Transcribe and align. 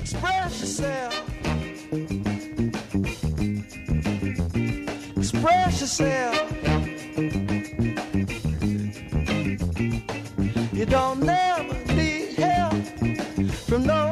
Express 0.00 0.60
yourself. 0.60 1.14
Express 5.16 5.80
yourself. 5.80 6.52
You 10.72 10.86
don't 10.86 11.20
never 11.20 11.94
need 11.94 12.34
help 12.34 12.74
from 13.66 13.86
nobody 13.86 14.09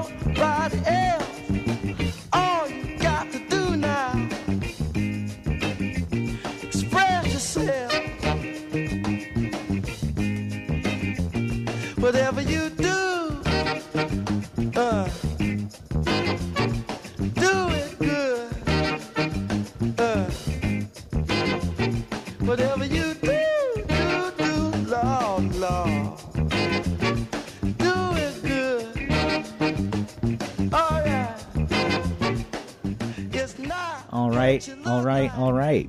all 34.89 35.03
right, 35.03 35.31
all 35.37 35.53
right. 35.53 35.89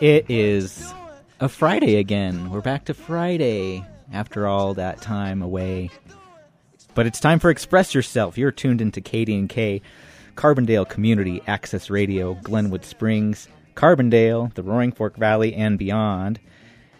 It 0.00 0.26
is 0.28 0.92
a 1.38 1.48
Friday 1.48 1.96
again. 1.96 2.50
We're 2.50 2.60
back 2.60 2.86
to 2.86 2.94
Friday 2.94 3.84
after 4.12 4.48
all 4.48 4.74
that 4.74 5.00
time 5.00 5.42
away. 5.42 5.90
But 6.96 7.06
it's 7.06 7.20
time 7.20 7.38
for 7.38 7.50
Express 7.50 7.94
Yourself. 7.94 8.36
You're 8.36 8.50
tuned 8.50 8.80
into 8.80 9.00
KDNK, 9.00 9.80
Carbondale 10.34 10.88
Community 10.88 11.40
Access 11.46 11.88
Radio, 11.88 12.34
Glenwood 12.42 12.84
Springs, 12.84 13.46
Carbondale, 13.76 14.52
the 14.54 14.62
Roaring 14.64 14.90
Fork 14.90 15.16
Valley, 15.16 15.54
and 15.54 15.78
beyond. 15.78 16.40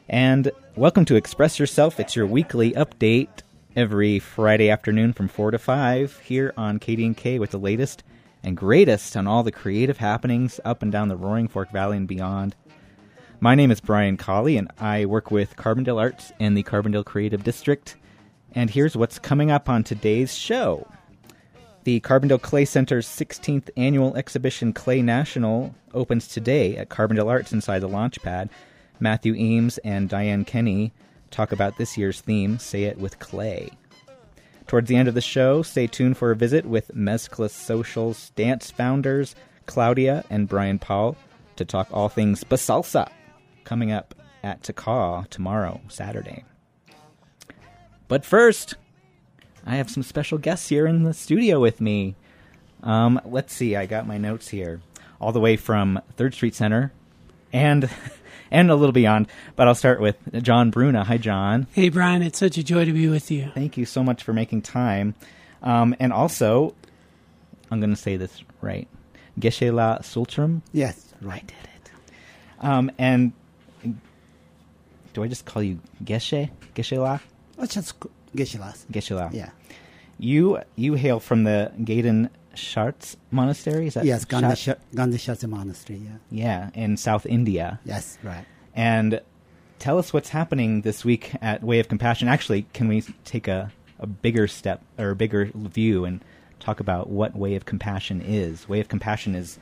And 0.08 0.52
welcome 0.76 1.04
to 1.06 1.16
Express 1.16 1.58
Yourself. 1.58 1.98
It's 1.98 2.14
your 2.14 2.26
weekly 2.26 2.70
update 2.74 3.40
every 3.74 4.20
Friday 4.20 4.70
afternoon 4.70 5.12
from 5.12 5.26
4 5.26 5.50
to 5.50 5.58
5 5.58 6.20
here 6.20 6.54
on 6.56 6.78
KDNK 6.78 7.40
with 7.40 7.50
the 7.50 7.58
latest 7.58 8.04
and 8.42 8.56
greatest 8.56 9.16
on 9.16 9.26
all 9.26 9.42
the 9.42 9.52
creative 9.52 9.98
happenings 9.98 10.60
up 10.64 10.82
and 10.82 10.92
down 10.92 11.08
the 11.08 11.16
Roaring 11.16 11.48
Fork 11.48 11.70
Valley 11.70 11.96
and 11.96 12.08
beyond. 12.08 12.54
My 13.40 13.54
name 13.54 13.70
is 13.70 13.80
Brian 13.80 14.16
Colley, 14.16 14.56
and 14.56 14.70
I 14.78 15.04
work 15.04 15.30
with 15.30 15.56
Carbondale 15.56 16.00
Arts 16.00 16.32
and 16.40 16.56
the 16.56 16.62
Carbondale 16.62 17.04
Creative 17.04 17.44
District. 17.44 17.96
And 18.54 18.70
here's 18.70 18.96
what's 18.96 19.18
coming 19.18 19.50
up 19.50 19.68
on 19.68 19.84
today's 19.84 20.34
show. 20.34 20.86
The 21.84 22.00
Carbondale 22.00 22.40
Clay 22.40 22.64
Center's 22.64 23.06
16th 23.06 23.70
annual 23.76 24.16
exhibition 24.16 24.72
Clay 24.72 25.02
National 25.02 25.74
opens 25.94 26.26
today 26.26 26.76
at 26.76 26.88
Carbondale 26.88 27.30
Arts 27.30 27.52
inside 27.52 27.80
the 27.80 27.88
launch 27.88 28.20
pad. 28.22 28.48
Matthew 28.98 29.34
Eames 29.34 29.78
and 29.78 30.08
Diane 30.08 30.44
Kenny 30.44 30.92
talk 31.30 31.52
about 31.52 31.76
this 31.76 31.98
year's 31.98 32.20
theme, 32.20 32.58
Say 32.58 32.84
It 32.84 32.98
with 32.98 33.18
Clay. 33.18 33.70
Towards 34.66 34.88
the 34.88 34.96
end 34.96 35.08
of 35.08 35.14
the 35.14 35.20
show, 35.20 35.62
stay 35.62 35.86
tuned 35.86 36.16
for 36.16 36.32
a 36.32 36.36
visit 36.36 36.66
with 36.66 36.94
Mezcla 36.94 37.48
Social's 37.48 38.30
dance 38.30 38.70
founders, 38.70 39.36
Claudia 39.66 40.24
and 40.28 40.48
Brian 40.48 40.78
Paul, 40.78 41.16
to 41.54 41.64
talk 41.64 41.88
all 41.92 42.08
things 42.08 42.42
basalsa, 42.42 43.08
coming 43.64 43.92
up 43.92 44.14
at 44.42 44.62
TACAW 44.62 45.28
tomorrow, 45.30 45.80
Saturday. 45.88 46.44
But 48.08 48.24
first, 48.24 48.74
I 49.64 49.76
have 49.76 49.90
some 49.90 50.02
special 50.02 50.38
guests 50.38 50.68
here 50.68 50.86
in 50.86 51.04
the 51.04 51.14
studio 51.14 51.60
with 51.60 51.80
me. 51.80 52.16
Um, 52.82 53.20
let's 53.24 53.54
see, 53.54 53.76
I 53.76 53.86
got 53.86 54.06
my 54.06 54.18
notes 54.18 54.48
here, 54.48 54.80
all 55.20 55.32
the 55.32 55.40
way 55.40 55.56
from 55.56 56.00
Third 56.16 56.34
Street 56.34 56.54
Center, 56.54 56.92
and 57.52 57.88
and 58.50 58.70
a 58.70 58.74
little 58.74 58.92
beyond. 58.92 59.28
But 59.54 59.68
I'll 59.68 59.74
start 59.74 60.00
with 60.00 60.16
John 60.42 60.70
Bruna. 60.70 61.04
Hi, 61.04 61.18
John. 61.18 61.66
Hey, 61.72 61.88
Brian, 61.88 62.22
it's 62.22 62.38
such 62.38 62.58
a 62.58 62.62
joy 62.62 62.84
to 62.84 62.92
be 62.92 63.08
with 63.08 63.30
you. 63.30 63.50
Thank 63.54 63.76
you 63.76 63.84
so 63.84 64.02
much 64.02 64.22
for 64.22 64.32
making 64.32 64.62
time. 64.62 65.14
Um, 65.62 65.94
and 65.98 66.12
also, 66.12 66.74
I'm 67.70 67.80
going 67.80 67.90
to 67.90 67.96
say 67.96 68.16
this 68.16 68.42
right. 68.60 68.88
Geshe-la 69.38 69.98
Sultram. 69.98 70.62
Yes, 70.72 71.12
I 71.20 71.24
right. 71.24 71.46
did 71.46 71.56
it. 71.56 71.90
Um, 72.60 72.90
and 72.98 73.32
do 75.12 75.22
I 75.22 75.28
just 75.28 75.44
call 75.44 75.62
you 75.62 75.80
Geshe? 76.04 76.50
Geshe-la? 76.74 77.18
Oh, 77.58 77.66
just 77.66 77.94
Geshe-las. 78.34 78.86
Geshe-la. 78.90 79.30
Yeah. 79.32 79.50
You 80.18 80.60
you 80.76 80.94
hail 80.94 81.20
from 81.20 81.44
the 81.44 81.72
Ganden 81.78 82.30
Shartse 82.56 83.16
Monastery. 83.30 83.86
Is 83.86 83.94
that 83.94 84.04
Yes, 84.04 84.24
Ganden, 84.24 84.56
Shat- 84.56 84.80
Ganden 84.94 85.14
Shartse 85.14 85.48
Monastery. 85.48 86.00
Yeah. 86.04 86.16
Yeah, 86.30 86.70
in 86.74 86.96
South 86.96 87.26
India. 87.26 87.80
Yes, 87.84 88.18
right. 88.22 88.44
And 88.74 89.20
tell 89.78 89.98
us 89.98 90.12
what's 90.12 90.30
happening 90.30 90.82
this 90.82 91.04
week 91.04 91.32
at 91.40 91.62
Way 91.62 91.78
of 91.80 91.88
Compassion. 91.88 92.28
Actually, 92.28 92.66
can 92.72 92.88
we 92.88 93.02
take 93.24 93.46
a, 93.48 93.72
a 93.98 94.06
bigger 94.06 94.48
step 94.48 94.82
or 94.98 95.10
a 95.10 95.16
bigger 95.16 95.50
view 95.54 96.04
and 96.04 96.20
talk 96.60 96.80
about 96.80 97.08
what 97.08 97.36
Way 97.36 97.54
of 97.54 97.64
Compassion 97.64 98.20
is? 98.20 98.68
Way 98.68 98.80
of 98.80 98.88
Compassion 98.88 99.34
is 99.34 99.58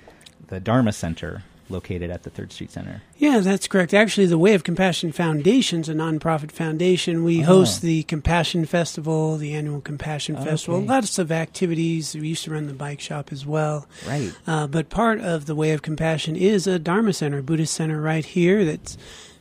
the 0.48 0.60
Dharma 0.60 0.92
Center 0.92 1.42
located 1.70 2.10
at 2.10 2.22
the 2.24 2.30
Third 2.30 2.52
Street 2.52 2.70
Center. 2.70 3.00
Yeah, 3.16 3.40
that's 3.40 3.66
correct. 3.68 3.94
Actually, 3.94 4.26
the 4.26 4.36
Way 4.38 4.54
of 4.54 4.64
Compassion 4.64 5.12
Foundation's 5.12 5.88
a 5.88 5.94
nonprofit 5.94 6.52
foundation. 6.52 7.24
We 7.24 7.40
Oh. 7.42 7.46
host 7.46 7.80
the 7.80 8.02
Compassion 8.04 8.66
Festival, 8.66 9.36
the 9.38 9.54
annual 9.54 9.80
Compassion 9.80 10.36
Festival, 10.36 10.76
Okay. 10.80 10.86
lots 10.88 11.18
of 11.18 11.32
activities. 11.32 12.14
We 12.14 12.28
used 12.28 12.44
to 12.44 12.50
run 12.50 12.66
the 12.66 12.74
bike 12.74 13.00
shop 13.00 13.30
as 13.32 13.46
well. 13.46 13.86
Right. 14.06 14.32
Uh, 14.46 14.66
but 14.66 14.90
part 14.90 15.20
of 15.20 15.46
the 15.46 15.54
Way 15.54 15.72
of 15.72 15.80
Compassion 15.82 16.36
is 16.36 16.66
a 16.66 16.78
Dharma 16.78 17.12
Center, 17.14 17.40
Buddhist 17.40 17.72
center 17.74 18.00
right 18.00 18.24
here 18.24 18.64
that's 18.64 18.98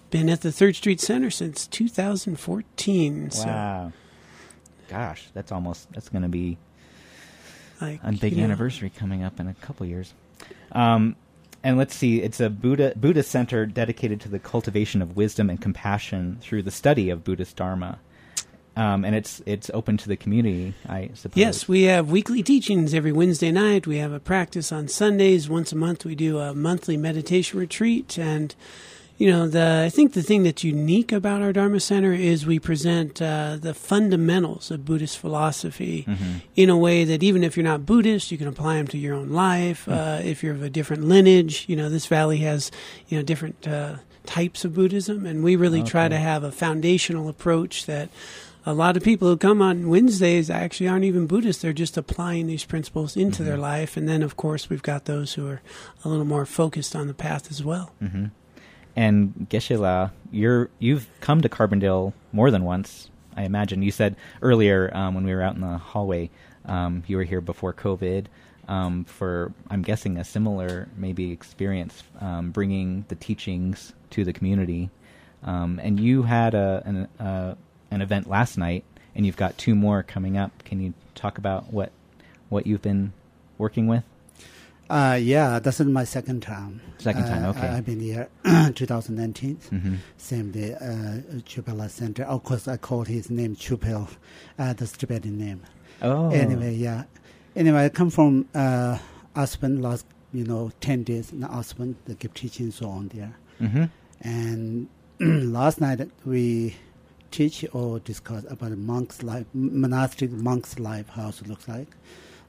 been 0.10 0.30
at 0.30 0.42
the 0.42 0.52
Third 0.52 0.76
Street 0.76 1.02
Center 1.02 1.30
since 1.30 1.68
2014. 1.68 3.32
So, 3.32 3.46
Wow. 3.46 3.92
Gosh, 4.90 5.28
that's 5.34 5.52
almost 5.52 5.92
that's 5.92 6.10
going 6.10 6.22
to 6.22 6.30
be 6.30 6.58
like, 7.82 8.00
a 8.04 8.12
big 8.12 8.34
you 8.34 8.40
know, 8.40 8.44
anniversary 8.46 8.90
coming 8.96 9.24
up 9.24 9.40
in 9.40 9.48
a 9.48 9.54
couple 9.56 9.86
years. 9.86 10.14
Um, 10.72 11.16
and 11.64 11.78
let's 11.78 11.96
see, 11.96 12.22
it's 12.22 12.40
a 12.40 12.50
Buddha 12.50 12.94
Buddhist 12.96 13.32
center 13.32 13.66
dedicated 13.66 14.20
to 14.22 14.30
the 14.30 14.40
cultivation 14.40 15.02
of 15.02 15.16
wisdom 15.16 15.50
and 15.50 15.62
compassion 15.62 16.38
through 16.42 16.64
the 16.64 16.72
study 16.72 17.10
of 17.10 17.24
Buddhist 17.24 17.56
Dharma. 17.56 18.00
Um, 18.76 19.06
and 19.06 19.16
it's 19.16 19.42
it's 19.46 19.70
open 19.74 19.98
to 19.98 20.10
the 20.10 20.18
community, 20.18 20.74
I 20.90 21.12
suppose. 21.14 21.38
Yes, 21.38 21.68
we 21.68 21.84
have 21.84 22.10
weekly 22.10 22.42
teachings 22.42 22.94
every 22.94 23.12
Wednesday 23.12 23.52
night. 23.52 23.86
We 23.86 23.98
have 23.98 24.12
a 24.12 24.20
practice 24.20 24.72
on 24.72 24.88
Sundays. 24.88 25.48
Once 25.48 25.72
a 25.72 25.76
month, 25.76 26.06
we 26.06 26.16
do 26.16 26.40
a 26.40 26.56
monthly 26.56 26.98
meditation 26.98 27.60
retreat. 27.60 28.18
And, 28.18 28.56
you 29.24 29.32
know, 29.32 29.48
the 29.48 29.84
I 29.86 29.90
think 29.90 30.12
the 30.12 30.22
thing 30.22 30.44
that's 30.44 30.66
unique 30.66 31.14
about 31.14 31.42
our 31.42 31.54
Dharma 31.54 31.80
Center 31.80 32.12
is 32.12 32.46
we 32.46 32.60
present 32.60 33.22
uh, 33.22 33.56
the 33.56 33.74
fundamentals 33.74 34.70
of 34.70 34.84
Buddhist 34.84 35.18
philosophy 35.18 36.06
in 36.58 36.70
a 36.70 36.78
way 36.78 37.06
that 37.06 37.24
even 37.24 37.42
if 37.42 37.56
you're 37.56 37.64
not 37.64 37.86
Buddhist, 37.86 38.34
you 38.34 38.38
can 38.38 38.50
apply 38.50 38.76
them 38.76 38.88
to 38.88 38.98
your 38.98 39.16
own 39.16 39.30
life. 39.30 39.88
Uh, 39.88 40.20
if 40.22 40.44
you're 40.44 40.54
of 40.54 40.62
a 40.62 40.70
different 40.70 41.06
lineage, 41.06 41.64
you 41.70 41.78
know, 41.78 41.88
this 41.88 42.06
valley 42.06 42.40
has, 42.40 42.70
you 43.08 43.18
know, 43.18 43.24
different 43.24 43.66
uh, 43.66 43.96
types 44.26 44.66
of 44.66 44.74
Buddhism. 44.74 45.26
And 45.26 45.42
we 45.42 45.56
really 45.56 45.84
try 45.84 46.10
to 46.10 46.18
have 46.18 46.44
a 46.44 46.52
foundational 46.52 47.30
approach 47.30 47.86
that 47.86 48.10
a 48.66 48.74
lot 48.74 48.98
of 48.98 49.04
people 49.04 49.30
who 49.30 49.38
come 49.38 49.62
on 49.62 49.88
Wednesdays 49.88 50.50
actually 50.50 50.90
aren't 50.90 51.06
even 51.06 51.28
Buddhists. 51.28 51.62
They're 51.62 51.72
just 51.72 51.96
applying 51.96 52.48
these 52.48 52.66
principles 52.66 53.16
into 53.16 53.42
their 53.42 53.58
life. 53.58 53.96
And 53.96 54.06
then, 54.06 54.22
of 54.22 54.36
course, 54.36 54.70
we've 54.70 54.84
got 54.84 55.06
those 55.06 55.36
who 55.36 55.48
are 55.48 55.62
a 56.04 56.10
little 56.10 56.26
more 56.26 56.46
focused 56.46 56.94
on 56.94 57.08
the 57.08 57.14
path 57.14 57.50
as 57.50 57.64
well. 57.64 57.94
And 58.96 59.48
Geshe-la, 59.50 60.10
you're 60.32 60.70
you've 60.80 61.08
come 61.20 61.42
to 61.42 61.50
Carbondale 61.50 62.14
more 62.32 62.52
than 62.52 62.64
once, 62.64 63.10
I 63.36 63.44
imagine. 63.44 63.82
You 63.82 63.92
said 63.92 64.16
earlier 64.42 64.92
um, 64.94 65.16
when 65.16 65.26
we 65.26 65.34
were 65.34 65.42
out 65.42 65.56
in 65.56 65.62
the 65.62 65.78
hallway, 65.78 66.30
um, 66.66 67.04
you 67.08 67.18
were 67.18 67.24
here 67.24 67.42
before 67.42 67.74
COVID 67.74 68.26
um, 68.68 69.04
for, 69.06 69.52
I'm 69.70 69.82
guessing, 69.82 70.18
a 70.18 70.24
similar 70.24 70.88
maybe 70.96 71.32
experience 71.32 72.04
um, 72.22 72.52
bringing 72.52 73.06
the 73.08 73.16
teachings 73.16 73.94
to 74.12 74.24
the 74.24 74.34
community. 74.34 74.90
Um, 75.44 75.80
and 75.84 76.00
you 76.00 76.24
had 76.24 76.54
a, 76.54 76.82
an, 76.86 77.08
an 77.92 78.02
event 78.02 78.30
last 78.30 78.58
night, 78.58 78.86
and 79.16 79.26
you've 79.26 79.38
got 79.38 79.58
two 79.58 79.76
more 79.76 80.04
coming 80.04 80.38
up. 80.38 80.64
Can 80.64 80.80
you 80.80 80.94
talk 81.16 81.38
about 81.38 81.74
what 81.74 81.92
what 82.50 82.68
you've 82.68 82.82
been 82.82 83.14
working 83.58 83.88
with? 83.88 84.04
Uh, 84.90 85.18
yeah, 85.20 85.60
this 85.60 85.80
is 85.80 85.88
my 85.88 86.04
second 86.04 86.42
time. 86.42 86.82
Second 87.00 87.24
time, 87.26 87.46
Uh, 87.46 87.50
okay. 87.52 87.68
I've 87.68 87.86
been 87.86 88.00
here 88.00 88.28
2019. 88.76 89.58
Mhm. 89.72 89.98
Same 90.18 90.52
day, 90.52 90.74
uh, 90.76 91.40
Chupela 91.46 91.90
Center. 91.90 92.24
Of 92.24 92.44
course, 92.44 92.68
I 92.68 92.78
called 92.78 93.08
his 93.08 93.30
name 93.30 93.56
Chupel, 93.56 94.08
uh, 94.60 94.74
that's 94.74 94.92
Tibetan 94.92 95.38
name. 95.38 95.62
Oh, 96.02 96.30
Anyway, 96.32 96.76
yeah. 96.76 97.04
Anyway, 97.56 97.86
I 97.86 97.90
come 97.90 98.10
from 98.10 98.46
uh, 98.54 98.98
Aspen 99.36 99.82
last, 99.82 100.06
you 100.34 100.44
know, 100.44 100.72
10 100.82 101.04
days 101.04 101.32
in 101.32 101.44
Aspen. 101.44 101.96
They 102.06 102.16
give 102.16 102.34
teaching 102.34 102.72
so 102.72 102.90
on 102.90 103.08
there. 103.14 103.34
hmm 103.60 103.86
And 104.22 104.88
last 105.20 105.80
night 105.80 106.02
we 106.26 106.76
teach 107.32 107.66
or 107.74 108.00
discuss 108.00 108.44
about 108.50 108.72
a 108.72 108.76
monk's 108.76 109.24
life, 109.24 109.46
monastic 109.54 110.32
monk's 110.32 110.78
life, 110.78 111.08
how 111.10 111.30
it 111.30 111.48
looks 111.48 111.68
like. 111.68 111.88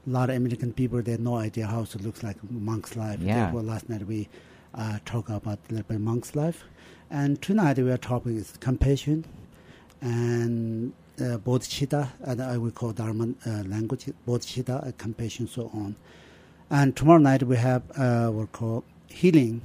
A 0.05 0.09
lot 0.09 0.29
of 0.29 0.35
American 0.35 0.71
people 0.73 1.01
they 1.01 1.11
have 1.11 1.19
no 1.19 1.35
idea 1.37 1.65
how 1.67 1.81
it 1.81 2.01
looks 2.01 2.23
like 2.23 2.37
monk's 2.51 2.95
life. 2.95 3.19
Yeah. 3.19 3.35
Therefore, 3.43 3.61
last 3.63 3.89
night 3.89 4.05
we 4.05 4.27
uh, 4.73 4.99
talk 5.05 5.29
about 5.29 5.59
a 5.69 5.73
little 5.73 5.87
bit 5.87 5.99
monk's 5.99 6.35
life, 6.35 6.63
and 7.09 7.41
tonight 7.41 7.77
we 7.77 7.91
are 7.91 7.97
talking 7.97 8.35
is 8.37 8.53
compassion 8.59 9.25
and 10.01 10.93
uh, 11.19 11.37
bodhicitta, 11.37 12.09
and 12.23 12.41
I 12.41 12.57
will 12.57 12.71
call 12.71 12.91
Dharma 12.91 13.29
uh, 13.45 13.63
language 13.65 14.09
bodhicitta, 14.27 14.87
uh, 14.87 14.91
compassion, 14.97 15.47
so 15.47 15.69
on. 15.73 15.95
And 16.69 16.95
tomorrow 16.95 17.19
night 17.19 17.43
we 17.43 17.57
have 17.57 17.83
uh, 17.97 18.27
what 18.29 18.41
we 18.41 18.47
call 18.47 18.83
healing 19.07 19.61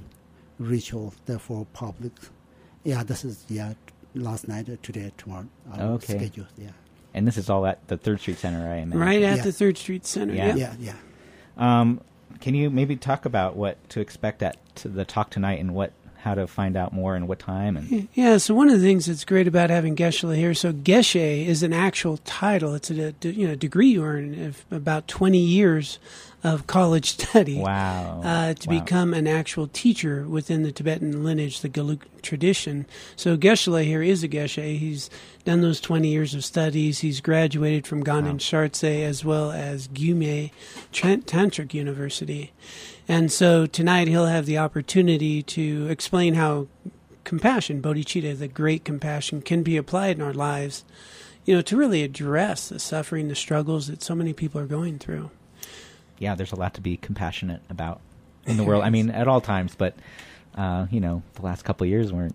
ritual, 0.58 1.12
therefore 1.26 1.66
public. 1.72 2.12
Yeah, 2.84 3.02
this 3.02 3.24
is 3.24 3.44
yeah 3.48 3.74
last 4.14 4.48
night, 4.48 4.82
today, 4.82 5.12
tomorrow. 5.18 5.46
Our 5.72 5.92
Okay. 5.94 6.16
Schedule, 6.18 6.46
yeah. 6.56 6.70
And 7.14 7.26
this 7.26 7.36
is 7.36 7.50
all 7.50 7.66
at 7.66 7.86
the 7.88 7.96
Third 7.96 8.20
Street 8.20 8.38
Center, 8.38 8.66
I 8.70 8.76
imagine. 8.76 9.00
Right 9.00 9.22
at 9.22 9.38
Yeah. 9.38 9.42
the 9.42 9.52
Third 9.52 9.76
Street 9.78 10.06
Center. 10.06 10.34
Yeah. 10.34 10.54
Yeah. 10.54 10.74
Yeah, 10.78 10.92
yeah. 11.58 11.80
Um, 11.80 12.00
can 12.40 12.54
you 12.54 12.70
maybe 12.70 12.96
talk 12.96 13.24
about 13.26 13.56
what 13.56 13.76
to 13.90 14.00
expect 14.00 14.42
at 14.42 14.56
to 14.76 14.88
the 14.88 15.04
talk 15.04 15.30
tonight 15.30 15.58
and 15.60 15.74
what 15.74 15.92
how 16.22 16.34
to 16.34 16.46
find 16.46 16.76
out 16.76 16.92
more 16.92 17.16
and 17.16 17.26
what 17.28 17.38
time 17.38 17.76
and 17.76 18.08
Yeah, 18.14 18.36
so 18.38 18.54
one 18.54 18.68
of 18.68 18.78
the 18.80 18.84
things 18.86 19.06
that's 19.06 19.24
great 19.24 19.48
about 19.48 19.70
having 19.70 19.96
Geshe 19.96 20.34
here, 20.36 20.54
so 20.54 20.72
Geshe 20.72 21.46
is 21.46 21.62
an 21.62 21.72
actual 21.72 22.18
title. 22.18 22.74
It's 22.74 22.90
a 22.90 23.14
you 23.22 23.48
know 23.48 23.54
degree 23.54 23.88
you 23.88 24.04
earn 24.04 24.42
of 24.44 24.64
about 24.70 25.08
twenty 25.08 25.38
years 25.38 25.98
of 26.42 26.66
college 26.66 27.10
study. 27.18 27.58
wow 27.58 28.20
Uh, 28.24 28.54
to 28.54 28.68
Wow. 28.70 28.80
become 28.80 29.12
an 29.14 29.26
actual 29.26 29.68
teacher 29.68 30.24
within 30.26 30.62
the 30.62 30.72
Tibetan 30.72 31.22
lineage, 31.22 31.60
the 31.60 31.68
Gelug 31.68 32.00
tradition. 32.22 32.86
So 33.16 33.36
Geshe 33.36 33.84
here 33.84 34.02
is 34.02 34.22
a 34.22 34.28
Geshe. 34.28 34.78
He's 34.78 35.10
done 35.44 35.60
those 35.60 35.80
20 35.82 36.08
years 36.08 36.32
of 36.34 36.42
studies. 36.44 37.00
He's 37.00 37.20
graduated 37.20 37.86
from 37.86 38.02
Ganden 38.04 38.32
Wow. 38.32 38.36
Shartse 38.38 39.02
as 39.04 39.22
well 39.24 39.50
as 39.52 39.88
Gyume 39.88 40.50
Tantric 40.92 41.74
University. 41.74 42.52
And 43.10 43.32
so 43.32 43.66
tonight 43.66 44.06
he'll 44.08 44.26
have 44.26 44.46
the 44.46 44.58
opportunity 44.58 45.42
to 45.42 45.88
explain 45.88 46.34
how 46.34 46.68
compassion, 47.24 47.82
bodhicitta, 47.82 48.38
the 48.38 48.46
great 48.48 48.84
compassion, 48.84 49.42
can 49.42 49.62
be 49.64 49.76
applied 49.76 50.16
in 50.16 50.22
our 50.22 50.32
lives, 50.32 50.84
you 51.44 51.54
know, 51.54 51.62
to 51.62 51.76
really 51.76 52.02
address 52.04 52.68
the 52.68 52.78
suffering, 52.78 53.26
the 53.28 53.34
struggles 53.34 53.88
that 53.88 54.02
so 54.02 54.14
many 54.14 54.32
people 54.32 54.60
are 54.60 54.66
going 54.66 54.98
through. 54.98 55.30
yeah 56.18 56.34
there's 56.36 56.52
a 56.52 56.56
lot 56.56 56.74
to 56.74 56.80
be 56.80 56.96
compassionate 56.96 57.62
about 57.68 58.00
in 58.46 58.56
the 58.56 58.62
world 58.64 58.84
I 58.84 58.90
mean 58.90 59.10
at 59.10 59.26
all 59.26 59.40
times 59.40 59.74
but 59.76 59.94
uh, 60.54 60.86
you 60.90 61.00
know 61.00 61.22
the 61.34 61.42
last 61.42 61.62
couple 61.64 61.84
of 61.84 61.88
years 61.90 62.12
weren't 62.12 62.34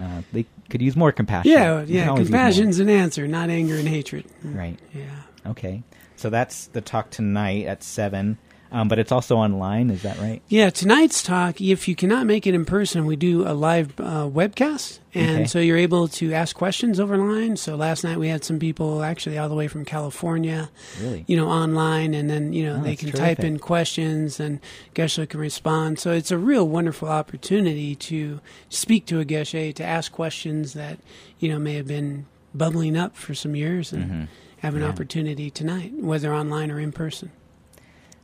uh, 0.00 0.22
they 0.32 0.46
could 0.70 0.80
use 0.82 0.96
more 0.96 1.12
compassion 1.12 1.52
Yeah, 1.52 1.84
yeah. 1.86 2.08
always 2.08 2.22
use 2.22 2.30
more. 2.30 2.38
Compassion's 2.40 2.78
an 2.80 2.88
answer, 2.88 3.28
not 3.28 3.50
anger 3.50 3.76
and 3.76 3.86
hatred. 3.86 4.24
right 4.42 4.78
Yeah. 4.94 5.04
okay 5.52 5.82
so 6.16 6.28
that's 6.30 6.66
the 6.68 6.80
talk 6.80 7.10
tonight 7.10 7.66
at 7.66 7.82
seven 7.82 8.38
um, 8.72 8.88
but 8.88 8.98
it's 8.98 9.12
also 9.12 9.36
online 9.36 9.90
is 9.90 10.02
that 10.02 10.18
right 10.18 10.42
Yeah, 10.48 10.70
tonight's 10.70 11.22
talk, 11.22 11.60
if 11.60 11.86
you 11.86 11.94
cannot 11.94 12.26
make 12.26 12.46
it 12.46 12.54
in 12.54 12.64
person, 12.64 13.06
we 13.06 13.16
do 13.16 13.46
a 13.46 13.52
live 13.54 13.92
uh, 14.00 14.26
webcast. 14.28 14.98
And 15.14 15.40
Okay. 15.40 15.44
so 15.46 15.58
you're 15.58 15.76
able 15.76 16.08
to 16.08 16.32
ask 16.32 16.56
questions 16.56 16.98
over 16.98 17.16
line. 17.18 17.56
So 17.58 17.76
last 17.76 18.02
night 18.02 18.18
we 18.18 18.28
had 18.28 18.44
some 18.44 18.58
people 18.58 19.02
actually 19.02 19.36
all 19.38 19.48
the 19.50 19.54
way 19.54 19.68
from 19.68 19.84
California, 19.84 20.70
really 20.98 21.24
you 21.28 21.36
know, 21.36 21.48
online. 21.48 22.14
And 22.14 22.30
then, 22.30 22.52
you 22.54 22.64
know, 22.64 22.78
Oh, 22.80 22.82
they 22.82 22.96
can 22.96 23.10
terrific. 23.10 23.38
type 23.38 23.44
in 23.44 23.58
questions 23.58 24.40
and 24.40 24.58
Geshe 24.94 25.28
can 25.28 25.38
respond. 25.38 25.98
So 25.98 26.12
it's 26.12 26.30
a 26.30 26.38
real 26.38 26.66
wonderful 26.66 27.08
opportunity 27.08 27.94
to 27.94 28.40
speak 28.70 29.04
to 29.06 29.20
a 29.20 29.24
Geshe, 29.26 29.74
to 29.74 29.84
ask 29.84 30.10
questions 30.12 30.72
that, 30.72 30.98
you 31.38 31.48
know, 31.50 31.58
may 31.58 31.74
have 31.74 31.86
been 31.86 32.24
bubbling 32.54 32.96
up 32.96 33.14
for 33.16 33.34
some 33.34 33.54
years 33.54 33.92
and 33.92 34.10
Mhm. 34.10 34.28
have 34.60 34.74
an 34.74 34.82
Yeah. 34.82 34.88
opportunity 34.88 35.50
tonight, 35.50 35.92
whether 36.00 36.32
online 36.34 36.70
or 36.70 36.80
in 36.80 36.92
person. 36.92 37.30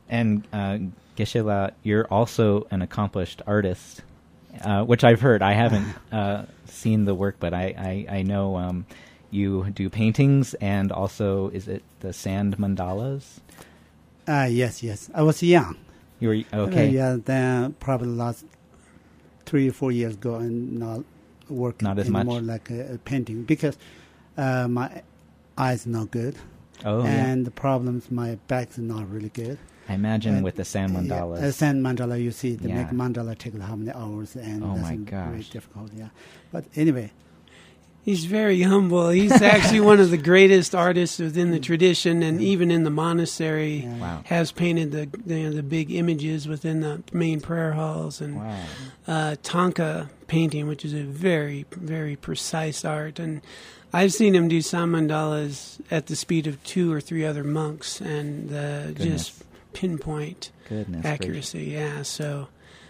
And 0.09 0.47
uh, 0.51 0.79
Geshe-la, 1.17 1.69
you're 1.83 2.05
also 2.07 2.67
an 2.71 2.81
accomplished 2.81 3.41
artist, 3.45 4.01
uh, 4.61 4.83
which 4.83 5.03
I've 5.03 5.21
heard. 5.21 5.41
I 5.41 5.53
haven't 5.53 5.87
uh, 6.11 6.45
seen 6.65 7.05
the 7.05 7.13
work, 7.13 7.35
but 7.39 7.53
I, 7.53 8.05
I, 8.09 8.17
I 8.17 8.21
know 8.23 8.55
um, 8.57 8.85
you 9.31 9.69
do 9.73 9.89
paintings 9.89 10.53
and 10.55 10.91
also, 10.91 11.49
is 11.49 11.67
it 11.67 11.83
the 11.99 12.13
sand 12.13 12.57
mandalas? 12.57 13.39
Uh, 14.27 14.47
yes, 14.49 14.81
yes. 14.83 15.09
I 15.13 15.21
was 15.23 15.41
young. 15.43 15.75
You 16.19 16.27
were 16.29 16.59
okay. 16.67 16.89
Uh, 16.89 16.91
yeah, 16.91 17.17
then 17.23 17.73
probably 17.79 18.09
last 18.09 18.45
three 19.45 19.69
or 19.69 19.71
four 19.71 19.91
years 19.91 20.13
ago, 20.15 20.35
and 20.35 20.77
not 20.79 21.03
working 21.49 21.87
Not 21.87 21.97
as 21.97 22.09
much? 22.09 22.21
anymore 22.27 22.41
like 22.41 22.69
a, 22.69 22.95
a 22.95 22.97
painting 22.99 23.43
because 23.43 23.77
uh, 24.37 24.67
my 24.67 25.01
eyes 25.57 25.87
are 25.87 25.89
not 25.89 26.11
good, 26.11 26.35
Oh, 26.85 27.03
yeah. 27.03 27.09
and 27.09 27.45
the 27.45 27.51
problems 27.51 28.11
my 28.11 28.35
back's 28.47 28.77
not 28.77 29.09
really 29.09 29.29
good. 29.29 29.57
I 29.89 29.93
imagine 29.95 30.35
and- 30.35 30.43
with 30.43 30.55
the 30.55 30.65
sand 30.65 30.93
Yeah, 30.93 30.99
mandalas. 31.01 31.41
uh, 31.41 31.51
sand 31.51 31.83
mandala, 31.85 32.21
you 32.21 32.31
see, 32.31 32.55
the 32.55 32.69
Yeah. 32.69 32.83
make 32.83 32.91
mandala 32.91 33.37
take 33.37 33.59
how 33.59 33.75
many 33.75 33.91
hours, 33.91 34.35
and 34.35 34.63
Oh 34.63 34.75
that's 34.75 34.81
my 34.81 34.95
very 34.97 35.43
difficult. 35.43 35.91
Yeah, 35.97 36.09
but 36.51 36.65
anyway, 36.75 37.11
He's 38.01 38.25
very 38.25 38.61
humble. 38.61 39.09
He's 39.09 39.41
actually 39.41 39.81
one 39.81 39.99
of 39.99 40.09
the 40.09 40.17
greatest 40.17 40.73
artists 40.73 41.19
within 41.19 41.51
the 41.51 41.59
tradition, 41.59 42.23
and 42.23 42.41
even 42.41 42.71
in 42.71 42.83
the 42.83 42.89
monastery, 42.89 43.81
yeah. 43.83 43.97
wow. 43.99 44.21
has 44.25 44.51
painted 44.53 44.91
the 44.93 45.09
the, 45.25 45.49
the 45.49 45.61
big 45.61 45.91
images 45.91 46.47
within 46.47 46.79
the 46.79 47.03
main 47.11 47.41
prayer 47.41 47.73
halls 47.73 48.21
and 48.21 48.37
Wow. 48.37 48.63
uh, 49.05 49.35
Thangka 49.43 50.09
painting, 50.27 50.65
which 50.67 50.85
is 50.85 50.93
a 50.93 51.03
very 51.03 51.65
very 51.71 52.15
precise 52.15 52.85
art. 52.85 53.19
And 53.19 53.41
I've 53.93 54.13
seen 54.13 54.33
him 54.33 54.47
do 54.47 54.61
some 54.61 54.93
mandalas 54.93 55.79
at 55.91 56.07
the 56.07 56.15
speed 56.15 56.47
of 56.47 56.63
two 56.63 56.91
or 56.91 57.01
three 57.01 57.25
other 57.25 57.43
monks, 57.43 57.99
and 57.99 58.51
uh, 58.51 58.91
just 58.91 59.43
pinpoint 59.79 60.51
Goodness. 60.67 61.05
accuracy. 61.05 61.63
Yeah, 61.65 62.01
so. 62.03 62.47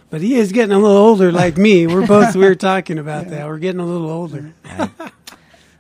But 0.09 0.21
he 0.21 0.35
is 0.35 0.51
getting 0.51 0.71
a 0.71 0.79
little 0.79 0.97
older, 0.97 1.31
like 1.31 1.55
me. 1.55 1.85
We're 1.85 2.07
both 2.07 2.35
we 2.35 2.43
were 2.43 2.55
talking 2.71 2.97
about 2.97 3.27
that. 3.29 3.45
We're 3.45 3.59
getting 3.59 3.79
a 3.79 3.85
little 3.85 4.09
older. 4.09 4.53
I, 4.65 4.89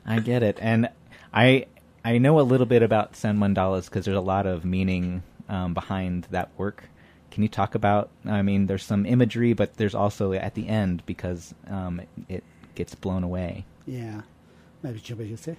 I 0.05 0.19
get 0.19 0.43
it. 0.43 0.59
And 0.61 0.89
I 1.33 1.65
I 2.05 2.19
know 2.19 2.39
a 2.39 2.41
little 2.41 2.67
bit 2.67 2.83
about 2.83 3.15
sand 3.15 3.39
mandalas 3.39 3.85
because 3.85 4.05
there's 4.05 4.17
a 4.17 4.21
lot 4.21 4.45
of 4.45 4.63
meaning 4.65 5.23
um, 5.47 5.73
behind 5.73 6.27
that 6.29 6.49
work. 6.57 6.83
Can 7.31 7.41
you 7.41 7.49
talk 7.49 7.73
about? 7.73 8.09
I 8.25 8.43
mean, 8.43 8.67
there's 8.67 8.83
some 8.83 9.05
imagery, 9.07 9.53
but 9.53 9.75
there's 9.77 9.95
also 9.95 10.33
at 10.33 10.53
the 10.53 10.67
end 10.67 11.03
because 11.07 11.53
um, 11.67 11.99
it, 11.99 12.07
it 12.27 12.43
gets 12.75 12.93
blown 12.93 13.23
away. 13.23 13.65
yeah. 13.87 14.21
Maybe 14.81 14.99
Chuba, 14.99 15.27
you 15.29 15.35
say 15.37 15.57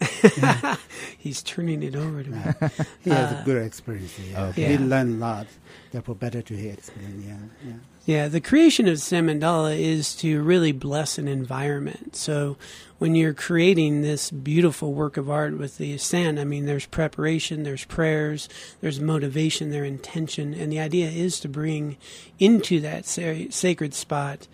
He's 1.18 1.42
turning 1.42 1.82
it 1.82 1.94
over 1.94 2.22
to 2.22 2.30
me. 2.30 2.38
Yeah. 2.44 2.68
he 3.02 3.10
has 3.10 3.32
Uh, 3.32 3.40
a 3.40 3.44
good 3.44 3.62
experience. 3.64 4.18
Yeah. 4.18 4.44
Okay. 4.46 4.66
he 4.76 4.78
learned 4.78 5.16
a 5.22 5.24
lot. 5.26 5.46
Therefore, 5.92 6.14
better 6.14 6.42
to 6.42 6.54
hear 6.56 6.72
experience. 6.72 7.24
Yeah, 7.26 7.36
yeah. 7.68 7.74
Yeah, 8.04 8.28
the 8.28 8.40
creation 8.40 8.88
of 8.88 8.98
sand 8.98 9.28
mandala 9.28 9.78
is 9.78 10.16
to 10.16 10.42
really 10.42 10.72
bless 10.72 11.18
an 11.18 11.28
environment. 11.28 12.16
So 12.16 12.56
when 12.98 13.14
you're 13.14 13.34
creating 13.34 14.02
this 14.02 14.30
beautiful 14.32 14.92
work 14.92 15.16
of 15.16 15.30
art 15.30 15.56
with 15.56 15.78
the 15.78 15.96
sand, 15.98 16.40
I 16.40 16.44
mean, 16.44 16.66
there's 16.66 16.86
preparation, 16.86 17.62
there's 17.62 17.84
prayers, 17.84 18.48
there's 18.80 18.98
motivation, 18.98 19.70
there's 19.70 19.86
intention, 19.86 20.52
and 20.52 20.72
the 20.72 20.80
idea 20.80 21.08
is 21.10 21.38
to 21.40 21.48
bring 21.48 21.96
into 22.40 22.80
that 22.80 23.04
sa- 23.06 23.44
sacred 23.50 23.94
spot 23.94 24.48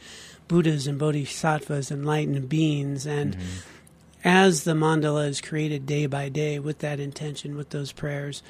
Buddhas 0.47 0.87
and 0.87 0.99
Bodhisattvas, 0.99 1.91
enlightened 1.91 2.49
beings, 2.51 3.07
and 3.07 3.37
as 4.25 4.65
the 4.65 4.73
mandala 4.73 5.29
is 5.29 5.41
created 5.41 5.87
day 5.87 6.07
by 6.07 6.29
day 6.29 6.59
with 6.59 6.81
that 6.81 7.01
intention, 7.01 7.57
with 7.57 7.71
those 7.71 7.93
prayers, 7.93 8.43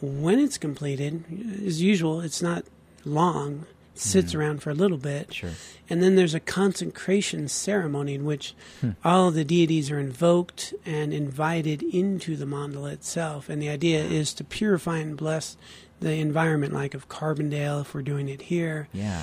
when 0.00 0.38
it's 0.38 0.58
completed, 0.58 1.24
as 1.64 1.80
usual, 1.80 2.20
it's 2.20 2.42
not 2.42 2.64
long. 3.04 3.66
It 3.94 4.00
sits 4.00 4.34
around 4.34 4.62
for 4.62 4.68
a 4.68 4.74
little 4.74 4.98
bit. 4.98 5.32
Sure. 5.32 5.50
And 5.88 6.02
then 6.02 6.16
there's 6.16 6.34
a 6.34 6.40
consecration 6.40 7.48
ceremony 7.48 8.14
in 8.14 8.26
which 8.26 8.54
hmm. 8.82 8.90
all 9.02 9.30
the 9.30 9.44
deities 9.44 9.90
are 9.90 9.98
invoked 9.98 10.74
and 10.84 11.14
invited 11.14 11.82
into 11.82 12.36
the 12.36 12.44
mandala 12.44 12.92
itself. 12.92 13.48
And 13.48 13.62
the 13.62 13.70
idea 13.70 14.04
is 14.04 14.34
to 14.34 14.44
purify 14.44 14.98
and 14.98 15.16
bless 15.16 15.56
the 16.00 16.12
environment, 16.12 16.74
like 16.74 16.92
of 16.92 17.08
Carbondale, 17.08 17.80
if 17.80 17.94
we're 17.94 18.02
doing 18.02 18.28
it 18.28 18.42
here. 18.42 18.88
Yeah. 18.92 19.22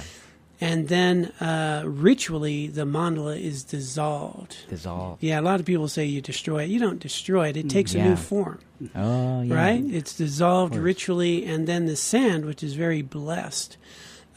And 0.64 0.88
then 0.88 1.26
uh, 1.42 1.84
ritually, 1.86 2.68
the 2.68 2.84
mandala 2.86 3.36
is 3.40 3.64
dissolved. 3.66 4.56
Dissolve. 4.70 5.18
Yeah, 5.22 5.40
a 5.40 5.46
lot 5.50 5.60
of 5.60 5.66
people 5.66 5.88
say 5.90 6.06
you 6.06 6.22
destroy 6.22 6.64
it. 6.64 6.70
You 6.70 6.80
don't 6.80 7.00
destroy 7.00 7.50
it, 7.50 7.58
it 7.58 7.70
takes 7.70 7.94
a 7.96 8.02
new 8.02 8.16
form 8.16 8.60
Oh, 8.96 9.42
yeah. 9.42 9.54
right? 9.56 9.84
It's 9.86 10.16
dissolved 10.16 10.76
ritually, 10.76 11.46
and 11.46 11.68
then 11.68 11.86
the 11.86 11.96
sand, 11.98 12.46
which 12.46 12.64
is 12.64 12.76
very 12.76 13.02
blessed, 13.02 13.76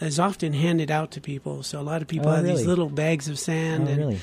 is 0.01 0.19
often 0.19 0.53
handed 0.53 0.91
out 0.91 1.11
to 1.13 1.21
people. 1.21 1.63
So 1.63 1.81
a 1.81 1.87
lot 1.93 2.03
of 2.03 2.09
people 2.09 2.29
Oh, 2.29 2.33
have 2.33 2.45
really? 2.45 2.57
these 2.57 2.67
little 2.67 2.89
bags 2.91 3.29
of 3.29 3.39
sand, 3.39 3.85
Oh, 3.87 3.93
and 3.93 3.99
really? 3.99 4.19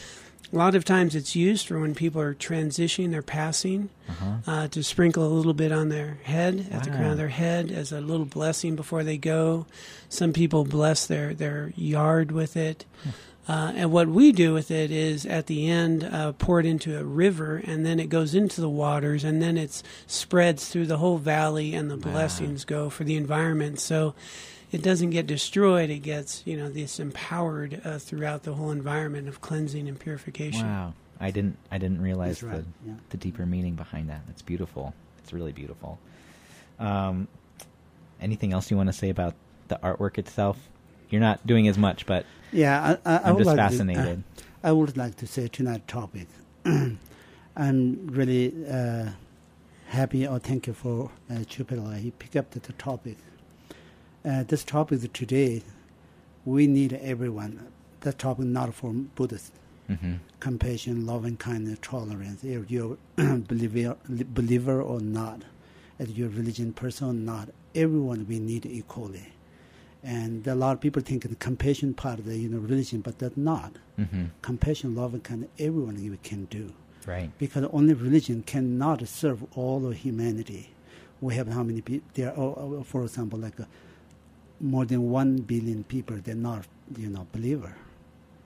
A 0.53 0.55
lot 0.55 0.75
of 0.75 0.85
times 0.85 1.15
it's 1.15 1.35
used 1.35 1.67
for 1.67 1.79
when 1.79 1.95
people 1.95 2.21
are 2.21 2.35
transitioning, 2.35 3.09
they're 3.11 3.21
passing, 3.23 3.89
Uh-huh. 4.07 4.51
uh, 4.51 4.67
to 4.67 4.83
sprinkle 4.83 5.25
a 5.25 5.33
little 5.33 5.53
bit 5.53 5.71
on 5.71 5.89
their 5.89 6.19
head, 6.23 6.67
at 6.71 6.83
the 6.83 6.91
crown 6.91 7.11
of 7.11 7.17
their 7.17 7.29
head, 7.29 7.71
as 7.71 7.91
a 7.91 7.99
little 8.01 8.25
blessing 8.25 8.75
before 8.75 9.03
they 9.03 9.17
go. 9.17 9.65
Some 10.09 10.31
people 10.33 10.63
bless 10.65 11.07
their, 11.07 11.33
their 11.33 11.71
yard 11.75 12.31
with 12.31 12.55
it. 12.55 12.85
Uh, 13.47 13.73
and 13.75 13.91
what 13.91 14.07
we 14.07 14.31
do 14.31 14.53
with 14.53 14.71
it 14.71 14.89
is 14.91 15.25
at 15.25 15.47
the 15.47 15.67
end 15.69 16.03
uh, 16.03 16.31
pour 16.33 16.59
it 16.61 16.65
into 16.65 16.97
a 16.97 17.03
river, 17.03 17.57
and 17.65 17.85
then 17.85 17.99
it 17.99 18.07
goes 18.09 18.33
into 18.35 18.61
the 18.61 18.69
waters, 18.69 19.23
and 19.25 19.41
then 19.41 19.57
it 19.57 19.81
spreads 20.07 20.69
through 20.69 20.85
the 20.85 20.97
whole 20.97 21.17
valley, 21.17 21.73
and 21.73 21.89
the 21.91 21.97
blessings 21.97 22.63
go 22.63 22.89
for 22.89 23.03
the 23.03 23.15
environment. 23.17 23.79
So 23.81 24.13
it 24.73 24.81
doesn't 24.81 25.11
get 25.11 25.27
destroyed; 25.27 25.89
it 25.89 25.99
gets 25.99 26.41
you 26.45 26.57
know 26.57 26.69
this 26.69 26.99
empowered 26.99 27.81
uh, 27.85 27.99
throughout 27.99 28.43
the 28.43 28.53
whole 28.53 28.71
environment 28.71 29.27
of 29.27 29.39
cleansing 29.39 29.87
and 29.87 29.99
purification. 29.99 30.65
Wow, 30.67 30.93
I 31.19 31.31
didn't 31.31 31.57
I 31.71 31.77
didn't 31.77 32.01
realize 32.01 32.41
right, 32.41 32.57
the 32.57 32.65
yeah. 32.85 32.93
the 33.09 33.17
deeper 33.17 33.45
meaning 33.45 33.75
behind 33.75 34.09
that. 34.09 34.21
It's 34.29 34.41
beautiful. 34.41 34.93
It's 35.19 35.31
really 35.31 35.51
beautiful. 35.51 35.99
Um, 36.79 37.27
anything 38.19 38.51
else 38.51 38.71
you 38.71 38.77
want 38.77 38.87
to 38.87 38.93
say 38.93 39.09
about 39.09 39.35
the 39.67 39.79
artwork 39.83 40.17
itself? 40.17 40.57
You're 41.09 41.21
not 41.21 41.45
doing 41.45 41.67
as 41.67 41.77
much, 41.77 42.05
but 42.05 42.25
Yeah, 42.51 42.97
I, 43.05 43.13
I, 43.13 43.17
I 43.17 43.29
I'm 43.29 43.35
would 43.35 43.43
just 43.43 43.55
like 43.55 43.57
fascinated. 43.57 44.23
To, 44.35 44.43
uh, 44.43 44.69
I 44.69 44.71
would 44.71 44.97
like 44.97 45.17
to 45.17 45.27
say 45.27 45.47
tonight 45.47 45.87
topic. 45.87 46.27
I'm 46.65 48.07
really 48.07 48.53
uh, 48.67 49.11
happy 49.87 50.25
or 50.25 50.39
thank 50.39 50.65
you 50.65 50.73
for 50.73 51.11
uh, 51.29 51.35
Chupela. 51.45 51.99
He 51.99 52.11
picked 52.11 52.35
up 52.35 52.49
the, 52.51 52.59
the 52.59 52.73
topic. 52.73 53.17
Uh, 54.25 54.43
this 54.43 54.63
topic 54.63 55.11
today, 55.13 55.61
we 56.45 56.67
need 56.67 56.93
everyone. 56.93 57.67
That 58.01 58.19
topic 58.19 58.45
not 58.45 58.73
for 58.73 58.91
Buddhists. 58.93 59.51
hmm 59.87 60.15
Compassion, 60.39 61.05
loving 61.05 61.37
kindness, 61.37 61.79
tolerance. 61.81 62.43
If 62.43 62.69
you're 62.69 62.97
believer, 63.15 63.95
believer 64.33 64.81
or 64.81 64.99
not, 64.99 65.43
if 65.99 66.09
you're 66.09 66.29
religion 66.29 66.73
person 66.73 67.07
or 67.09 67.13
not, 67.13 67.49
everyone 67.75 68.25
we 68.27 68.39
need 68.39 68.65
equally. 68.65 69.27
And 70.03 70.45
a 70.47 70.53
lot 70.55 70.73
of 70.73 70.81
people 70.81 71.01
think 71.01 71.23
the 71.29 71.35
compassion 71.35 71.93
part 71.93 72.19
of 72.19 72.25
the 72.25 72.37
you 72.37 72.49
know 72.49 72.59
religion, 72.59 72.99
but 73.01 73.19
that's 73.19 73.37
not. 73.37 73.73
hmm 73.97 74.25
Compassion, 74.41 74.95
love, 74.95 75.13
and 75.13 75.23
kindness, 75.23 75.49
everyone 75.59 76.01
you 76.03 76.17
can 76.23 76.45
do 76.45 76.73
Right. 77.05 77.29
because 77.37 77.65
only 77.73 77.93
religion 77.93 78.43
cannot 78.43 79.05
serve 79.07 79.43
all 79.57 79.85
of 79.85 79.93
humanity. 79.97 80.69
We 81.21 81.35
have 81.35 81.47
how 81.49 81.63
many 81.63 81.81
people? 81.81 82.07
There 82.15 82.29
are, 82.31 82.53
oh, 82.63 82.83
for 82.85 83.03
example, 83.03 83.39
like 83.39 83.59
uh, 83.59 83.65
more 84.59 84.85
than 84.85 85.09
one 85.11 85.37
billion 85.37 85.83
people. 85.83 86.17
They're 86.23 86.35
not, 86.35 86.65
you 86.97 87.09
know, 87.09 87.27
believer. 87.31 87.75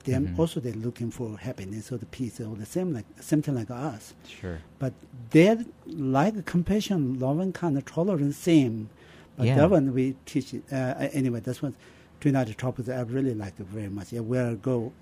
They're 0.04 0.20
Mhm. 0.20 0.38
also 0.38 0.60
they're 0.60 0.72
looking 0.72 1.10
for 1.10 1.36
happiness 1.36 1.92
or 1.92 1.98
the 1.98 2.06
peace 2.06 2.40
or 2.40 2.56
the 2.56 2.64
same 2.66 2.94
like 2.94 3.04
something 3.20 3.54
like 3.54 3.70
us. 3.70 4.14
Sure. 4.26 4.58
But 4.78 4.94
they're 5.30 5.64
like 5.86 6.44
compassion, 6.46 7.18
love, 7.18 7.38
and 7.40 7.52
kind 7.52 7.76
of 7.76 7.84
tolerance, 7.84 8.36
same. 8.36 8.88
But 9.36 9.46
Yeah. 9.46 9.56
that 9.56 9.70
one 9.70 9.92
we 9.92 10.16
teach. 10.24 10.54
Uh, 10.54 10.74
anyway, 11.12 11.40
that's 11.40 11.60
one 11.62 11.74
tonight 12.20 12.56
topic 12.58 12.86
that 12.86 12.98
I 12.98 13.02
really 13.02 13.34
like 13.34 13.60
it 13.60 13.66
very 13.66 13.88
much. 13.90 14.12
Yeah, 14.12 14.20
where 14.20 14.46
I 14.50 14.54
go, 14.54 14.92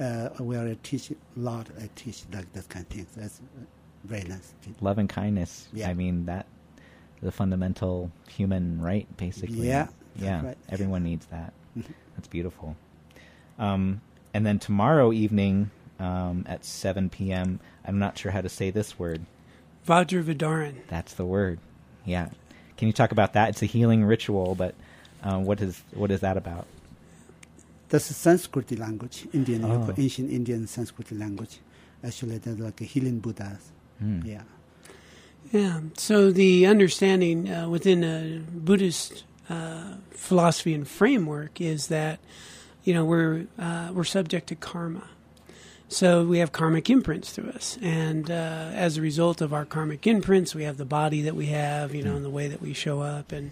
uh, 0.00 0.30
where 0.38 0.66
I 0.66 0.76
teach 0.82 1.10
a 1.10 1.14
lot, 1.36 1.68
I 1.80 1.88
teach 1.94 2.24
like 2.32 2.52
that 2.54 2.68
kind 2.68 2.84
of 2.84 2.90
things. 2.92 3.08
That's 3.16 3.38
uh, 3.40 3.64
very 4.04 4.24
nice. 4.24 4.52
Love 4.80 4.98
and 4.98 5.08
kindness. 5.08 5.68
Yeah. 5.72 5.88
I 5.88 5.94
mean 5.94 6.26
that 6.26 6.46
the 7.22 7.30
fundamental 7.30 8.10
human 8.28 8.80
right, 8.80 9.06
basically. 9.16 9.68
Yeah, 9.68 9.84
that's 9.84 9.94
Yeah. 10.16 10.44
right. 10.44 10.58
Everyone 10.68 11.02
needs 11.04 11.26
that. 11.26 11.52
Mhm. 11.78 11.84
That's 12.16 12.26
beautiful. 12.28 12.76
Um, 13.58 14.00
and 14.34 14.44
then 14.44 14.58
tomorrow 14.58 15.12
evening 15.12 15.70
um, 16.00 16.44
at 16.48 16.64
7 16.64 17.08
p.m. 17.10 17.60
I'm 17.86 17.98
not 17.98 18.18
sure 18.18 18.32
how 18.32 18.40
to 18.40 18.48
say 18.48 18.70
this 18.70 18.98
word. 18.98 19.24
Vajravidarana. 19.86 20.74
That's 20.88 21.14
the 21.14 21.24
word. 21.24 21.58
Yeah. 22.04 22.28
Can 22.76 22.88
you 22.88 22.92
talk 22.92 23.12
about 23.12 23.34
that? 23.34 23.50
It's 23.50 23.62
a 23.62 23.66
healing 23.66 24.04
ritual, 24.04 24.54
but 24.54 24.74
um, 25.22 25.44
what 25.44 25.60
is 25.60 25.82
what 25.94 26.10
is 26.10 26.20
that 26.20 26.36
about? 26.36 26.66
That's 27.90 28.08
a 28.10 28.14
Sanskrit 28.14 28.76
language, 28.78 29.26
Indian, 29.32 29.64
Oh. 29.64 29.92
ancient 29.96 30.30
Indian 30.30 30.66
Sanskrit 30.66 31.10
language. 31.12 31.58
Actually, 32.04 32.38
that's 32.38 32.58
like 32.58 32.80
a 32.80 32.84
healing 32.84 33.18
Buddha. 33.20 33.58
Hmm. 33.98 34.22
Yeah. 34.24 34.42
Yeah. 35.52 35.80
So 35.96 36.30
the 36.32 36.66
understanding 36.66 37.50
uh, 37.50 37.68
within 37.68 38.02
a 38.04 38.40
Buddhist 38.50 39.24
uh, 39.50 39.96
philosophy 40.10 40.72
and 40.72 40.86
framework 40.86 41.60
is 41.60 41.88
that 41.88 42.20
you 42.84 42.94
know 42.94 43.04
we're 43.04 43.46
uh, 43.58 43.90
we're 43.92 44.04
subject 44.04 44.46
to 44.48 44.54
karma. 44.54 45.08
So 45.88 46.24
we 46.24 46.38
have 46.38 46.52
karmic 46.52 46.88
imprints 46.88 47.32
to 47.32 47.48
us, 47.48 47.76
and 47.82 48.30
uh, 48.30 48.70
as 48.74 48.96
a 48.96 49.00
result 49.00 49.40
of 49.40 49.52
our 49.52 49.64
karmic 49.64 50.06
imprints, 50.06 50.54
we 50.54 50.62
have 50.62 50.76
the 50.76 50.84
body 50.84 51.20
that 51.22 51.34
we 51.34 51.46
have, 51.46 51.92
you 51.96 52.04
know, 52.04 52.14
and 52.14 52.24
the 52.24 52.30
way 52.30 52.46
that 52.46 52.62
we 52.62 52.72
show 52.72 53.00
up, 53.00 53.32
and 53.32 53.50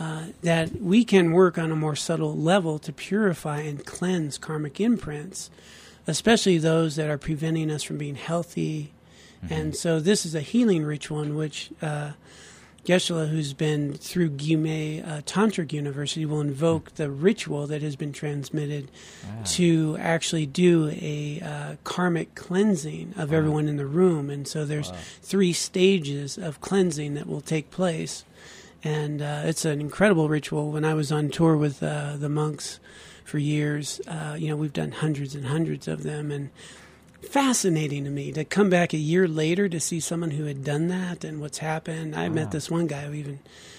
uh, 0.00 0.24
that 0.42 0.82
we 0.82 1.04
can 1.04 1.30
work 1.30 1.58
on 1.58 1.70
a 1.70 1.76
more 1.76 1.94
subtle 1.94 2.36
level 2.36 2.80
to 2.80 2.92
purify 2.92 3.60
and 3.60 3.86
cleanse 3.86 4.38
karmic 4.38 4.80
imprints, 4.80 5.50
especially 6.08 6.58
those 6.58 6.96
that 6.96 7.08
are 7.08 7.18
preventing 7.18 7.70
us 7.70 7.84
from 7.84 7.96
being 7.96 8.16
healthy. 8.16 8.90
And 9.50 9.76
so 9.76 10.00
this 10.00 10.24
is 10.24 10.34
a 10.34 10.40
healing 10.40 10.84
ritual 10.84 11.20
in 11.20 11.36
which 11.36 11.70
uh, 11.80 12.12
Geshe-la, 12.84 13.26
who's 13.26 13.52
been 13.52 13.94
through 13.94 14.30
Gyume 14.30 15.06
uh, 15.06 15.20
Tantric 15.22 15.72
University, 15.72 16.26
will 16.26 16.40
invoke 16.40 16.96
the 16.96 17.10
ritual 17.10 17.66
that 17.68 17.80
has 17.80 17.94
been 17.94 18.12
transmitted 18.12 18.90
Ah. 19.24 19.44
to 19.44 19.96
actually 20.00 20.46
do 20.46 20.88
a 20.90 21.40
uh, 21.40 21.76
karmic 21.84 22.34
cleansing 22.34 23.14
of 23.16 23.32
everyone 23.32 23.68
in 23.68 23.76
the 23.76 23.86
room. 23.86 24.30
And 24.30 24.48
so 24.48 24.64
there's 24.64 24.90
Wow. 24.90 24.96
three 25.22 25.52
stages 25.52 26.36
of 26.36 26.60
cleansing 26.60 27.14
that 27.14 27.28
will 27.28 27.40
take 27.40 27.70
place. 27.70 28.24
And 28.82 29.22
uh, 29.22 29.42
it's 29.44 29.64
an 29.64 29.80
incredible 29.80 30.28
ritual. 30.28 30.72
When 30.72 30.84
I 30.84 30.94
was 30.94 31.12
on 31.12 31.28
tour 31.30 31.56
with 31.56 31.84
uh, 31.84 32.16
the 32.16 32.28
monks 32.28 32.80
for 33.24 33.38
years, 33.38 34.00
uh, 34.08 34.34
you 34.36 34.48
know, 34.48 34.56
we've 34.56 34.72
done 34.72 34.90
hundreds 34.90 35.36
and 35.36 35.46
hundreds 35.46 35.86
of 35.86 36.02
them. 36.02 36.32
And 36.32 36.50
fascinating 37.22 38.04
to 38.04 38.10
me 38.10 38.32
to 38.32 38.44
come 38.44 38.68
back 38.70 38.92
a 38.92 38.98
year 38.98 39.26
later 39.28 39.68
to 39.68 39.80
see 39.80 40.00
someone 40.00 40.32
who 40.32 40.44
had 40.44 40.64
done 40.64 40.88
that 40.88 41.24
and 41.24 41.40
what's 41.40 41.58
happened. 41.58 42.14
I 42.16 42.28
Wow. 42.28 42.34
met 42.34 42.50
this 42.50 42.70
one 42.70 42.86
guy 42.86 43.02
who 43.02 43.14
even 43.14 43.38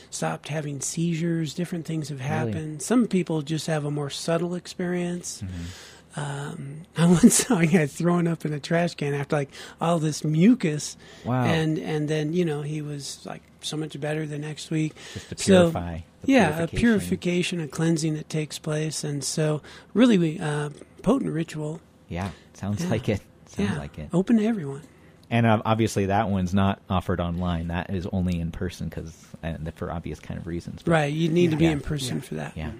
stopped 0.09 0.47
having 0.49 0.79
seizures. 0.81 1.53
Different 1.53 1.85
things 1.85 2.09
have 2.09 2.19
Really? 2.19 2.29
happened. 2.29 2.81
Some 2.81 3.07
people 3.07 3.41
just 3.41 3.67
have 3.67 3.85
a 3.85 3.91
more 3.91 4.09
subtle 4.09 4.55
experience. 4.55 5.41
Mm-hmm. 5.43 6.19
Um, 6.19 6.81
I 6.97 7.07
once 7.07 7.45
saw 7.47 7.57
a 7.59 7.65
guy 7.65 7.87
throwing 7.87 8.27
up 8.27 8.45
in 8.45 8.53
a 8.53 8.59
trash 8.59 8.93
can 8.95 9.13
after 9.15 9.35
like 9.35 9.49
all 9.81 9.97
this 9.99 10.23
mucus, 10.23 10.95
Wow. 11.25 11.43
and 11.45 11.79
and 11.79 12.07
then 12.07 12.33
you 12.33 12.45
know 12.45 12.61
he 12.61 12.81
was 12.83 13.19
like 13.25 13.41
so 13.61 13.77
much 13.77 13.99
better 13.99 14.27
the 14.27 14.37
next 14.37 14.69
week. 14.69 14.93
Just 15.15 15.29
to 15.29 15.37
So, 15.37 15.59
purify. 15.71 15.99
the 16.21 16.31
yeah, 16.31 16.59
a 16.59 16.67
purification, 16.67 17.59
a 17.59 17.67
cleansing 17.67 18.13
that 18.13 18.29
takes 18.29 18.59
place, 18.59 19.03
and 19.03 19.23
so 19.23 19.61
really 19.95 20.39
uh, 20.39 20.69
potent 21.01 21.31
ritual. 21.33 21.81
Yeah. 22.09 22.29
Sounds 22.53 22.83
Yeah. 22.83 22.89
like 22.91 23.09
it. 23.09 23.21
Sounds 23.55 23.69
yeah, 23.71 23.77
like 23.77 23.97
it. 23.99 24.09
open 24.13 24.37
to 24.37 24.45
everyone. 24.45 24.81
And 25.29 25.45
uh, 25.45 25.61
obviously, 25.65 26.07
that 26.07 26.29
one's 26.29 26.53
not 26.53 26.79
offered 26.89 27.19
online. 27.19 27.69
That 27.69 27.89
is 27.89 28.05
only 28.11 28.39
in 28.39 28.51
person 28.51 28.89
because, 28.89 29.15
and 29.41 29.71
for 29.75 29.91
obvious 29.91 30.19
kind 30.19 30.39
of 30.39 30.45
reasons. 30.45 30.83
But- 30.83 30.91
Right, 30.91 31.13
you 31.13 31.29
need 31.29 31.51
to 31.51 31.57
be 31.57 31.65
Yeah. 31.65 31.71
in 31.71 31.81
person 31.81 32.17
Yeah. 32.17 32.21
for 32.21 32.35
that. 32.35 32.57
Yeah. 32.57 32.71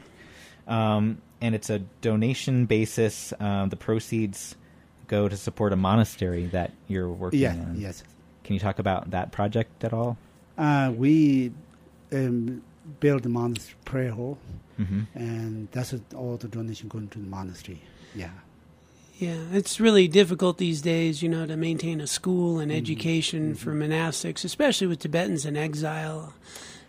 Um, 0.68 1.18
and 1.42 1.56
it's 1.56 1.70
a 1.70 1.80
donation 2.02 2.66
basis. 2.66 3.34
Um, 3.40 3.70
the 3.70 3.76
proceeds 3.76 4.56
go 5.08 5.28
to 5.28 5.36
support 5.36 5.74
a 5.74 5.76
monastery 5.76 6.46
that 6.48 6.72
you're 6.88 7.10
working 7.12 7.40
Yeah. 7.40 7.54
on. 7.54 7.76
Yes. 7.78 8.04
Can 8.44 8.54
you 8.54 8.60
talk 8.60 8.80
about 8.80 9.12
that 9.12 9.32
project 9.32 9.84
at 9.84 9.94
all? 9.94 10.18
Uh, 10.58 10.92
we 10.96 11.52
um, 12.12 12.62
built 13.00 13.24
the 13.24 13.30
monastery 13.30 13.76
prayer 13.86 14.12
hall, 14.12 14.38
Mm-hmm. 14.80 15.02
and 15.16 15.68
that's 15.72 15.94
all 16.16 16.38
the 16.38 16.48
donation 16.48 16.88
going 16.88 17.08
to 17.10 17.20
the 17.20 17.28
monastery. 17.28 17.82
Yeah. 18.16 18.30
Yeah, 19.20 19.38
it's 19.54 19.80
really 19.80 20.08
difficult 20.08 20.58
these 20.58 20.82
days, 20.82 21.22
you 21.22 21.30
know, 21.30 21.46
to 21.46 21.56
maintain 21.56 22.02
a 22.02 22.08
school 22.08 22.60
and 22.60 22.72
Mhm. 22.72 22.78
education 22.78 23.56
for 23.56 23.74
monastics, 23.74 24.44
especially 24.44 24.88
with 24.88 25.00
Tibetans 25.00 25.46
in 25.46 25.56
exile 25.56 26.34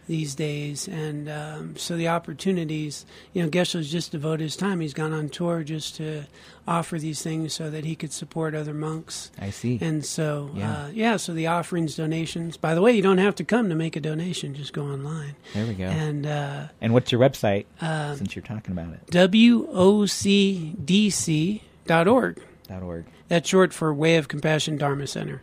these 0.07 0.35
days. 0.35 0.88
And 0.88 1.28
um, 1.31 1.76
so 1.76 1.97
the 1.97 2.09
opportunities, 2.09 3.07
you 3.33 3.43
know, 3.43 3.49
Geshe-la's 3.49 3.90
just 3.90 4.11
devoted 4.12 4.43
his 4.45 4.57
time. 4.57 4.81
He's 4.81 4.95
gone 4.95 5.12
on 5.12 5.28
tour 5.28 5.62
just 5.62 5.97
to 5.97 6.25
offer 6.66 6.99
these 6.99 7.23
things 7.23 7.52
so 7.54 7.71
that 7.71 7.85
he 7.85 7.95
could 7.95 8.12
support 8.12 8.54
other 8.54 8.75
monks. 8.75 9.31
I 9.38 9.50
see. 9.50 9.78
And 9.81 10.04
so, 10.04 10.50
Yeah. 10.54 10.73
Uh, 10.73 10.88
yeah, 10.93 11.16
so 11.19 11.33
the 11.35 11.47
offerings, 11.47 11.95
donations. 11.95 12.57
By 12.57 12.75
the 12.75 12.81
way, 12.83 12.93
you 12.93 13.02
don't 13.02 13.19
have 13.19 13.35
to 13.37 13.45
come 13.45 13.69
to 13.69 13.75
make 13.75 13.97
a 13.97 14.00
donation; 14.00 14.54
just 14.54 14.73
go 14.73 14.85
online. 14.87 15.37
there 15.54 15.66
we 15.66 15.75
go. 15.75 15.85
And 15.85 16.26
uh, 16.26 16.69
And 16.81 16.93
what's 16.95 17.12
your 17.12 17.21
website? 17.21 17.66
uh, 17.81 18.16
since 18.16 18.35
you're 18.35 18.43
talking 18.43 18.73
about 18.73 18.93
it, 18.95 19.07
WOCDC.org. 19.11 21.61
dot 21.87 22.07
org. 22.09 22.43
Dot 22.69 22.83
org. 22.83 23.05
That's 23.29 23.49
short 23.49 23.73
for 23.73 23.93
Way 23.95 24.17
of 24.17 24.29
Compassion 24.29 24.76
Dharma 24.76 25.07
Center, 25.07 25.41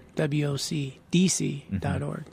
WOCDC.org. 1.11 2.23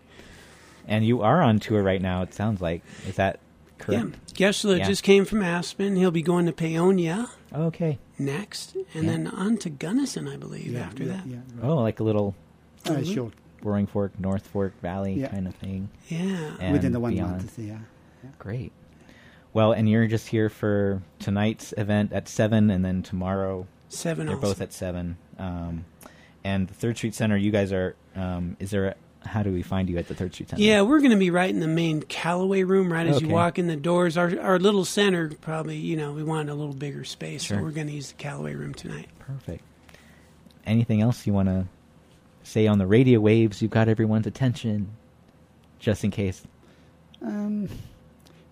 And 0.86 1.04
you 1.04 1.22
are 1.22 1.42
on 1.42 1.58
tour 1.58 1.82
right 1.82 2.00
now. 2.00 2.22
It 2.22 2.34
sounds 2.34 2.60
like. 2.60 2.82
Is 3.06 3.16
that 3.16 3.40
correct? 3.78 4.34
Geshe-la 4.34 4.74
Yeah. 4.76 4.86
just 4.86 5.02
came 5.02 5.24
from 5.24 5.42
Aspen. 5.42 5.96
He'll 5.96 6.10
be 6.10 6.22
going 6.22 6.46
to 6.46 6.52
Paonia 6.52 7.28
Okay. 7.54 7.98
next, 8.18 8.74
and 8.94 9.04
Yeah. 9.04 9.10
then 9.10 9.26
on 9.26 9.56
to 9.58 9.70
Gunnison, 9.70 10.26
I 10.28 10.36
believe, 10.36 10.68
yeah, 10.72 10.80
after 10.80 11.04
yeah, 11.04 11.12
that. 11.12 11.26
Yeah. 11.26 11.36
right. 11.56 11.68
Oh, 11.68 11.76
like 11.76 12.00
a 12.00 12.04
little 12.04 12.34
Uh, 12.86 12.90
Mhm. 12.92 13.12
sure. 13.14 13.32
Roaring 13.62 13.86
Fork, 13.88 14.12
North 14.20 14.46
Fork 14.46 14.72
Valley 14.80 15.14
Yeah. 15.14 15.26
kind 15.28 15.48
of 15.48 15.54
thing. 15.56 15.88
Yeah. 16.08 16.52
And 16.60 16.72
Within 16.72 16.92
the 16.92 17.00
one 17.00 17.12
beyond. 17.12 17.32
month. 17.38 17.58
Yeah. 17.58 17.78
Great. 18.38 18.70
Well, 19.52 19.72
and 19.72 19.88
you're 19.90 20.06
just 20.06 20.28
here 20.28 20.48
for 20.48 21.02
tonight's 21.18 21.74
event 21.76 22.12
at 22.12 22.28
seven, 22.28 22.70
and 22.70 22.84
then 22.84 23.02
tomorrow 23.02 23.66
seven. 23.88 24.26
They're 24.26 24.36
also. 24.36 24.48
both 24.48 24.60
at 24.60 24.72
seven. 24.72 25.16
Um, 25.38 25.84
and 26.44 26.68
the 26.68 26.74
Third 26.74 26.96
Street 26.96 27.14
Center, 27.14 27.36
you 27.36 27.50
guys 27.50 27.72
are. 27.72 27.94
Um, 28.16 28.56
is 28.60 28.70
there? 28.70 28.86
A, 28.86 28.94
how 29.28 29.42
do 29.42 29.52
we 29.52 29.62
find 29.62 29.90
you 29.90 29.98
at 29.98 30.06
the 30.08 30.14
Third 30.14 30.32
Street 30.32 30.48
Center? 30.50 30.62
Yeah, 30.62 30.82
we're 30.82 31.00
going 31.00 31.10
to 31.10 31.16
be 31.16 31.30
right 31.30 31.50
in 31.50 31.60
the 31.60 31.66
main 31.68 32.00
Callaway 32.02 32.62
room, 32.62 32.90
right 32.92 33.06
as 33.06 33.20
you 33.20 33.28
walk 33.28 33.58
in 33.58 33.66
the 33.66 33.76
doors. 33.76 34.16
Our 34.16 34.38
our 34.40 34.58
little 34.58 34.84
center 34.84 35.30
probably, 35.40 35.76
you 35.76 35.96
know, 35.96 36.12
we 36.12 36.22
wanted 36.22 36.50
a 36.50 36.54
little 36.54 36.72
bigger 36.74 37.04
space, 37.04 37.42
Sure. 37.42 37.58
so 37.58 37.62
we're 37.62 37.72
going 37.72 37.88
to 37.88 37.92
use 37.92 38.12
the 38.12 38.16
Callaway 38.16 38.54
room 38.54 38.72
tonight. 38.74 39.08
Perfect. 39.18 39.62
Anything 40.64 41.00
else 41.02 41.26
you 41.26 41.32
want 41.32 41.48
to 41.48 41.66
say 42.44 42.66
on 42.66 42.78
the 42.78 42.86
radio 42.86 43.20
waves? 43.20 43.60
You've 43.60 43.70
got 43.72 43.88
everyone's 43.88 44.26
attention, 44.26 44.88
just 45.78 46.04
in 46.04 46.10
case. 46.10 46.42
Um, 47.20 47.68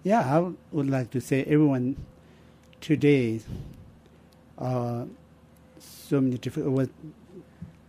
yeah, 0.03 0.35
I 0.35 0.41
would- 0.41 0.57
would 0.73 0.91
like 0.91 1.11
to 1.13 1.21
say 1.21 1.45
everyone 1.45 1.97
today, 2.81 3.41
uh, 4.59 5.05
so 6.09 6.21
many 6.21 6.39
different, 6.39 6.71
what 6.71 6.89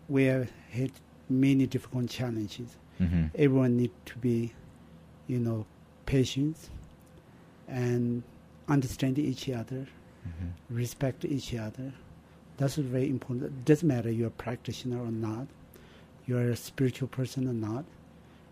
we 0.09 0.25
have 0.25 0.49
had 0.71 0.91
many 1.29 1.65
difficult 1.67 2.09
challenges. 2.09 2.75
Mm-hmm. 3.01 3.25
Everyone 3.35 3.77
need 3.77 3.91
to 4.07 4.17
be, 4.17 4.53
you 5.27 5.39
know, 5.39 5.65
patient 6.05 6.57
and 7.67 8.23
understand 8.67 9.19
each 9.19 9.49
other, 9.49 9.87
Mm-hmm. 10.27 10.75
respect 10.75 11.23
each 11.23 11.55
other. 11.55 11.93
That's 12.57 12.75
very 12.75 13.09
important. 13.09 13.45
It 13.45 13.63
doesn't 13.65 13.87
matter 13.87 14.11
you're 14.11 14.27
a 14.27 14.31
practitioner 14.31 14.99
or 15.01 15.09
not, 15.11 15.47
you're 16.25 16.49
a 16.51 16.55
spiritual 16.57 17.07
person 17.07 17.47
or 17.47 17.53
not, 17.53 17.85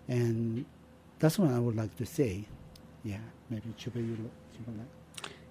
and 0.08 0.64
that's 1.20 1.38
what 1.38 1.52
I 1.52 1.60
would 1.60 1.76
like 1.76 1.94
to 1.98 2.06
say. 2.06 2.46
Yeah, 3.04 3.18
maybe 3.50 3.74
Chuba, 3.78 3.98
you 3.98 4.16
Chuba 4.56 4.72
like. 4.78 4.88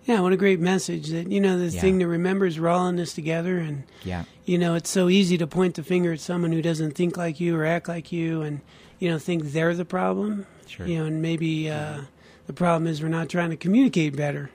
Yeah, 0.06 0.20
what 0.20 0.32
a 0.32 0.36
great 0.36 0.60
message 0.60 1.08
that 1.08 1.30
you 1.30 1.40
know 1.40 1.58
the 1.58 1.66
Yeah. 1.68 1.80
thing 1.80 1.98
to 2.00 2.06
remember 2.06 2.46
is 2.46 2.60
we're 2.60 2.68
all 2.68 2.88
in 2.88 2.96
this 2.96 3.14
together 3.14 3.58
and 3.58 3.84
Yeah. 4.04 4.24
you 4.44 4.58
know 4.58 4.74
it's 4.74 4.90
so 4.90 5.08
easy 5.08 5.38
to 5.38 5.46
point 5.46 5.74
the 5.76 5.82
finger 5.82 6.12
at 6.12 6.20
someone 6.20 6.52
who 6.52 6.60
doesn't 6.62 6.92
think 6.94 7.16
like 7.16 7.40
you 7.40 7.56
or 7.56 7.64
act 7.64 7.88
like 7.88 8.12
you 8.12 8.42
and 8.42 8.60
you 8.98 9.10
know 9.10 9.18
think 9.18 9.52
they're 9.52 9.74
the 9.74 9.84
problem 9.84 10.46
Sure. 10.66 10.86
you 10.86 10.98
know 10.98 11.04
and 11.06 11.22
maybe 11.22 11.70
uh, 11.70 12.00
the 12.46 12.52
problem 12.52 12.86
is 12.86 13.02
we're 13.02 13.08
not 13.08 13.28
trying 13.30 13.50
to 13.50 13.56
communicate 13.56 14.14
better 14.16 14.50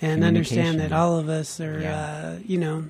and 0.00 0.22
understand 0.24 0.78
that 0.80 0.92
all 0.92 1.18
of 1.18 1.28
us 1.28 1.58
are 1.60 1.80
Yeah. 1.80 2.00
uh, 2.06 2.38
you 2.46 2.58
know 2.58 2.84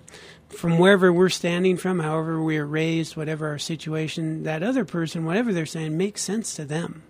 from 0.50 0.78
wherever 0.78 1.12
we're 1.12 1.28
standing 1.30 1.76
from 1.76 2.00
however 2.00 2.40
we 2.42 2.58
are 2.58 2.66
raised 2.66 3.16
whatever 3.16 3.48
our 3.48 3.58
situation 3.58 4.42
that 4.44 4.62
other 4.62 4.84
person 4.84 5.24
whatever 5.24 5.52
they're 5.54 5.64
saying 5.66 5.96
makes 5.96 6.20
sense 6.20 6.54
to 6.56 6.64
them 6.66 7.02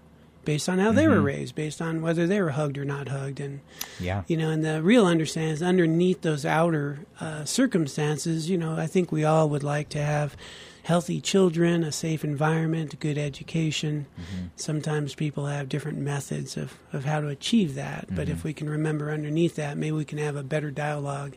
based 0.44 0.68
on 0.68 0.78
how 0.78 0.92
they 0.92 1.06
were 1.08 1.16
Mhm. 1.20 1.24
raised 1.24 1.54
based 1.54 1.80
on 1.82 2.02
whether 2.02 2.26
they 2.26 2.40
were 2.40 2.50
hugged 2.50 2.76
or 2.78 2.84
not 2.84 3.08
hugged 3.08 3.40
and 3.40 3.60
Yeah. 4.00 4.22
you 4.26 4.36
know, 4.36 4.50
and 4.50 4.64
the 4.64 4.82
real 4.82 5.06
understanding 5.06 5.52
is 5.52 5.62
underneath 5.62 6.22
those 6.22 6.44
outer 6.44 7.00
uh, 7.20 7.44
circumstances, 7.44 8.48
you 8.50 8.56
know, 8.58 8.76
I 8.76 8.86
think 8.86 9.10
we 9.12 9.24
all 9.24 9.48
would 9.48 9.62
like 9.62 9.88
to 9.90 10.02
have 10.02 10.36
healthy 10.82 11.18
children, 11.20 11.82
a 11.82 11.90
safe 11.90 12.22
environment, 12.24 12.92
a 12.92 12.96
good 12.96 13.16
education. 13.16 14.04
Mm-hmm. 14.20 14.46
Sometimes 14.56 15.14
people 15.14 15.46
have 15.46 15.68
different 15.68 15.98
methods 15.98 16.56
of, 16.58 16.74
of 16.92 17.06
how 17.06 17.20
to 17.22 17.28
achieve 17.28 17.74
that. 17.76 18.08
But 18.14 18.28
if 18.28 18.40
Mhm. 18.40 18.44
we 18.44 18.52
can 18.52 18.68
remember 18.68 19.10
underneath 19.10 19.56
that, 19.56 19.78
maybe 19.78 19.92
we 19.92 20.04
can 20.04 20.18
have 20.18 20.36
a 20.36 20.42
better 20.42 20.70
dialogue 20.70 21.36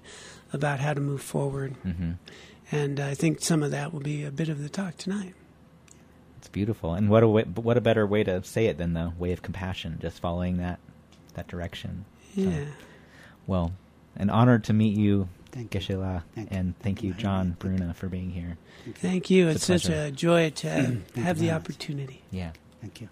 about 0.52 0.80
how 0.82 0.94
to 0.94 1.00
move 1.00 1.22
forward. 1.22 1.76
Mm-hmm. 1.86 2.12
And 2.74 3.00
I 3.00 3.14
think 3.14 3.40
some 3.42 3.64
of 3.64 3.72
that 3.72 3.94
will 3.94 4.02
be 4.02 4.26
a 4.26 4.32
bit 4.32 4.50
of 4.50 4.62
the 4.62 4.68
talk 4.70 4.98
tonight. 4.98 5.34
It's 6.48 6.54
beautiful, 6.54 6.94
and 6.94 7.10
what 7.10 7.24
a 7.24 7.27
way, 7.27 7.44
what 7.44 7.75
a 7.75 7.82
better 7.82 8.08
way 8.08 8.24
to 8.24 8.42
say 8.42 8.68
it 8.68 8.77
than 8.77 8.94
the 8.94 9.12
way 9.20 9.34
of 9.34 9.42
compassion, 9.42 9.98
just 10.01 10.22
following 10.22 10.58
that 10.60 10.80
that 11.34 11.50
direction. 11.50 12.06
So, 12.36 12.42
Yeah. 12.44 12.66
well, 13.48 13.74
an 14.16 14.30
honor 14.30 14.58
to 14.60 14.72
meet 14.72 14.96
you, 14.98 15.27
Thank 15.51 15.74
you. 15.75 15.82
Geshe-la, 15.82 16.22
Thank 16.36 16.48
and 16.54 16.80
thank 16.80 17.04
you, 17.04 17.13
John. 17.13 17.58
Bruna, 17.60 17.94
for 17.94 18.08
being 18.08 18.30
here. 18.32 18.56
Thank 18.96 19.30
you. 19.30 19.50
It's 19.50 19.70
It's, 19.70 19.84
such 19.84 19.92
a 19.94 20.10
joy 20.10 20.51
to 20.51 20.70
have 21.18 21.38
the 21.38 21.51
opportunity. 21.51 22.22
Yeah. 22.32 22.51
Thank 22.80 23.01
you. 23.01 23.10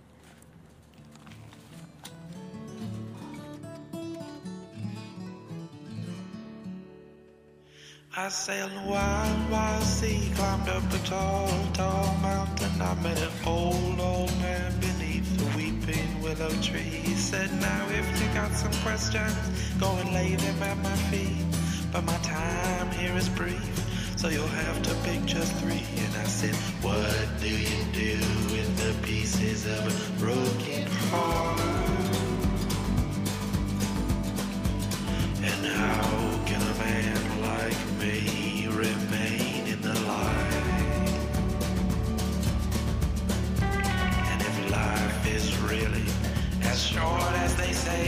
I 8.18 8.30
sailed 8.30 8.72
a 8.72 8.90
wild, 8.90 9.52
wild 9.52 9.84
sea, 9.84 10.32
climbed 10.36 10.70
up 10.70 10.84
a 10.94 10.98
tall, 11.00 11.50
tall 11.74 12.16
mountain. 12.22 12.82
I 12.82 12.94
met 13.04 13.22
an 13.22 13.30
old, 13.46 14.00
old 14.00 14.32
man 14.40 14.72
beneath 14.80 15.28
the 15.38 15.58
weeping 15.58 16.22
willow 16.22 16.50
tree. 16.62 16.80
He 16.80 17.14
said, 17.14 17.52
Now 17.60 17.86
if 17.90 18.22
you 18.22 18.34
got 18.34 18.54
some 18.54 18.72
questions, 18.84 19.36
go 19.82 19.92
and 19.98 20.14
lay 20.14 20.34
them 20.34 20.64
at 20.64 20.78
my 20.78 20.96
feet. 21.12 21.44
But 21.92 22.06
my 22.06 22.16
time 22.20 22.90
here 22.92 23.14
is 23.18 23.28
brief, 23.28 23.62
so 24.18 24.30
you'll 24.30 24.48
have 24.48 24.82
to 24.84 24.96
pick 25.04 25.26
just 25.26 25.54
three. 25.56 25.84
And 25.98 26.16
I 26.16 26.24
said, 26.24 26.56
What 26.82 27.28
do 27.42 27.50
you 27.50 27.84
do 27.92 28.16
with 28.56 28.78
the 28.78 29.06
pieces 29.06 29.66
of 29.66 29.82
a 29.92 30.20
broken 30.22 30.88
heart? 31.12 31.60
And 35.44 35.66
how 35.66 36.46
can 36.46 36.62
a 36.62 36.80
man 36.80 37.35
like 37.66 38.00
me 38.00 38.68
remain 38.70 39.66
in 39.74 39.82
the 39.82 39.96
light? 40.12 41.06
And 44.32 44.42
if 44.50 44.72
life 44.72 45.36
is 45.38 45.46
really 45.62 46.08
as 46.62 46.80
short 46.94 47.34
as 47.46 47.56
they 47.56 47.74
say, 47.74 48.06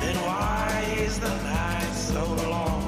then 0.00 0.16
why 0.26 0.66
is 0.98 1.20
the 1.20 1.34
night 1.44 1.92
so 1.92 2.24
long? 2.50 2.82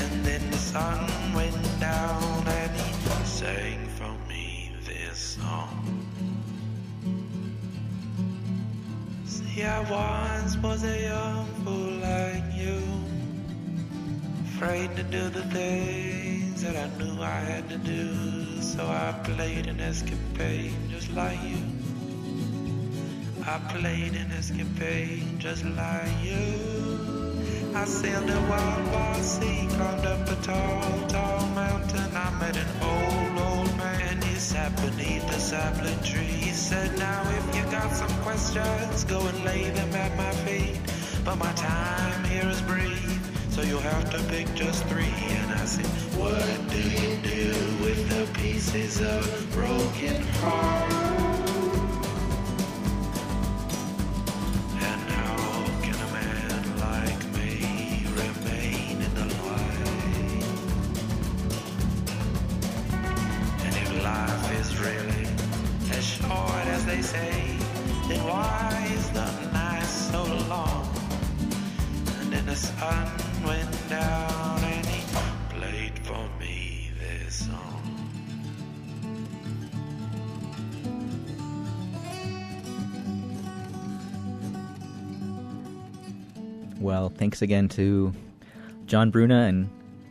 And 0.00 0.24
then 0.24 0.50
the 0.50 0.56
sun 0.56 0.98
went 1.34 1.80
down 1.80 2.48
and 2.48 2.70
he 2.76 3.24
sang 3.24 3.86
for 3.98 4.12
me 4.30 4.72
this 4.86 5.18
song. 5.36 5.84
See, 9.26 9.62
I 9.62 9.80
once 9.90 10.56
was 10.56 10.84
a 10.84 10.98
young 11.02 11.46
fool 11.64 11.92
like 12.10 12.46
you, 12.54 12.80
afraid 14.62 14.94
to 14.94 15.02
do 15.04 15.30
the 15.30 15.42
things 15.44 16.62
that 16.62 16.76
I 16.76 16.86
knew 16.98 17.22
I 17.22 17.40
had 17.50 17.66
to 17.70 17.78
do. 17.78 18.60
So 18.60 18.84
I 18.84 19.18
played 19.24 19.66
an 19.66 19.80
escapade 19.80 20.74
just 20.90 21.10
like 21.14 21.42
you. 21.42 21.62
I 23.46 23.56
played 23.72 24.12
an 24.16 24.30
escapade 24.32 25.38
just 25.38 25.64
like 25.64 26.12
you. 26.22 27.72
I 27.74 27.86
sailed 27.86 28.28
a 28.28 28.40
wild, 28.50 28.92
wild 28.92 29.24
sea, 29.24 29.66
climbed 29.70 30.04
up 30.04 30.28
a 30.28 30.36
tall, 30.42 31.08
tall 31.08 31.46
mountain. 31.62 32.10
I 32.14 32.28
met 32.38 32.56
an 32.58 32.70
old, 32.82 33.34
old 33.48 33.76
man. 33.78 34.20
He 34.20 34.34
sat 34.34 34.76
beneath 34.76 35.24
a 35.30 35.40
sapling 35.40 36.02
tree. 36.02 36.36
He 36.48 36.50
said, 36.50 36.98
Now 36.98 37.22
if 37.38 37.56
you 37.56 37.62
got 37.72 37.90
some 37.92 38.14
questions, 38.24 39.04
go 39.04 39.26
and 39.26 39.42
lay 39.42 39.70
them 39.70 39.94
at 39.94 40.14
my 40.18 40.32
feet. 40.44 40.78
But 41.24 41.36
my 41.36 41.52
time 41.52 42.24
here 42.24 42.48
is 42.48 42.60
brief, 42.62 43.19
so 43.60 43.66
you'll 43.66 43.80
have 43.80 44.10
to 44.10 44.22
pick 44.24 44.52
just 44.54 44.84
three. 44.86 45.04
And 45.04 45.52
I 45.52 45.64
said, 45.64 45.86
What 46.18 46.44
do 46.70 46.80
you 46.80 47.16
do 47.16 47.48
with 47.84 48.08
the 48.08 48.40
pieces 48.40 49.00
of 49.00 49.52
broken 49.52 50.22
heart? 50.22 51.09
Thanks 87.40 87.50
again 87.50 87.68
to 87.70 88.12
John 88.84 89.10
Bruna 89.10 89.44
and 89.44 89.70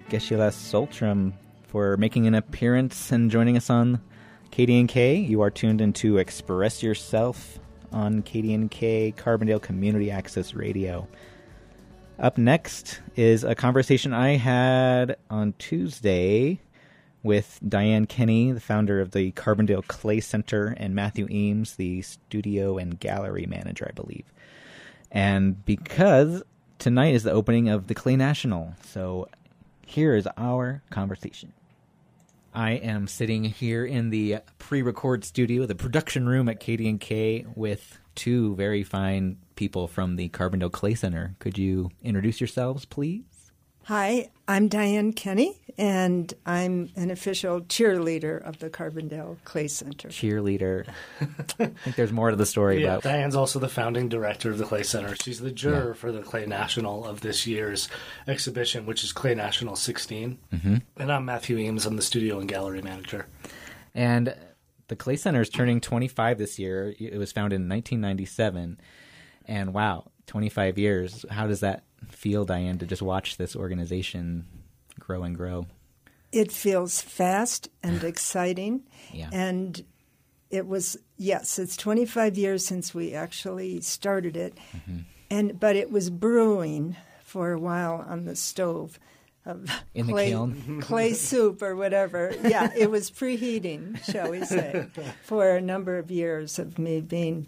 Geshe-la 0.09 0.49
Soltram 0.49 1.33
for 1.67 1.95
making 1.97 2.25
an 2.25 2.33
appearance 2.33 3.11
and 3.11 3.29
joining 3.29 3.55
us 3.55 3.69
on 3.69 4.01
KDNK. 4.51 5.29
You 5.29 5.41
are 5.41 5.51
tuned 5.51 5.79
into 5.79 6.17
Express 6.17 6.81
Yourself 6.81 7.59
on 7.91 8.23
KDNK 8.23 9.13
Carbondale 9.13 9.61
Community 9.61 10.09
Access 10.09 10.55
Radio. 10.55 11.07
Up 12.17 12.39
next 12.39 12.99
is 13.15 13.43
a 13.43 13.53
conversation 13.53 14.11
I 14.11 14.37
had 14.37 15.15
on 15.29 15.53
Tuesday 15.59 16.59
with 17.21 17.59
Diane 17.67 18.07
Kenny, 18.07 18.53
the 18.53 18.59
founder 18.59 18.99
of 18.99 19.11
the 19.11 19.33
Carbondale 19.33 19.85
Clay 19.85 20.19
Center, 20.19 20.73
and 20.77 20.95
Matthew 20.95 21.27
Eames, 21.29 21.75
the 21.75 22.01
studio 22.01 22.79
and 22.79 22.99
gallery 22.99 23.45
manager, 23.45 23.85
I 23.87 23.93
believe. 23.93 24.33
And 25.11 25.63
because 25.65 26.41
tonight 26.79 27.13
is 27.13 27.23
the 27.23 27.31
opening 27.31 27.69
of 27.69 27.87
the 27.87 27.93
Clay 27.93 28.15
National, 28.15 28.73
so 28.83 29.27
here 29.85 30.15
is 30.15 30.27
our 30.37 30.81
conversation. 30.89 31.53
I 32.53 32.71
am 32.71 33.07
sitting 33.07 33.43
here 33.43 33.85
in 33.85 34.09
the 34.09 34.37
pre-record 34.57 35.23
studio, 35.23 35.65
the 35.65 35.75
production 35.75 36.27
room 36.27 36.49
at 36.49 36.59
KDNK 36.59 37.55
with 37.55 37.99
two 38.15 38.55
very 38.55 38.83
fine 38.83 39.37
people 39.55 39.87
from 39.87 40.15
the 40.15 40.29
Carbondale 40.29 40.71
Clay 40.71 40.95
Center. 40.95 41.35
Could 41.39 41.57
you 41.57 41.91
introduce 42.01 42.39
yourselves, 42.39 42.85
please? 42.85 43.23
Hi, 43.89 44.29
I'm 44.47 44.67
Diane 44.67 45.13
Kenny, 45.13 45.59
and 45.75 46.31
I'm 46.45 46.91
an 46.95 47.09
official 47.09 47.61
cheerleader 47.61 48.39
of 48.39 48.59
the 48.59 48.69
Carbondale 48.69 49.37
Clay 49.45 49.67
Center. 49.67 50.09
Cheerleader. 50.09 50.87
I 51.19 51.23
think 51.65 51.95
there's 51.95 52.11
more 52.11 52.29
to 52.29 52.35
the 52.35 52.45
story 52.45 52.83
Yeah, 52.83 52.89
about. 52.89 53.01
Diane's 53.01 53.35
also 53.35 53.57
the 53.57 53.67
founding 53.67 54.07
director 54.07 54.51
of 54.51 54.59
the 54.59 54.65
Clay 54.65 54.83
Center. 54.83 55.15
She's 55.15 55.39
the 55.39 55.49
juror 55.49 55.95
for 55.95 56.11
the 56.11 56.21
Clay 56.21 56.45
National 56.45 57.03
of 57.03 57.21
this 57.21 57.47
year's 57.47 57.89
exhibition, 58.27 58.85
which 58.85 59.03
is 59.03 59.11
Clay 59.11 59.33
National 59.33 59.75
16. 59.75 60.37
Mm-hmm. 60.53 60.75
And 60.97 61.11
I'm 61.11 61.25
Matthew 61.25 61.57
Eames. 61.57 61.87
I'm 61.87 61.95
the 61.95 62.03
studio 62.03 62.37
and 62.37 62.47
gallery 62.47 62.83
manager. 62.83 63.25
And 63.95 64.35
the 64.87 64.95
Clay 64.95 65.15
Center 65.15 65.41
is 65.41 65.49
turning 65.49 65.81
25 65.81 66.37
this 66.37 66.59
year. 66.59 66.93
It 66.99 67.17
was 67.17 67.31
founded 67.31 67.55
in 67.55 67.67
1997. 67.67 68.79
And 69.45 69.73
wow, 69.73 70.11
25 70.27 70.77
years. 70.77 71.25
How 71.31 71.47
does 71.47 71.61
that 71.61 71.85
feel, 72.07 72.45
Diane, 72.45 72.77
to 72.79 72.85
just 72.85 73.01
watch 73.01 73.37
this 73.37 73.55
organization 73.55 74.45
grow 74.99 75.23
and 75.23 75.35
grow? 75.35 75.67
It 76.31 76.51
feels 76.51 77.01
fast 77.01 77.69
and 77.83 78.03
exciting, 78.11 78.83
Yeah. 79.11 79.29
and 79.31 79.83
it 80.49 80.65
was 80.67 80.97
yes, 81.17 81.59
it's 81.59 81.77
25 81.77 82.37
years 82.37 82.65
since 82.65 82.93
we 82.93 83.13
actually 83.13 83.81
started 83.81 84.35
it, 84.37 84.57
Mm-hmm. 84.75 84.99
and 85.29 85.59
but 85.59 85.75
it 85.75 85.91
was 85.91 86.09
brewing 86.09 86.95
for 87.23 87.51
a 87.51 87.59
while 87.59 88.03
on 88.07 88.25
the 88.25 88.35
stove. 88.35 88.99
Of 89.45 89.69
In 89.95 90.07
the 90.07 90.13
clay, 90.13 90.29
kiln? 90.29 90.81
clay 90.81 91.13
soup 91.13 91.61
or 91.63 91.75
whatever. 91.75 92.35
Yeah, 92.43 92.71
it 92.77 92.91
was 92.91 93.09
preheating, 93.09 94.03
shall 94.11 94.29
we 94.31 94.43
say, 94.43 94.87
for 95.23 95.55
a 95.55 95.61
number 95.61 95.97
of 95.97 96.11
years 96.11 96.59
of 96.59 96.77
me 96.77 96.99
being 97.01 97.47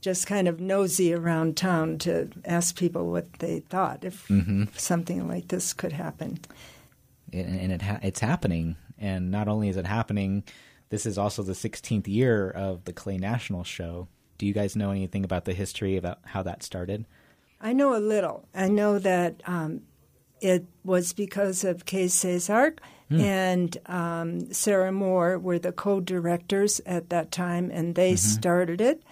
just 0.00 0.26
kind 0.26 0.48
of 0.48 0.60
nosy 0.60 1.12
around 1.12 1.56
town 1.56 1.98
to 1.98 2.28
ask 2.44 2.76
people 2.76 3.10
what 3.10 3.32
they 3.34 3.60
thought 3.60 4.04
if 4.04 4.26
Mm-hmm. 4.28 4.64
something 4.74 5.28
like 5.28 5.48
this 5.48 5.72
could 5.72 5.92
happen. 5.92 6.38
and 7.32 7.60
and 7.60 7.72
it 7.72 7.82
ha- 7.82 8.00
it's 8.02 8.20
happening. 8.20 8.76
And 8.98 9.30
not 9.30 9.48
only 9.48 9.68
is 9.68 9.76
it 9.76 9.86
happening, 9.86 10.42
this 10.90 11.06
is 11.06 11.16
also 11.16 11.42
the 11.42 11.52
16th 11.54 12.06
year 12.08 12.50
of 12.50 12.84
the 12.84 12.92
Clay 12.92 13.16
National 13.16 13.64
Show. 13.64 14.08
Do 14.38 14.46
you 14.46 14.52
guys 14.52 14.76
know 14.76 14.90
anything 14.90 15.24
about 15.24 15.44
the 15.44 15.54
history 15.54 15.96
about 15.96 16.18
how 16.24 16.42
that 16.42 16.62
started? 16.62 17.06
I 17.60 17.72
know 17.72 17.94
a 17.96 18.00
little. 18.00 18.48
I 18.54 18.68
know 18.68 18.98
that 18.98 19.42
um, 19.46 19.82
it 20.40 20.64
was 20.84 21.12
because 21.12 21.62
of 21.64 21.84
Kay 21.84 22.08
Cesar 22.08 22.74
and 23.10 23.76
um, 23.86 24.52
Sarah 24.52 24.92
Moore 24.92 25.36
were 25.38 25.58
the 25.58 25.72
co-directors 25.72 26.80
at 26.86 27.10
that 27.10 27.32
time, 27.32 27.68
and 27.72 27.96
they 27.96 28.14
started 28.16 28.80
it. 28.80 29.02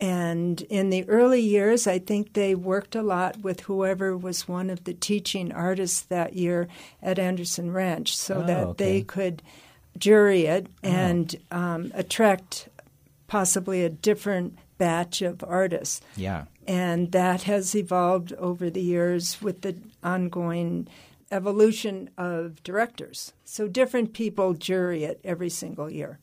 And 0.00 0.60
in 0.62 0.90
the 0.90 1.08
early 1.08 1.40
years, 1.40 1.86
I 1.86 1.98
think 1.98 2.32
they 2.34 2.54
worked 2.54 2.94
a 2.94 3.02
lot 3.02 3.38
with 3.40 3.60
whoever 3.62 4.16
was 4.16 4.46
one 4.46 4.70
of 4.70 4.84
the 4.84 4.94
teaching 4.94 5.50
artists 5.52 6.00
that 6.02 6.34
year 6.34 6.68
at 7.02 7.18
Anderson 7.18 7.72
Ranch, 7.72 8.16
so 8.16 8.42
Oh, 8.42 8.46
that 8.46 8.64
okay. 8.68 8.84
they 8.84 9.02
could 9.02 9.42
jury 9.98 10.46
it 10.46 10.68
and 10.84 11.34
um, 11.50 11.90
attract 11.94 12.68
possibly 13.26 13.84
a 13.84 13.90
different 13.90 14.56
batch 14.78 15.20
of 15.22 15.42
artists 15.42 16.00
Yeah. 16.16 16.44
and 16.68 17.10
that 17.10 17.42
has 17.42 17.74
evolved 17.74 18.32
over 18.34 18.70
the 18.70 18.80
years 18.80 19.42
with 19.42 19.62
the 19.62 19.74
ongoing 20.04 20.86
evolution 21.32 22.08
of 22.16 22.62
directors. 22.62 23.32
So 23.44 23.66
different 23.66 24.12
people 24.12 24.54
jury 24.54 25.02
it 25.02 25.20
every 25.24 25.50
single 25.50 25.90
year. 25.90 26.20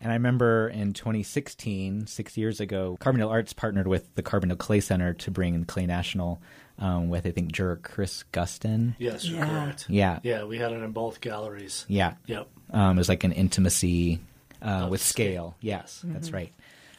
And 0.00 0.12
I 0.12 0.14
remember 0.14 0.68
in 0.68 0.92
2016, 0.92 2.06
six 2.06 2.36
years 2.36 2.60
ago, 2.60 2.96
Carbondale 3.00 3.30
Arts 3.30 3.52
partnered 3.52 3.88
with 3.88 4.14
the 4.14 4.22
Carbondale 4.22 4.58
Clay 4.58 4.80
Center 4.80 5.12
to 5.14 5.30
bring 5.30 5.54
in 5.54 5.64
Clay 5.64 5.86
National 5.86 6.40
um, 6.78 7.08
with, 7.08 7.26
I 7.26 7.32
think, 7.32 7.50
juror 7.52 7.80
Chris 7.82 8.24
Gustin. 8.32 8.94
Yes, 8.98 9.28
Yeah. 9.28 9.46
correct. 9.46 9.86
Yeah. 9.88 10.20
Yeah, 10.22 10.44
we 10.44 10.58
had 10.58 10.70
it 10.72 10.82
in 10.82 10.92
both 10.92 11.20
galleries. 11.20 11.84
Yeah. 11.88 12.14
Yep. 12.26 12.48
Um, 12.72 12.96
it 12.96 13.00
was 13.00 13.08
like 13.08 13.24
an 13.24 13.32
intimacy 13.32 14.20
uh, 14.62 14.86
with 14.90 15.02
scale. 15.02 15.56
Yes, 15.60 16.02
that's 16.04 16.30
right. 16.32 16.52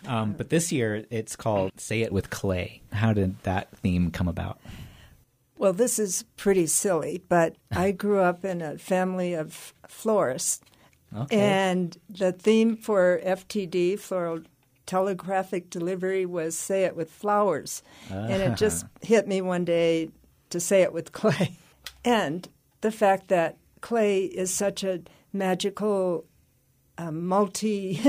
Um, 0.06 0.34
but 0.34 0.50
this 0.50 0.72
year 0.72 1.06
it's 1.10 1.36
called 1.36 1.72
Say 1.78 2.02
It 2.02 2.12
with 2.12 2.30
Clay. 2.30 2.82
How 2.92 3.14
did 3.14 3.42
that 3.44 3.70
theme 3.78 4.12
come 4.12 4.28
about? 4.28 4.60
Well, 5.58 5.74
this 5.74 6.00
is 6.00 6.24
pretty 6.38 6.68
silly, 6.68 7.22
but 7.30 7.56
I 7.72 7.92
grew 7.92 8.20
up 8.22 8.44
in 8.46 8.62
a 8.62 8.78
family 8.78 9.34
of 9.34 9.74
florists. 9.88 10.62
Okay. 11.16 11.40
And 11.40 11.98
the 12.10 12.32
theme 12.32 12.78
for 12.78 13.20
FTD, 13.26 14.00
floral 14.00 14.42
telegraphic 14.86 15.70
delivery, 15.70 16.26
was 16.26 16.58
say 16.58 16.84
it 16.84 16.96
with 16.96 17.12
flowers. 17.12 17.84
And 18.10 18.42
it 18.42 18.58
just 18.58 18.86
hit 19.02 19.28
me 19.28 19.42
one 19.42 19.66
day 19.66 20.10
to 20.50 20.60
say 20.60 20.82
it 20.82 20.94
with 20.94 21.12
clay. 21.20 21.58
And 22.06 22.48
the 22.82 22.92
fact 22.92 23.28
that 23.30 23.58
clay 23.82 24.26
is 24.26 24.54
such 24.54 24.84
a 24.84 25.02
magical, 25.34 26.26
uh, 26.98 27.12
multi 27.12 28.02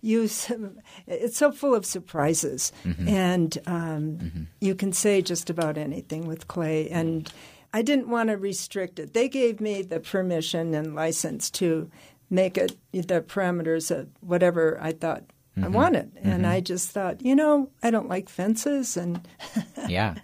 use, 0.00 0.50
it's 1.06 1.36
so 1.36 1.52
full 1.52 1.74
of 1.74 1.84
surprises. 1.84 2.72
And 3.06 3.58
um, 3.66 4.48
you 4.60 4.74
can 4.74 4.92
say 4.92 5.22
just 5.22 5.50
about 5.50 5.76
anything 5.78 6.26
with 6.26 6.48
clay. 6.48 6.88
And 6.88 7.30
I 7.72 7.82
didn't 7.82 8.08
want 8.08 8.30
to 8.30 8.36
restrict 8.36 8.98
it. 8.98 9.12
They 9.12 9.28
gave 9.28 9.60
me 9.60 9.82
the 9.82 10.00
permission 10.00 10.74
and 10.74 10.94
license 10.94 11.50
to 11.52 11.90
make 12.30 12.58
it 12.58 12.76
the 12.92 13.20
parameters 13.20 13.90
of 13.96 14.08
whatever 14.20 14.78
I 14.80 14.92
thought 14.92 15.24
I 15.56 15.60
mm-hmm. 15.60 15.72
wanted. 15.72 16.12
And 16.22 16.42
mm-hmm. 16.42 16.52
I 16.52 16.60
just 16.60 16.90
thought, 16.90 17.22
you 17.24 17.34
know, 17.34 17.70
I 17.82 17.90
don't 17.90 18.08
like 18.08 18.28
fences. 18.28 18.96
And 18.96 19.26
yeah. 19.88 20.16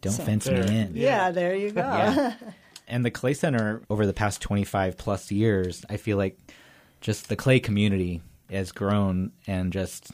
Don't 0.00 0.12
So- 0.12 0.24
fence 0.24 0.48
me 0.48 0.54
There. 0.54 0.70
in. 0.72 0.92
yeah, 0.94 1.30
there 1.30 1.54
you 1.54 1.70
go. 1.70 1.80
Yeah. 1.82 2.34
And 2.88 3.04
the 3.04 3.10
Clay 3.12 3.34
Center, 3.34 3.82
over 3.88 4.04
the 4.04 4.12
past 4.12 4.42
25 4.42 4.96
plus 4.96 5.30
years, 5.30 5.84
I 5.88 5.96
feel 5.96 6.16
like 6.16 6.36
just 7.00 7.28
the 7.28 7.36
clay 7.36 7.60
community 7.60 8.20
has 8.50 8.72
grown 8.72 9.30
and 9.46 9.72
just, 9.72 10.10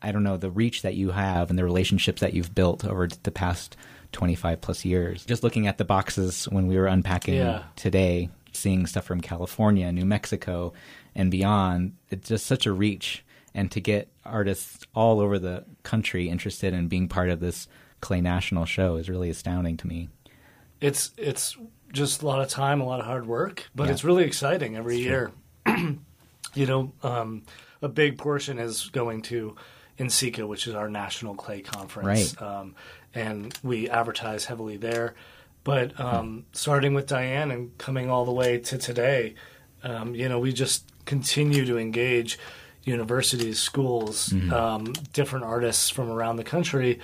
I 0.00 0.12
don't 0.12 0.22
know, 0.22 0.36
the 0.36 0.48
reach 0.48 0.82
that 0.82 0.94
you 0.94 1.10
have 1.10 1.50
and 1.50 1.58
the 1.58 1.64
relationships 1.64 2.20
that 2.20 2.32
you've 2.32 2.54
built 2.54 2.84
over 2.84 3.08
the 3.24 3.32
past 3.32 3.76
25 4.12 4.60
plus 4.60 4.84
years. 4.84 5.24
Just 5.24 5.42
looking 5.42 5.66
at 5.66 5.78
the 5.78 5.84
boxes 5.84 6.44
when 6.44 6.68
we 6.68 6.76
were 6.78 6.86
unpacking 6.86 7.34
Yeah. 7.34 7.64
today, 7.74 8.30
seeing 8.52 8.86
stuff 8.86 9.04
from 9.04 9.20
California, 9.20 9.90
New 9.92 10.04
Mexico, 10.04 10.72
and 11.14 11.30
beyond, 11.30 11.94
it's 12.10 12.28
just 12.28 12.46
such 12.46 12.66
a 12.66 12.72
reach. 12.72 13.24
And 13.54 13.70
to 13.72 13.80
get 13.80 14.08
artists 14.24 14.86
all 14.94 15.18
over 15.20 15.38
the 15.38 15.64
country 15.82 16.28
interested 16.28 16.72
in 16.72 16.86
being 16.88 17.08
part 17.08 17.30
of 17.30 17.40
this 17.40 17.66
Clay 18.00 18.20
National 18.20 18.64
show 18.64 18.96
is 18.96 19.08
really 19.08 19.28
astounding 19.28 19.76
to 19.78 19.86
me. 19.86 20.08
It's 20.80 21.10
it's 21.16 21.56
just 21.92 22.22
a 22.22 22.26
lot 22.26 22.40
of 22.40 22.48
time, 22.48 22.80
a 22.80 22.86
lot 22.86 23.00
of 23.00 23.06
hard 23.06 23.26
work, 23.26 23.64
but 23.74 23.86
Yeah. 23.86 23.92
it's 23.92 24.04
really 24.04 24.24
exciting 24.24 24.76
every 24.76 24.98
year. 24.98 25.32
you 26.54 26.66
know, 26.66 26.92
um, 27.02 27.42
a 27.82 27.88
big 27.88 28.18
portion 28.18 28.58
is 28.58 28.88
going 28.90 29.22
to 29.22 29.56
NCECA, 29.98 30.46
which 30.46 30.66
is 30.66 30.74
our 30.74 30.88
national 30.88 31.34
clay 31.34 31.60
conference, 31.60 32.36
Right. 32.40 32.42
um, 32.48 32.74
and 33.14 33.52
we 33.62 33.88
advertise 33.90 34.44
heavily 34.46 34.76
there. 34.76 35.14
But 35.64 35.98
um, 36.00 36.46
starting 36.52 36.94
with 36.94 37.06
Diane 37.06 37.50
and 37.50 37.76
coming 37.78 38.10
all 38.10 38.24
the 38.24 38.32
way 38.32 38.58
to 38.58 38.78
today, 38.78 39.34
um, 39.82 40.14
you 40.14 40.28
know, 40.28 40.38
we 40.38 40.52
just 40.52 40.86
continue 41.04 41.64
to 41.66 41.78
engage 41.78 42.38
universities, 42.84 43.60
schools, 43.60 44.32
um, 44.50 44.92
different 45.12 45.44
artists 45.44 45.90
from 45.90 46.10
around 46.10 46.36
the 46.36 46.44
country, 46.44 46.98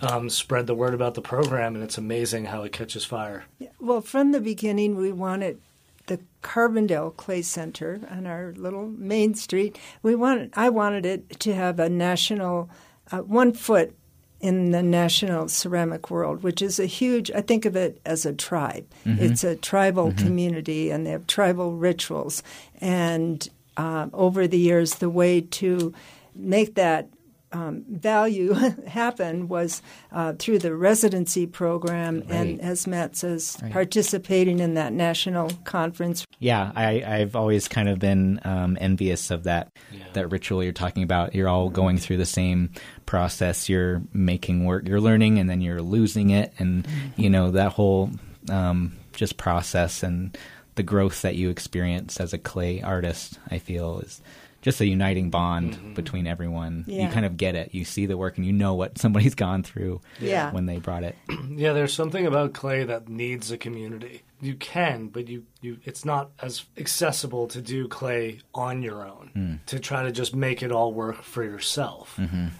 um, 0.00 0.30
spread 0.30 0.66
the 0.66 0.74
word 0.74 0.94
about 0.94 1.14
the 1.14 1.20
program, 1.20 1.74
and 1.74 1.84
it's 1.84 1.98
amazing 1.98 2.46
how 2.46 2.62
it 2.62 2.72
catches 2.72 3.04
fire. 3.04 3.44
Yeah, 3.58 3.68
Well, 3.78 4.00
from 4.00 4.32
the 4.32 4.40
beginning, 4.40 4.96
we 4.96 5.12
wanted 5.12 5.60
the 6.06 6.20
Carbondale 6.42 7.14
Clay 7.14 7.42
Center 7.42 8.00
on 8.10 8.26
our 8.26 8.54
little 8.56 8.88
main 8.88 9.34
street. 9.34 9.78
We 10.02 10.14
wanted, 10.14 10.50
I 10.54 10.70
wanted 10.70 11.04
it 11.04 11.38
to 11.40 11.54
have 11.54 11.78
a 11.78 11.90
national, 11.90 12.70
uh, 13.12 13.18
one 13.18 13.52
foot 13.52 13.94
in 14.40 14.70
the 14.70 14.82
national 14.82 15.48
ceramic 15.48 16.10
world, 16.10 16.42
which 16.42 16.62
is 16.62 16.78
a 16.78 16.86
huge. 16.86 17.30
I 17.32 17.40
think 17.40 17.64
of 17.64 17.74
it 17.76 18.00
as 18.06 18.24
a 18.24 18.32
tribe. 18.32 18.86
It's 19.04 19.44
a 19.44 19.56
tribal 19.56 20.12
community, 20.12 20.90
and 20.90 21.06
they 21.06 21.10
have 21.10 21.26
tribal 21.26 21.72
rituals. 21.74 22.42
And 22.80 23.48
uh, 23.76 24.08
over 24.12 24.46
the 24.46 24.58
years, 24.58 24.96
the 24.96 25.10
way 25.10 25.40
to 25.40 25.92
make 26.34 26.74
that 26.76 27.08
um, 27.52 27.84
value 27.88 28.52
happen 28.86 29.48
was 29.48 29.82
uh, 30.12 30.34
through 30.38 30.58
the 30.58 30.74
residency 30.74 31.46
program, 31.46 32.22
and 32.28 32.60
as 32.60 32.86
Matt 32.86 33.16
says, 33.16 33.56
Right. 33.62 33.72
participating 33.72 34.58
in 34.60 34.74
that 34.74 34.92
national 34.92 35.50
conference. 35.64 36.26
Yeah, 36.38 36.72
I, 36.76 37.02
I've 37.06 37.34
always 37.34 37.66
kind 37.68 37.88
of 37.88 37.98
been 37.98 38.40
um, 38.44 38.76
envious 38.80 39.30
of 39.30 39.44
that 39.44 39.72
Yeah. 39.90 40.04
that 40.12 40.28
ritual 40.30 40.62
you're 40.62 40.72
talking 40.72 41.02
about. 41.02 41.34
You're 41.34 41.48
all 41.48 41.70
going 41.70 41.98
through 41.98 42.18
the 42.18 42.26
same 42.26 42.70
process. 43.06 43.68
You're 43.68 44.02
making 44.12 44.64
work, 44.64 44.86
you're 44.86 45.00
learning, 45.00 45.38
and 45.38 45.48
then 45.48 45.60
you're 45.60 45.82
losing 45.82 46.30
it, 46.30 46.52
and 46.58 46.86
you 47.16 47.30
know 47.30 47.50
that 47.52 47.72
whole 47.72 48.10
um, 48.50 48.92
just 49.12 49.36
process 49.36 50.02
and 50.02 50.36
the 50.76 50.82
growth 50.82 51.22
that 51.22 51.34
you 51.34 51.48
experience 51.50 52.20
as 52.20 52.32
a 52.32 52.38
clay 52.38 52.80
artist. 52.82 53.38
I 53.50 53.58
feel 53.58 54.00
is 54.00 54.20
just 54.60 54.80
a 54.80 54.86
uniting 54.86 55.30
bond 55.30 55.74
Mm-hmm. 55.74 55.94
between 55.94 56.26
everyone. 56.26 56.84
You 56.86 57.08
kind 57.08 57.24
of 57.26 57.36
get 57.36 57.54
it. 57.54 57.74
You 57.74 57.84
see 57.84 58.06
the 58.06 58.16
work 58.16 58.36
and 58.38 58.46
you 58.46 58.52
know 58.52 58.74
what 58.74 58.98
somebody's 58.98 59.34
gone 59.46 59.62
through 59.62 60.00
Yeah. 60.20 60.50
when 60.52 60.66
they 60.66 60.78
brought 60.78 61.04
it. 61.04 61.16
Yeah, 61.50 61.72
there's 61.72 61.92
something 61.92 62.24
about 62.26 62.52
clay 62.52 62.84
that 62.84 63.08
needs 63.08 63.50
a 63.50 63.58
community. 63.58 64.22
You 64.40 64.54
can, 64.54 65.08
but 65.08 65.26
you, 65.28 65.44
you 65.60 65.78
it's 65.84 66.04
not 66.04 66.30
as 66.40 66.64
accessible 66.76 67.48
to 67.48 67.60
do 67.60 67.88
clay 67.88 68.40
on 68.54 68.82
your 68.82 69.04
own. 69.06 69.60
To 69.66 69.80
try 69.80 70.02
to 70.04 70.12
just 70.12 70.36
make 70.36 70.62
it 70.62 70.70
all 70.70 70.92
work 70.92 71.22
for 71.22 71.42
yourself. 71.42 72.18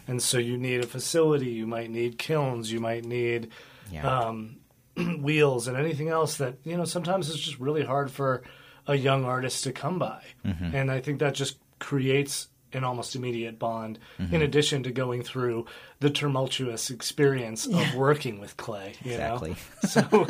And 0.08 0.20
so 0.22 0.38
you 0.38 0.56
need 0.58 0.82
a 0.82 0.86
facility, 0.86 1.50
you 1.50 1.66
might 1.66 1.90
need 1.90 2.18
kilns, 2.18 2.72
you 2.72 2.80
might 2.80 3.04
need 3.04 3.50
Yeah. 3.92 4.08
um, 4.08 4.56
wheels 5.20 5.68
and 5.68 5.76
anything 5.76 6.08
else 6.08 6.36
that, 6.38 6.56
you 6.64 6.76
know, 6.76 6.84
sometimes 6.84 7.30
it's 7.30 7.38
just 7.38 7.58
really 7.60 7.84
hard 7.84 8.10
for 8.10 8.42
a 8.86 8.96
young 8.96 9.24
artist 9.24 9.62
to 9.64 9.72
come 9.72 9.98
by. 9.98 10.22
And 10.44 10.90
I 10.90 11.00
think 11.00 11.20
that 11.20 11.34
just 11.34 11.58
creates 11.78 12.48
an 12.74 12.84
almost 12.84 13.16
immediate 13.16 13.58
bond 13.58 13.98
in 14.30 14.42
addition 14.42 14.82
to 14.82 14.90
going 14.90 15.22
through 15.22 15.64
the 16.00 16.10
tumultuous 16.10 16.90
experience 16.90 17.66
of 17.66 17.94
working 17.94 18.38
with 18.40 18.56
clay 18.58 18.92
you 19.02 19.12
Exactly. 19.12 19.50
know 19.50 19.56
so 19.88 20.26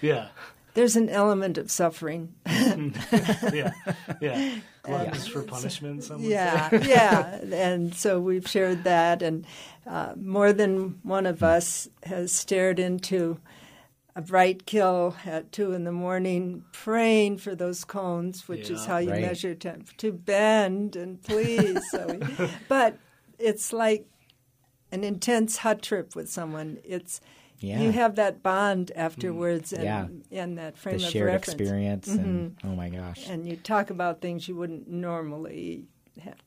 yeah. 0.00 0.28
There's 0.74 0.96
an 0.96 1.10
element 1.10 1.58
of 1.58 1.70
suffering. 1.70 2.32
yeah. 2.46 3.72
Yeah. 4.22 4.54
Gluttons 4.82 5.26
for 5.26 5.42
punishment 5.42 6.02
some 6.02 6.22
Yeah, 6.22 6.70
say. 6.70 6.80
yeah. 6.88 7.40
And 7.52 7.94
so 7.94 8.18
we've 8.20 8.48
shared 8.48 8.84
that, 8.84 9.20
and 9.22 9.44
uh, 9.86 10.14
more 10.16 10.52
than 10.54 10.98
one 11.02 11.26
of 11.26 11.42
us 11.42 11.88
has 12.04 12.32
stared 12.32 12.78
into 12.78 13.38
a 14.14 14.20
bright 14.22 14.66
kill 14.66 15.16
at 15.24 15.52
two 15.52 15.72
in 15.72 15.84
the 15.84 15.92
morning, 15.92 16.64
praying 16.72 17.38
for 17.38 17.54
those 17.54 17.84
cones, 17.84 18.46
which 18.48 18.68
is 18.70 18.84
how 18.84 18.98
you 18.98 19.10
Right. 19.10 19.22
measure 19.22 19.54
temp 19.54 19.96
to 19.98 20.12
bend 20.12 20.96
and 20.96 21.22
please. 21.22 21.80
so 21.90 22.06
we, 22.06 22.48
but 22.68 22.98
it's 23.38 23.72
like 23.72 24.06
an 24.90 25.02
intense 25.04 25.58
hut 25.58 25.80
trip 25.82 26.14
with 26.14 26.28
someone. 26.30 26.78
It's 26.84 27.20
Yeah. 27.60 27.80
you 27.80 27.92
have 27.92 28.16
that 28.16 28.42
bond 28.42 28.90
afterwards, 28.96 29.72
and 29.72 29.84
Yeah. 29.84 30.08
and 30.42 30.58
that 30.58 30.74
the 30.74 30.80
frame 30.80 30.94
of 30.96 31.00
shared 31.02 31.26
reference. 31.26 31.54
Mm-hmm. 31.54 31.62
experience 31.62 32.08
and 32.08 32.56
oh 32.64 32.74
my 32.74 32.88
gosh. 32.90 33.28
and 33.28 33.48
you 33.48 33.56
talk 33.56 33.88
about 33.90 34.20
things 34.20 34.46
you 34.48 34.56
wouldn't 34.56 34.88
normally, 34.88 35.86
have, 35.86 35.91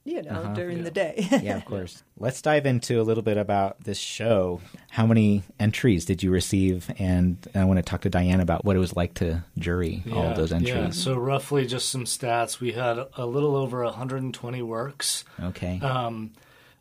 you 0.03 0.21
know, 0.21 0.29
Uh-huh. 0.31 0.53
during 0.53 0.77
Yeah. 0.77 0.83
the 0.83 0.91
day. 0.91 1.27
yeah, 1.41 1.57
of 1.57 1.65
course. 1.73 2.03
Let's 2.19 2.41
dive 2.41 2.65
into 2.65 3.01
a 3.01 3.03
little 3.03 3.23
bit 3.23 3.37
about 3.37 3.83
this 3.83 3.97
show. 3.97 4.61
How 4.91 5.05
many 5.05 5.43
entries 5.59 6.05
did 6.05 6.21
you 6.23 6.31
receive? 6.31 6.89
And 6.99 7.37
I 7.55 7.63
want 7.65 7.77
to 7.77 7.83
talk 7.83 8.01
to 8.01 8.09
Diane 8.09 8.39
about 8.39 8.63
what 8.65 8.75
it 8.75 8.79
was 8.79 8.95
like 8.95 9.15
to 9.15 9.43
jury 9.57 10.03
all 10.11 10.23
Yeah, 10.23 10.29
of 10.31 10.37
those 10.37 10.51
yeah. 10.51 10.57
entries. 10.57 10.95
so 11.01 11.15
roughly 11.15 11.65
just 11.65 11.89
some 11.89 12.05
stats 12.05 12.59
we 12.59 12.73
had 12.73 12.99
a 13.17 13.25
little 13.25 13.55
over 13.55 13.83
120 13.83 14.61
works 14.61 15.23
Okay. 15.41 15.79
um 15.81 16.31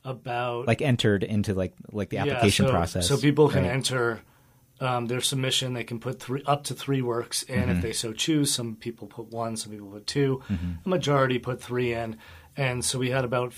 about 0.05 0.67
like 0.67 0.83
entered 0.83 1.23
into 1.25 1.55
like 1.55 1.73
like 1.93 2.11
the 2.11 2.17
Yeah, 2.17 2.23
application 2.27 2.67
so- 2.67 2.71
process. 2.73 3.09
So 3.09 3.17
people 3.17 3.49
can 3.49 3.63
right? 3.65 3.73
enter 3.73 4.21
um, 4.81 5.07
their 5.07 5.21
submission. 5.21 5.73
They 5.73 5.85
can 5.85 5.99
put 6.01 6.19
three 6.21 6.43
up 6.47 6.65
to 6.65 6.75
three 6.75 7.01
works 7.01 7.43
in 7.45 7.61
Mm-hmm. 7.61 7.71
if 7.71 7.83
they 7.83 7.93
so 7.93 8.13
choose. 8.13 8.53
Some 8.53 8.75
people 8.77 9.07
put 9.07 9.31
one, 9.31 9.57
some 9.57 9.73
people 9.73 9.87
put 9.87 10.07
2 10.07 10.43
A 10.85 10.89
majority 10.89 11.39
put 11.39 11.63
three 11.63 11.93
in, 11.95 12.17
and 12.57 12.85
so 12.85 12.99
we 12.99 13.11
had 13.11 13.25
about 13.25 13.53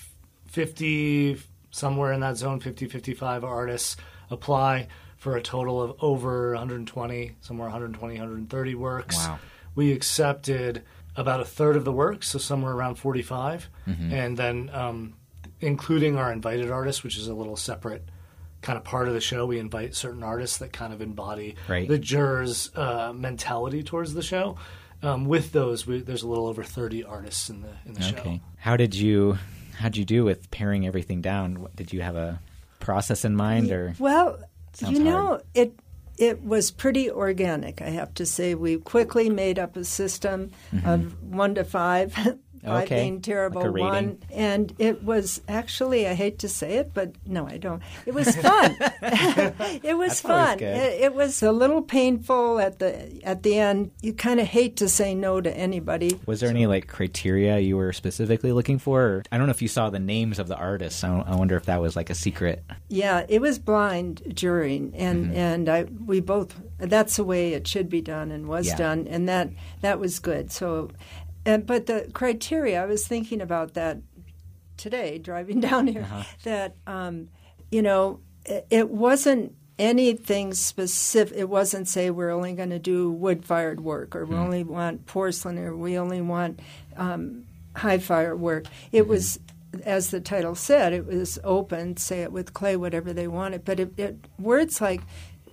fifty 0.47 1.41
somewhere 1.71 2.13
in 2.13 2.21
that 2.21 2.37
zone, 2.39 2.59
50, 2.59 2.87
55 2.87 3.45
artists 3.45 3.97
apply 4.31 4.89
for 5.19 5.37
a 5.37 5.43
total 5.43 5.83
of 5.83 5.95
over 6.01 6.53
120, 6.55 7.33
somewhere 7.43 7.67
120, 7.67 8.15
130 8.15 8.75
works. 8.77 9.17
Wow. 9.19 9.39
We 9.75 9.93
accepted 9.93 10.83
about 11.17 11.41
a 11.41 11.45
third 11.45 11.77
of 11.77 11.85
the 11.85 11.93
works, 11.93 12.29
so 12.29 12.39
somewhere 12.39 12.73
around 12.73 12.95
45, 12.95 13.69
Mm-hmm. 13.87 14.13
and 14.13 14.37
then 14.39 14.71
um, 14.73 15.15
including 15.61 16.17
our 16.17 16.33
invited 16.33 16.71
artists, 16.71 17.03
which 17.03 17.19
is 17.19 17.29
a 17.29 17.35
little 17.35 17.57
separate 17.57 18.09
kind 18.63 18.79
of 18.79 18.85
part 18.85 19.07
of 19.07 19.13
the 19.15 19.21
show. 19.21 19.45
We 19.45 19.59
invite 19.59 19.95
certain 19.95 20.23
artists 20.23 20.59
that 20.59 20.73
kind 20.73 20.93
of 20.95 21.03
embody 21.03 21.57
Right. 21.69 21.87
the 21.87 21.99
jurors' 21.99 22.71
uh, 22.75 23.13
mentality 23.15 23.83
towards 23.83 24.15
the 24.15 24.23
show. 24.23 24.57
Um, 25.07 25.25
with 25.27 25.53
those, 25.53 25.87
we, 25.87 26.01
there's 26.01 26.23
a 26.25 26.29
little 26.29 26.47
over 26.49 26.65
30 26.65 27.05
artists 27.05 27.49
in 27.49 27.63
the 27.63 27.69
in 27.87 27.93
the 27.95 28.01
Okay. 28.09 28.35
show. 28.37 28.41
How 28.59 28.77
did 28.77 28.95
you 28.95 29.39
how 29.79 29.89
did 29.89 29.99
you 29.99 30.05
do 30.05 30.25
with 30.25 30.51
paring 30.51 30.87
everything 30.87 31.21
down? 31.21 31.61
What- 31.61 31.77
Did 31.77 31.93
you 31.93 32.01
have 32.03 32.17
a 32.17 32.41
process 32.81 33.25
in 33.25 33.37
mind 33.37 33.71
or 33.71 33.95
Well, 33.99 34.39
you 34.81 34.99
know, 34.99 35.27
hard. 35.27 35.43
it 35.55 35.79
it 36.19 36.43
was 36.43 36.71
pretty 36.71 37.11
organic. 37.11 37.83
I 37.83 37.91
have 37.91 38.15
to 38.15 38.25
say, 38.27 38.55
we 38.55 38.79
quickly 38.79 39.29
made 39.29 39.59
up 39.59 39.77
a 39.77 39.85
system 39.85 40.51
of 40.85 41.23
one 41.23 41.55
to 41.57 41.63
five. 41.65 42.17
Mm-hmm. 42.67 42.83
Okay, 42.83 43.01
being 43.03 43.21
terrible, 43.21 43.63
like 43.71 43.81
one, 43.81 44.19
and 44.33 44.75
it 44.79 45.03
was 45.05 45.41
actually—I 45.49 46.15
hate 46.15 46.41
to 46.41 46.49
say 46.49 46.75
it, 46.79 46.93
but 46.95 47.13
no, 47.27 47.47
I 47.47 47.59
don't. 47.59 47.83
It 48.07 48.15
was 48.15 48.35
fun. 48.37 48.77
it 49.83 49.97
was 49.97 50.09
That's 50.09 50.21
fun. 50.21 50.59
It, 50.61 51.01
it 51.03 51.15
was 51.15 51.43
a 51.43 51.53
little 51.53 51.83
painful 51.83 52.59
at 52.59 52.79
the 52.79 53.21
at 53.25 53.43
the 53.43 53.59
end. 53.59 53.91
You 54.03 54.13
kind 54.13 54.41
of 54.41 54.47
hate 54.47 54.77
to 54.77 54.89
say 54.89 55.15
no 55.15 55.41
to 55.41 55.57
anybody. 55.57 56.19
was 56.27 56.41
there 56.41 56.51
any 56.51 56.67
like 56.67 56.87
criteria 56.89 57.59
you 57.59 57.77
were 57.77 57.93
specifically 57.93 58.53
looking 58.53 58.79
for? 58.79 59.03
Or, 59.03 59.23
I 59.31 59.39
don't 59.39 59.47
know 59.47 59.53
if 59.53 59.63
you 59.63 59.69
saw 59.69 59.91
the 59.91 59.99
names 59.99 60.39
of 60.39 60.49
the 60.49 60.57
artists. 60.57 61.03
I, 61.05 61.17
I 61.21 61.35
wonder 61.37 61.57
if 61.57 61.67
that 61.67 61.81
was 61.81 61.97
like 61.97 62.11
a 62.11 62.15
secret. 62.15 62.65
Yeah, 62.89 63.25
it 63.29 63.41
was 63.41 63.59
blind 63.59 64.23
jurying, 64.35 64.93
and 64.95 65.27
Mm-hmm. 65.27 65.37
and 65.37 65.69
I 65.69 65.85
we 65.85 66.21
both 66.21 66.55
that's 66.79 67.17
the 67.17 67.25
way 67.25 67.53
it 67.55 67.67
should 67.67 67.89
be 67.89 68.01
done 68.03 68.31
and 68.31 68.47
was 68.49 68.67
Yeah. 68.67 68.77
done, 68.77 69.07
and 69.09 69.29
that 69.29 69.49
that 69.81 69.99
was 69.99 70.19
good. 70.19 70.51
So, 70.53 70.91
and 71.47 71.65
but 71.67 71.87
the 71.87 72.11
criteria 72.13 72.83
I 72.83 72.87
was 72.87 73.07
thinking 73.07 73.41
about 73.41 73.73
that 73.75 73.99
today 74.77 75.19
driving 75.19 75.61
down 75.69 75.87
here 75.87 76.03
Uh-huh. 76.03 76.23
that 76.45 76.77
um, 76.87 77.29
you 77.71 77.81
know 77.83 78.21
it, 78.45 78.67
it 78.71 78.91
wasn't 78.91 79.55
anything 79.79 80.55
specific. 80.55 81.37
It 81.37 81.49
wasn't 81.51 81.87
say 81.89 82.11
we're 82.11 82.31
only 82.31 82.55
going 82.55 82.71
to 82.71 82.79
do 82.79 83.11
wood 83.11 83.45
fired 83.45 83.81
work 83.81 84.17
or 84.17 84.25
we 84.25 84.35
Hmm. 84.35 84.43
only 84.43 84.65
want 84.65 85.05
porcelain 85.07 85.59
or 85.59 85.77
we 85.77 85.99
only 85.99 86.21
want 86.23 86.61
um, 86.97 87.45
high 87.75 87.99
fire 87.99 88.35
work. 88.37 88.65
It 88.93 89.03
Mm-hmm. 89.03 89.11
was. 89.11 89.39
As 89.85 90.11
the 90.11 90.21
title 90.21 90.55
said, 90.55 90.95
it 90.95 91.05
was 91.07 91.39
open, 91.45 91.99
say 91.99 92.23
it 92.23 92.33
with 92.33 92.55
clay, 92.55 92.77
whatever 92.77 93.13
they 93.13 93.29
wanted. 93.29 93.63
But 93.63 93.79
it, 93.79 93.99
it, 93.99 94.17
words 94.39 94.81
like 94.81 95.03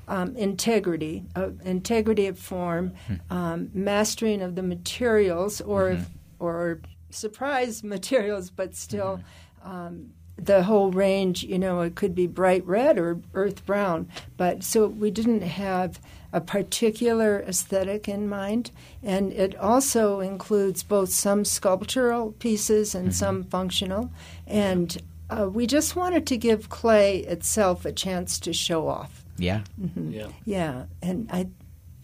um, 0.07 0.35
integrity, 0.35 1.23
uh, 1.35 1.49
integrity 1.63 2.27
of 2.27 2.37
form, 2.37 2.93
um, 3.29 3.69
mastering 3.73 4.41
of 4.41 4.55
the 4.55 4.63
materials, 4.63 5.61
or 5.61 5.91
if, 5.91 6.09
or 6.39 6.79
surprise 7.09 7.83
materials, 7.83 8.49
but 8.49 8.75
still 8.75 9.21
um, 9.63 10.11
the 10.35 10.63
whole 10.63 10.91
range. 10.91 11.43
You 11.43 11.59
know, 11.59 11.81
it 11.81 11.95
could 11.95 12.15
be 12.15 12.27
bright 12.27 12.65
red 12.65 12.97
or 12.97 13.19
earth 13.33 13.65
brown. 13.65 14.09
But 14.35 14.63
so 14.63 14.87
we 14.87 15.11
didn't 15.11 15.41
have 15.41 15.99
a 16.33 16.41
particular 16.41 17.41
aesthetic 17.47 18.09
in 18.09 18.27
mind, 18.27 18.71
and 19.03 19.31
it 19.31 19.55
also 19.55 20.19
includes 20.19 20.83
both 20.83 21.09
some 21.09 21.45
sculptural 21.45 22.31
pieces 22.33 22.95
and 22.95 23.15
some 23.15 23.43
functional, 23.43 24.11
and. 24.47 24.97
Uh, 25.29 25.49
we 25.49 25.65
just 25.65 25.95
wanted 25.95 26.27
to 26.27 26.37
give 26.37 26.69
clay 26.69 27.19
itself 27.19 27.85
a 27.85 27.91
chance 27.91 28.39
to 28.39 28.53
show 28.53 28.87
off. 28.87 29.22
Yeah, 29.37 29.61
mm-hmm. 29.81 30.11
Yeah, 30.11 30.27
Yeah, 30.45 30.85
and 31.01 31.29
I 31.31 31.47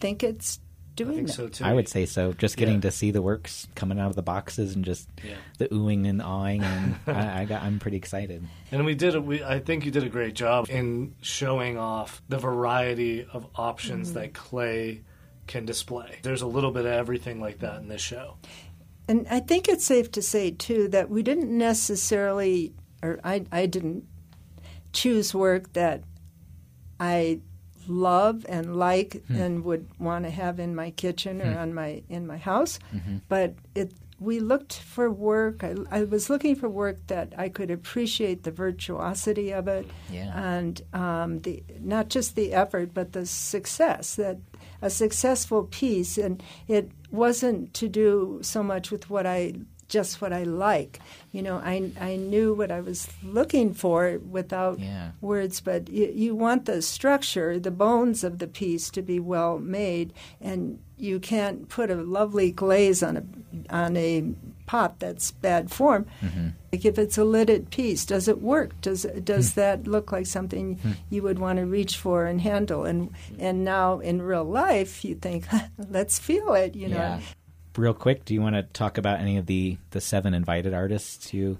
think 0.00 0.22
it's 0.22 0.58
I 0.62 1.02
doing 1.02 1.14
think 1.14 1.28
that. 1.28 1.32
so 1.34 1.48
too. 1.48 1.64
I 1.64 1.72
would 1.72 1.88
say 1.88 2.04
so. 2.06 2.32
Just 2.32 2.56
getting 2.56 2.76
Yeah. 2.76 2.80
to 2.82 2.90
see 2.90 3.10
the 3.10 3.22
works 3.22 3.66
coming 3.74 3.98
out 3.98 4.10
of 4.10 4.16
the 4.16 4.22
boxes 4.22 4.74
and 4.74 4.84
just 4.84 5.08
Yeah. 5.24 5.36
the 5.58 5.68
oohing 5.68 6.06
and 6.08 6.20
awing, 6.20 6.62
and 6.62 6.96
I, 7.06 7.42
I 7.42 7.44
got, 7.46 7.62
I'm 7.62 7.78
pretty 7.78 7.96
excited. 7.96 8.46
And 8.72 8.84
we 8.84 8.94
did. 8.94 9.14
A, 9.14 9.20
we, 9.20 9.42
I 9.42 9.60
think 9.60 9.84
you 9.84 9.90
did 9.90 10.04
a 10.04 10.08
great 10.08 10.34
job 10.34 10.68
in 10.68 11.14
showing 11.22 11.78
off 11.78 12.20
the 12.28 12.38
variety 12.38 13.24
of 13.32 13.46
options 13.54 14.10
mm-hmm. 14.10 14.20
that 14.20 14.34
clay 14.34 15.02
can 15.46 15.64
display. 15.64 16.18
There's 16.22 16.42
a 16.42 16.46
little 16.46 16.70
bit 16.70 16.84
of 16.84 16.92
everything 16.92 17.40
like 17.40 17.60
that 17.60 17.80
in 17.80 17.88
this 17.88 18.02
show. 18.02 18.36
And 19.08 19.26
I 19.28 19.40
think 19.40 19.68
it's 19.68 19.84
safe 19.84 20.12
to 20.12 20.22
say 20.22 20.50
too 20.52 20.86
that 20.88 21.10
we 21.10 21.22
didn't 21.22 21.50
necessarily, 21.56 22.72
or 23.02 23.18
I, 23.24 23.44
I 23.50 23.66
didn't 23.66 24.04
choose 24.92 25.34
work 25.34 25.72
that 25.72 26.04
I 27.00 27.40
love 27.88 28.46
and 28.48 28.76
like 28.76 29.24
hmm. 29.26 29.34
and 29.34 29.64
would 29.64 29.88
want 29.98 30.24
to 30.24 30.30
have 30.30 30.60
in 30.60 30.74
my 30.74 30.90
kitchen 30.90 31.40
or 31.40 31.52
hmm. 31.52 31.58
on 31.58 31.74
my 31.74 32.02
in 32.08 32.26
my 32.26 32.36
house, 32.36 32.78
mm-hmm. 32.94 33.18
but 33.28 33.54
it. 33.74 33.92
We 34.22 34.38
looked 34.38 34.74
for 34.74 35.10
work. 35.10 35.64
I, 35.64 35.76
I 35.90 36.02
was 36.02 36.28
looking 36.28 36.54
for 36.54 36.68
work 36.68 36.98
that 37.06 37.32
I 37.38 37.48
could 37.48 37.70
appreciate 37.70 38.42
the 38.42 38.50
virtuosity 38.50 39.50
of 39.50 39.66
it, 39.66 39.86
Yeah. 40.10 40.30
and 40.38 40.82
um, 40.92 41.38
the 41.38 41.64
not 41.80 42.10
just 42.10 42.36
the 42.36 42.52
effort, 42.52 42.92
but 42.92 43.14
the 43.14 43.24
success 43.24 44.16
that 44.16 44.36
a 44.82 44.90
successful 44.90 45.64
piece. 45.64 46.18
And 46.18 46.42
it 46.68 46.90
wasn't 47.10 47.72
to 47.74 47.88
do 47.88 48.40
so 48.42 48.62
much 48.62 48.90
with 48.90 49.08
what 49.08 49.26
I 49.26 49.54
just 49.90 50.22
what 50.22 50.32
I 50.32 50.44
like. 50.44 51.00
You 51.32 51.42
know, 51.42 51.56
I, 51.56 51.90
I 52.00 52.16
knew 52.16 52.54
what 52.54 52.70
I 52.70 52.80
was 52.80 53.08
looking 53.22 53.74
for 53.74 54.18
without 54.30 54.78
Yeah. 54.78 55.10
words, 55.20 55.60
but 55.60 55.90
you, 55.90 56.10
you 56.14 56.34
want 56.34 56.64
the 56.64 56.80
structure, 56.80 57.58
the 57.58 57.70
bones 57.70 58.24
of 58.24 58.38
the 58.38 58.46
piece 58.46 58.88
to 58.90 59.02
be 59.02 59.20
well 59.20 59.58
made, 59.58 60.14
and 60.40 60.78
you 60.96 61.18
can't 61.18 61.68
put 61.68 61.90
a 61.90 61.96
lovely 61.96 62.50
glaze 62.50 63.02
on 63.02 63.16
a 63.16 63.24
on 63.70 63.96
a 63.96 64.24
pot 64.66 65.00
that's 65.00 65.32
bad 65.32 65.70
form. 65.70 66.06
Mm-hmm. 66.22 66.48
Like 66.72 66.84
if 66.84 66.98
it's 66.98 67.18
a 67.18 67.24
lidded 67.24 67.70
piece, 67.70 68.04
does 68.04 68.28
it 68.28 68.40
work? 68.40 68.80
Does 68.80 69.02
does 69.24 69.54
hmm. 69.54 69.60
that 69.60 69.86
look 69.88 70.12
like 70.12 70.26
something 70.26 70.76
hmm. 70.76 70.92
you 71.08 71.22
would 71.22 71.38
want 71.38 71.58
to 71.58 71.66
reach 71.66 71.96
for 71.96 72.26
and 72.26 72.40
handle? 72.40 72.84
And 72.84 73.12
and 73.38 73.64
now 73.64 73.98
in 73.98 74.22
real 74.22 74.44
life, 74.44 75.04
you 75.04 75.16
think, 75.16 75.46
let's 75.90 76.18
feel 76.18 76.54
it. 76.54 76.76
You 76.76 76.88
know, 76.88 76.96
Yeah. 76.96 77.20
Real 77.76 77.94
quick, 77.94 78.24
do 78.24 78.34
you 78.34 78.40
want 78.40 78.56
to 78.56 78.62
talk 78.62 78.98
about 78.98 79.20
any 79.20 79.36
of 79.36 79.46
the 79.46 79.78
the 79.90 80.00
seven 80.00 80.34
invited 80.34 80.74
artists 80.74 81.32
you 81.32 81.58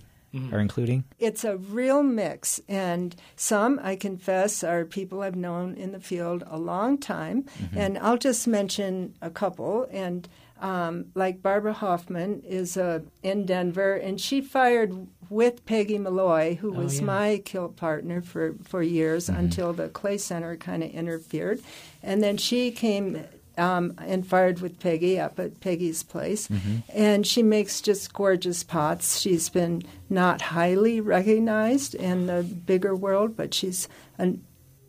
are 0.53 0.61
including? 0.61 1.05
it's 1.19 1.43
a 1.43 1.57
real 1.57 2.05
mix 2.05 2.61
and 2.69 3.17
some 3.35 3.81
i 3.83 3.97
confess 3.97 4.63
are 4.63 4.85
people 4.85 5.23
i've 5.23 5.35
known 5.35 5.75
in 5.75 5.91
the 5.91 5.99
field 5.99 6.45
a 6.47 6.57
long 6.57 6.97
time. 6.97 7.45
And 7.75 7.99
i'll 7.99 8.17
just 8.17 8.47
mention 8.47 9.15
a 9.21 9.31
couple 9.31 9.89
and 9.91 10.29
um, 10.61 11.07
like 11.15 11.43
barbara 11.43 11.73
hoffman 11.73 12.43
is 12.47 12.77
uh, 12.77 13.01
in 13.25 13.45
denver 13.45 13.95
and 13.95 14.21
she 14.21 14.41
fired 14.41 15.09
with 15.31 15.65
peggy 15.65 15.97
malloy 15.97 16.57
who 16.57 16.73
was 16.73 16.99
yeah. 16.99 17.07
my 17.07 17.43
kiln 17.45 17.73
partner 17.73 18.21
for, 18.21 18.55
for 18.65 18.83
years 18.83 19.29
until 19.29 19.73
the 19.73 19.89
clay 19.89 20.19
center 20.19 20.57
kind 20.57 20.83
of 20.83 20.91
interfered. 20.91 21.63
And 22.03 22.21
then 22.23 22.37
she 22.37 22.73
came 22.73 23.25
um, 23.61 23.95
and 23.99 24.27
fired 24.27 24.61
with 24.61 24.81
Peggy 24.81 25.19
up 25.21 25.39
at 25.39 25.61
Peggy's 25.61 26.03
place. 26.03 26.49
And 26.95 27.27
she 27.27 27.43
makes 27.43 27.81
just 27.81 28.13
gorgeous 28.13 28.65
pots. 28.65 29.19
She's 29.21 29.49
been 29.49 29.83
not 30.09 30.41
highly 30.41 31.01
recognized 31.01 31.95
in 31.95 32.27
the 32.27 32.43
bigger 32.43 32.97
world, 32.97 33.37
but 33.37 33.53
she's 33.55 33.87
an, 34.19 34.43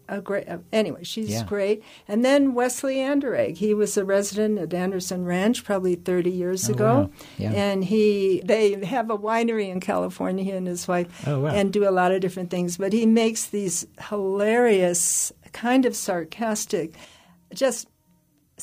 a 0.09 0.19
great. 0.21 0.47
Uh, 0.49 0.57
anyway, 0.73 1.03
she's 1.03 1.29
Yeah. 1.29 1.43
great. 1.45 1.83
And 2.07 2.25
then 2.25 2.53
Wesley 2.53 2.95
Anderegg. 2.97 3.57
He 3.57 3.73
was 3.73 3.95
a 3.97 4.03
resident 4.03 4.59
at 4.59 4.73
Anderson 4.73 5.23
Ranch 5.25 5.63
probably 5.63 5.95
30 5.95 6.29
years 6.31 6.69
Oh, 6.69 6.73
ago. 6.73 6.93
wow. 6.95 7.09
Yeah. 7.37 7.51
And 7.51 7.83
he 7.85 8.41
they 8.43 8.83
have 8.85 9.09
a 9.09 9.17
winery 9.17 9.69
in 9.69 9.79
California, 9.79 10.43
he 10.43 10.51
and 10.51 10.67
his 10.67 10.87
wife, 10.87 11.07
Oh, 11.27 11.41
wow. 11.41 11.49
and 11.49 11.71
do 11.71 11.87
a 11.87 11.91
lot 11.91 12.11
of 12.11 12.19
different 12.21 12.49
things. 12.49 12.77
But 12.77 12.91
he 12.93 13.05
makes 13.05 13.45
these 13.47 13.85
hilarious, 14.09 15.31
kind 15.53 15.85
of 15.85 15.95
sarcastic, 15.95 16.95
just 17.53 17.87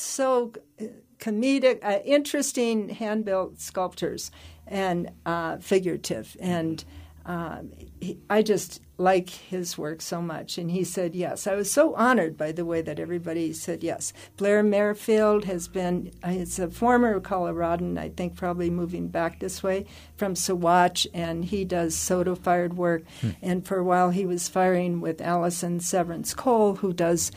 so 0.00 0.52
uh, 0.80 0.84
comedic, 1.18 1.84
uh, 1.84 2.00
interesting 2.04 2.88
hand 2.88 3.24
built 3.24 3.60
sculptures 3.60 4.30
and 4.66 5.10
uh, 5.26 5.58
figurative. 5.58 6.36
And 6.40 6.84
um, 7.26 7.72
he, 8.00 8.18
I 8.30 8.42
just 8.42 8.80
like 8.96 9.28
his 9.28 9.78
work 9.78 10.02
so 10.02 10.20
much. 10.20 10.58
And 10.58 10.70
he 10.70 10.82
said 10.82 11.14
yes. 11.14 11.46
I 11.46 11.54
was 11.54 11.70
so 11.70 11.94
honored 11.94 12.36
by 12.36 12.52
the 12.52 12.64
way 12.64 12.82
that 12.82 12.98
everybody 12.98 13.52
said 13.52 13.84
yes. 13.84 14.12
Blair 14.36 14.62
Merrifield 14.62 15.44
has 15.44 15.68
been, 15.68 16.10
uh, 16.22 16.30
he's 16.30 16.58
a 16.58 16.68
former 16.68 17.20
Coloradan, 17.20 17.96
I 17.98 18.08
think 18.08 18.34
probably 18.34 18.70
moving 18.70 19.08
back 19.08 19.38
this 19.38 19.62
way 19.62 19.86
from 20.16 20.34
Saguache, 20.34 21.06
and 21.14 21.44
he 21.44 21.64
does 21.64 21.94
soda 21.94 22.34
fired 22.34 22.76
work. 22.76 23.02
And 23.40 23.64
for 23.64 23.78
a 23.78 23.84
while 23.84 24.10
he 24.10 24.26
was 24.26 24.48
firing 24.48 25.00
with 25.00 25.20
Allison 25.20 25.80
Severance 25.80 26.34
Cole, 26.34 26.76
who 26.76 26.92
does 26.92 27.30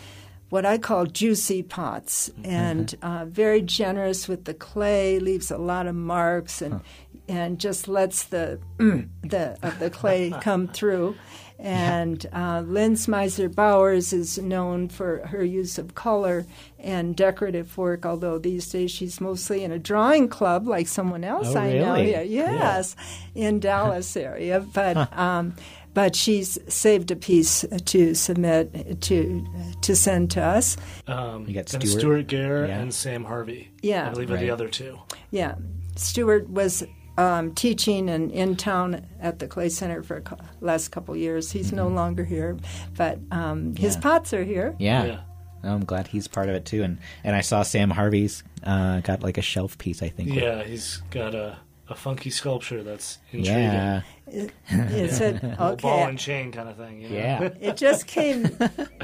what 0.52 0.66
I 0.66 0.78
call 0.78 1.06
juicy 1.08 1.64
pots, 1.64 2.30
and 2.44 2.94
uh, 3.02 3.26
very 3.26 3.62
generous 3.64 4.28
with 4.28 4.46
the 4.46 4.54
clay, 4.54 5.18
leaves 5.18 5.50
a 5.50 5.58
lot 5.58 5.88
of 5.88 5.96
marks, 5.96 6.62
and 6.62 6.82
and 7.28 7.58
just 7.60 7.88
lets 7.88 8.24
the 8.26 8.60
the 8.78 9.58
of 9.64 9.80
the 9.80 9.90
clay 9.90 10.32
come 10.42 10.68
through. 10.68 11.16
And 11.58 12.26
uh, 12.34 12.64
Lynn 12.66 12.96
Smyser 12.96 13.48
Bowers 13.54 14.14
is 14.14 14.40
known 14.40 14.90
for 14.90 15.28
her 15.28 15.44
use 15.46 15.78
of 15.78 15.94
color 15.94 16.48
and 16.80 17.16
decorative 17.16 17.78
work, 17.78 18.04
although 18.04 18.40
these 18.40 18.68
days 18.68 18.90
she's 18.90 19.22
mostly 19.22 19.64
in 19.64 19.72
a 19.72 19.78
drawing 19.78 20.28
club 20.28 20.68
like 20.68 20.88
someone 20.88 21.24
else 21.24 21.50
Oh, 21.56 21.60
I 21.60 21.74
know 21.78 21.94
really? 21.94 22.06
here. 22.08 22.24
Yes, 22.24 22.96
in 23.36 23.60
Dallas 23.60 24.18
area. 24.18 24.60
But 24.74 25.16
um, 25.16 25.54
but 25.94 26.16
she's 26.16 26.58
saved 26.68 27.12
a 27.12 27.16
piece 27.16 27.66
to 27.86 28.14
submit 28.16 29.02
to 29.02 29.46
to 29.82 29.96
send 29.96 30.32
to 30.32 30.42
us. 30.42 30.78
Um, 31.08 31.48
You 31.48 31.54
got 31.54 31.74
and 31.74 31.84
Stuart. 31.88 32.00
Stuart 32.00 32.28
Gare 32.28 32.68
Yeah. 32.68 32.80
and 32.80 32.94
Sam 32.94 33.24
Harvey. 33.26 33.72
Yeah. 33.82 34.08
I 34.08 34.12
believe 34.14 34.32
are 34.32 34.38
the 34.38 34.50
other 34.52 34.68
two. 34.70 35.00
Yeah, 35.32 35.56
Stuart 35.96 36.50
was 36.50 36.84
um, 37.18 37.54
teaching 37.54 38.10
and 38.10 38.32
in 38.32 38.56
town 38.56 39.06
at 39.20 39.40
the 39.40 39.48
Clay 39.48 39.70
Center 39.70 40.02
for 40.02 40.22
the 40.22 40.38
last 40.62 40.90
couple 40.90 41.16
years. 41.16 41.52
He's 41.52 41.72
no 41.74 41.88
longer 41.90 42.24
here, 42.24 42.58
but 42.96 43.20
um, 43.32 43.76
his 43.76 43.96
Mm-hmm. 43.98 44.08
Yeah. 44.08 44.12
pots 44.18 44.34
are 44.34 44.44
here. 44.44 44.76
Yeah. 44.80 45.06
Yeah. 45.06 45.20
I'm 45.64 45.86
glad 45.86 46.08
he's 46.08 46.28
part 46.28 46.50
of 46.50 46.56
it 46.56 46.66
too. 46.66 46.82
And 46.84 46.98
and 47.24 47.36
I 47.36 47.42
saw 47.42 47.62
Sam 47.64 47.92
Harvey's 47.92 48.44
uh, 48.64 49.02
got 49.02 49.22
like 49.22 49.38
a 49.38 49.44
shelf 49.44 49.78
piece, 49.78 50.02
I 50.02 50.10
think. 50.10 50.34
Yeah, 50.34 50.64
he's 50.64 51.04
got 51.12 51.36
a, 51.36 51.58
a 51.92 51.96
funky 51.96 52.30
sculpture 52.30 52.84
that's 52.84 53.20
intriguing. 53.32 53.64
Yeah. 53.64 54.02
It's 54.26 55.20
a, 55.20 55.34
Ball 55.58 55.72
okay. 55.74 56.02
and 56.04 56.18
chain 56.18 56.52
kind 56.52 56.70
of 56.70 56.78
thing. 56.78 57.02
You 57.02 57.10
know? 57.10 57.16
Yeah. 57.16 57.50
It 57.60 57.78
just 57.78 58.08
came. 58.08 58.46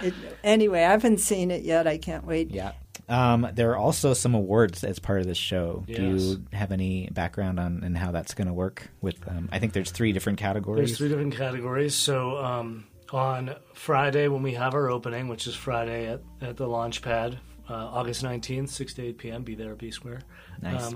It, 0.02 0.14
anyway, 0.44 0.84
I 0.84 0.92
haven't 0.92 1.20
seen 1.20 1.52
it 1.52 1.64
yet. 1.64 1.86
I 1.86 1.98
can't 1.98 2.26
wait. 2.26 2.50
Yeah. 2.50 2.72
Um, 3.10 3.48
there 3.54 3.72
are 3.72 3.78
also 3.78 4.14
some 4.14 4.34
awards 4.34 4.84
as 4.84 5.00
part 5.00 5.20
of 5.20 5.28
this 5.28 5.38
show. 5.38 5.84
Do 5.88 6.02
you 6.02 6.46
have 6.54 6.72
any 6.72 7.10
background 7.12 7.60
on 7.60 7.84
and 7.84 7.98
how 7.98 8.12
that's 8.12 8.34
going 8.34 8.48
to 8.48 8.54
work? 8.54 8.90
With 9.02 9.16
um, 9.28 9.50
I 9.52 9.60
think 9.60 9.74
there's 9.74 9.92
three 9.92 10.12
different 10.14 10.40
categories. 10.40 10.90
There's 10.90 10.98
three 10.98 11.10
different 11.10 11.36
categories. 11.36 11.94
So 11.94 12.38
um, 12.38 12.88
on 13.12 13.56
Friday 13.74 14.28
when 14.28 14.44
we 14.44 14.54
have 14.54 14.74
our 14.74 14.90
opening, 14.90 15.28
which 15.28 15.48
is 15.48 15.56
Friday 15.56 16.08
at, 16.08 16.22
at 16.42 16.58
the 16.58 16.68
launch 16.68 17.02
pad, 17.02 17.40
uh, 17.70 17.74
August 17.74 18.24
19th, 18.24 18.70
6 18.70 18.94
to 18.96 19.08
8 19.08 19.18
p.m., 19.18 19.44
be 19.44 19.56
there, 19.56 19.76
be 19.76 19.92
square. 19.92 20.22
Nice. 20.62 20.94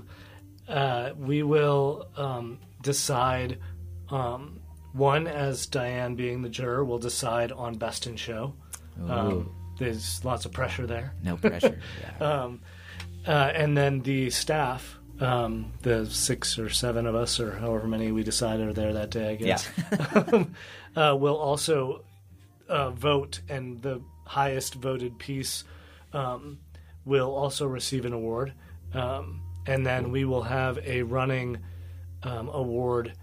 Um, 0.68 0.78
uh, 0.78 1.10
we 1.18 1.44
will 1.44 2.08
um, 2.16 2.60
decide, 2.82 3.60
um, 4.10 4.60
one, 4.94 5.28
as 5.28 5.66
Diane 5.66 6.16
being 6.16 6.42
the 6.42 6.50
juror, 6.50 6.84
will 6.84 7.00
decide 7.00 7.52
on 7.52 7.76
best 7.76 8.08
in 8.08 8.16
show. 8.16 8.54
Um, 9.08 9.52
there's 9.78 10.24
lots 10.24 10.46
of 10.46 10.52
pressure 10.52 10.86
there. 10.86 11.14
no 11.24 11.38
pressure. 11.38 11.80
yeah. 12.20 12.44
Um, 12.44 12.62
uh, 13.26 13.52
and 13.54 13.78
then 13.78 14.02
the 14.02 14.30
staff, 14.30 14.98
um, 15.20 15.74
the 15.82 16.06
six 16.08 16.58
or 16.58 16.70
seven 16.70 17.06
of 17.06 17.16
us, 17.16 17.40
or 17.40 17.52
however 17.54 17.88
many 17.88 18.12
we 18.12 18.24
decide 18.24 18.60
are 18.60 18.74
there 18.74 18.94
that 18.94 19.10
day, 19.12 19.32
I 19.32 19.36
guess, 19.36 19.70
uh, 20.96 21.16
will 21.18 21.38
also 21.38 22.04
uh, 22.68 22.92
vote, 22.92 23.42
and 23.50 23.82
the 23.82 24.02
highest 24.26 24.76
voted 24.76 25.18
piece 25.20 25.64
um, 26.14 26.60
will 27.06 27.34
also 27.34 27.68
receive 27.68 28.06
an 28.06 28.14
award. 28.14 28.54
Um, 28.94 29.41
and 29.66 29.86
then 29.86 30.12
we 30.12 30.26
will 30.26 30.44
have 30.44 30.78
a 30.86 31.04
running 31.04 31.58
um, 32.24 32.50
award 32.50 33.14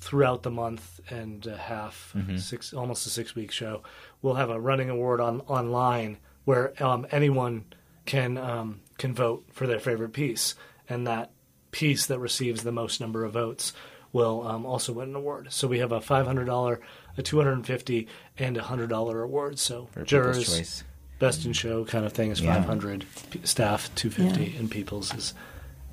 throughout 0.00 0.42
the 0.42 0.50
month 0.50 1.00
and 1.10 1.46
a 1.46 1.56
half, 1.56 2.14
six 2.36 2.74
almost 2.74 3.06
a 3.06 3.10
six 3.10 3.34
week 3.34 3.50
show. 3.50 3.82
We'll 4.22 4.34
have 4.34 4.50
a 4.50 4.60
running 4.60 4.90
award 4.90 5.20
on 5.20 5.40
online 5.42 6.18
where 6.44 6.72
um, 6.82 7.06
anyone 7.10 7.64
can 8.04 8.36
um, 8.36 8.80
can 8.98 9.14
vote 9.14 9.46
for 9.52 9.66
their 9.66 9.80
favorite 9.80 10.12
piece, 10.12 10.54
and 10.88 11.06
that 11.06 11.30
piece 11.70 12.06
that 12.06 12.18
receives 12.18 12.62
the 12.62 12.72
most 12.72 13.00
number 13.00 13.24
of 13.24 13.32
votes 13.32 13.72
will 14.12 14.46
um, 14.46 14.64
also 14.66 14.92
win 14.92 15.08
an 15.08 15.14
award. 15.16 15.48
So 15.50 15.66
we 15.66 15.78
have 15.78 15.90
a 15.92 16.00
five 16.00 16.26
hundred 16.26 16.44
dollar, 16.44 16.80
a 17.16 17.22
two 17.22 17.38
hundred 17.38 17.52
and 17.54 17.66
fifty, 17.66 18.06
and 18.38 18.56
a 18.58 18.62
hundred 18.62 18.90
dollar 18.90 19.22
award. 19.22 19.58
So 19.58 19.88
For 19.92 20.04
jurors, 20.04 20.84
best 21.18 21.46
in 21.46 21.52
show 21.54 21.84
kind 21.86 22.04
of 22.04 22.12
thing 22.12 22.30
is 22.30 22.40
Yeah. 22.42 22.54
five 22.54 22.66
hundred, 22.66 23.06
staff 23.44 23.90
two 23.94 24.10
fifty, 24.10 24.54
and 24.58 24.70
people's 24.70 25.14
is 25.14 25.32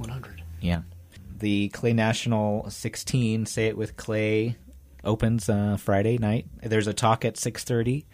one 0.02 0.10
hundred. 0.10 0.44
Yeah. 0.60 0.82
The 1.40 1.70
Clay 1.70 1.94
National 1.94 2.70
16, 2.70 3.48
Say 3.48 3.66
It 3.68 3.76
With 3.78 3.96
Clay, 3.98 4.58
opens 5.04 5.50
uh, 5.50 5.78
Friday 5.80 6.20
night. 6.20 6.46
There's 6.62 6.86
a 6.86 6.94
talk 6.94 7.26
at 7.26 7.34
6.30, 7.34 8.06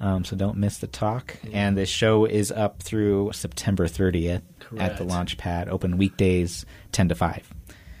um, 0.00 0.24
so 0.24 0.34
don't 0.34 0.56
miss 0.56 0.78
the 0.78 0.88
talk. 0.88 1.36
And 1.52 1.78
the 1.78 1.86
show 1.86 2.24
is 2.24 2.50
up 2.50 2.82
through 2.82 3.30
September 3.32 3.86
30th 3.86 4.42
at 4.76 4.96
the 4.96 5.04
launch 5.04 5.38
pad, 5.38 5.68
open 5.68 5.98
weekdays 5.98 6.66
10 6.90 7.10
to 7.10 7.14
5. 7.14 7.54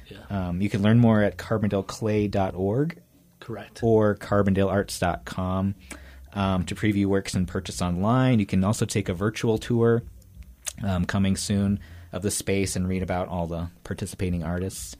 Yeah, 0.08 0.18
Um, 0.48 0.60
you 0.60 0.68
can 0.68 0.82
learn 0.82 0.98
more 0.98 1.22
at 1.22 1.36
carbondaleClay.org 1.38 3.00
correct. 3.38 3.80
or 3.80 4.16
carbondalearts.com 4.16 5.74
um, 6.32 6.64
to 6.64 6.74
preview 6.74 7.06
works 7.06 7.34
and 7.34 7.46
purchase 7.46 7.80
online. 7.80 8.40
You 8.40 8.46
can 8.46 8.64
also 8.64 8.86
take 8.86 9.08
a 9.08 9.14
virtual 9.14 9.58
tour 9.58 10.02
um, 10.82 11.04
coming 11.04 11.36
soon 11.36 11.78
of 12.14 12.22
the 12.22 12.30
space 12.30 12.76
and 12.76 12.88
read 12.88 13.02
about 13.02 13.28
all 13.28 13.46
the 13.46 13.68
participating 13.84 14.42
artists. 14.44 14.96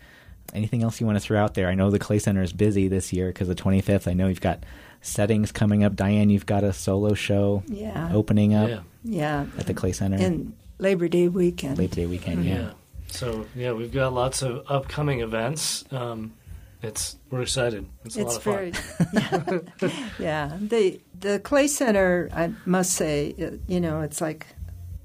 Anything 0.53 0.83
else 0.83 1.01
you 1.01 1.07
want 1.07 1.17
to 1.17 1.21
throw 1.25 1.41
out 1.43 1.55
there? 1.55 1.69
I 1.69 1.75
know 1.75 1.91
the 1.91 1.99
Clay 1.99 2.19
Center 2.19 2.43
is 2.43 2.53
busy 2.53 2.89
this 2.89 3.13
year 3.13 3.29
because 3.29 3.49
the 3.49 3.55
25th. 3.55 4.07
I 4.07 4.13
know 4.13 4.29
you've 4.29 4.41
got 4.41 4.63
settings 5.01 5.53
coming 5.53 5.85
up. 5.85 5.97
Diane, 5.97 6.29
you've 6.31 6.47
got 6.47 6.65
a 6.65 6.73
solo 6.73 7.15
show 7.15 7.63
Yeah. 7.67 8.11
opening 8.13 8.55
up 8.55 8.69
Yeah, 8.69 8.81
Yeah. 9.05 9.47
at 9.59 9.67
the 9.67 9.75
Clay 9.75 9.93
Center 9.93 10.17
And 10.19 10.53
Labor 10.79 11.09
Day 11.09 11.29
weekend. 11.29 11.79
Labor 11.79 11.95
Day 11.95 12.07
weekend. 12.07 12.45
Yeah. 12.45 12.55
yeah. 12.55 12.71
So 13.09 13.47
yeah, 13.55 13.73
we've 13.73 13.93
got 13.93 14.13
lots 14.13 14.43
of 14.43 14.65
upcoming 14.69 15.21
events. 15.21 15.85
Um, 15.91 16.33
it's 16.83 17.17
we're 17.31 17.43
excited. 17.43 17.87
It's 18.05 18.17
a 18.17 18.21
it's 18.23 18.29
lot 18.29 18.37
of 18.37 18.43
fun. 18.43 18.73
very 19.13 19.63
yeah, 19.81 19.99
yeah. 20.19 20.59
The 20.61 21.01
the 21.19 21.39
Clay 21.39 21.69
Center, 21.69 22.29
I 22.35 22.53
must 22.67 22.93
say, 22.93 23.35
you 23.67 23.81
know, 23.81 24.03
it's 24.03 24.21
like 24.21 24.47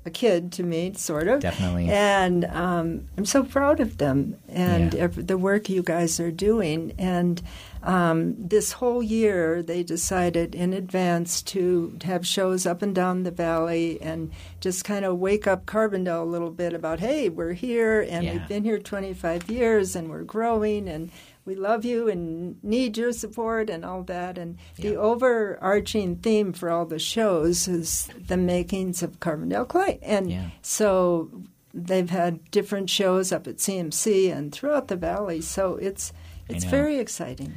a 0.09 0.11
kid 0.11 0.51
to 0.53 0.63
me, 0.63 0.93
sort 0.93 1.27
of. 1.27 1.39
Definitely. 1.39 1.87
And 1.89 2.45
um, 2.45 3.07
I'm 3.17 3.25
so 3.25 3.43
proud 3.43 3.79
of 3.79 3.97
them 3.97 4.35
and 4.49 4.93
Yeah. 4.93 5.07
the 5.07 5.37
work 5.37 5.69
you 5.69 5.83
guys 5.83 6.19
are 6.19 6.31
doing. 6.31 6.93
And 6.97 7.41
um, 7.83 8.35
this 8.37 8.73
whole 8.73 9.01
year, 9.01 9.63
they 9.63 9.83
decided 9.83 10.53
in 10.53 10.73
advance 10.73 11.41
to 11.53 11.97
have 12.03 12.27
shows 12.27 12.65
up 12.65 12.81
and 12.81 12.93
down 12.93 13.23
the 13.23 13.31
valley 13.31 14.01
and 14.01 14.31
just 14.59 14.83
kind 14.83 15.05
of 15.05 15.17
wake 15.19 15.47
up 15.47 15.65
Carbondale 15.65 16.21
a 16.21 16.25
little 16.25 16.51
bit 16.51 16.73
about, 16.73 16.99
hey, 16.99 17.29
we're 17.29 17.53
here 17.53 18.01
and 18.01 18.25
Yeah. 18.25 18.33
we've 18.33 18.47
been 18.49 18.63
here 18.65 18.79
25 18.79 19.49
years 19.49 19.95
and 19.95 20.09
we're 20.09 20.23
growing 20.23 20.89
and 20.89 21.09
we 21.49 21.55
love 21.55 21.83
you 21.83 22.07
and 22.07 22.63
need 22.63 22.95
your 22.95 23.11
support 23.11 23.71
and 23.71 23.83
all 23.83 24.03
that. 24.03 24.37
And 24.37 24.59
the 24.75 24.95
overarching 24.95 26.17
theme 26.17 26.53
for 26.53 26.69
all 26.69 26.85
the 26.85 26.99
shows 26.99 27.67
is 27.67 28.07
the 28.27 28.37
makings 28.37 29.01
of 29.01 29.19
Carbondale 29.19 29.67
clay. 29.67 29.97
And 30.03 30.29
Yeah. 30.29 30.49
so 30.61 31.31
they've 31.73 32.11
had 32.11 32.51
different 32.51 32.87
shows 32.91 33.31
up 33.31 33.47
at 33.47 33.57
CMC 33.59 34.29
and 34.31 34.51
throughout 34.51 34.89
the 34.89 34.95
valley. 34.95 35.41
So 35.41 35.75
it's 35.77 36.13
it's 36.47 36.65
very 36.65 36.99
exciting. 36.99 37.55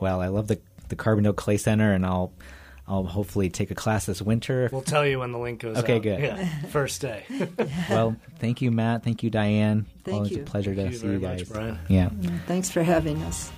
Well, 0.00 0.22
I 0.22 0.28
love 0.28 0.48
the 0.48 0.58
the 0.88 0.96
Carbondale 0.96 1.36
Clay 1.36 1.58
Center, 1.58 1.92
and 1.92 2.06
I'll 2.06 2.32
I'll 2.88 3.04
hopefully 3.04 3.50
take 3.50 3.70
a 3.70 3.74
class 3.74 4.06
this 4.06 4.22
winter. 4.22 4.68
We'll 4.72 4.80
tell 4.82 5.06
you 5.06 5.18
when 5.18 5.30
the 5.32 5.38
link 5.38 5.60
goes 5.60 5.76
Okay, 5.78 5.96
out. 5.96 6.02
good. 6.02 6.20
Yeah, 6.20 6.48
first 6.68 7.00
day. 7.02 7.24
well, 7.90 8.16
thank 8.38 8.62
you, 8.62 8.70
Matt. 8.70 9.04
Thank 9.04 9.22
you, 9.22 9.28
Diane. 9.30 9.84
Thank 10.04 10.14
Always 10.16 10.32
you. 10.32 10.42
a 10.42 10.44
pleasure 10.44 10.74
Thank 10.74 10.88
to 10.88 10.92
you 10.94 10.98
see 10.98 11.06
very 11.06 11.18
you 11.20 11.28
much, 11.28 11.38
guys. 11.38 11.48
Brian. 11.48 11.78
Yeah. 11.88 12.08
Thanks 12.46 12.70
for 12.70 12.82
having 12.82 13.22
us. 13.24 13.52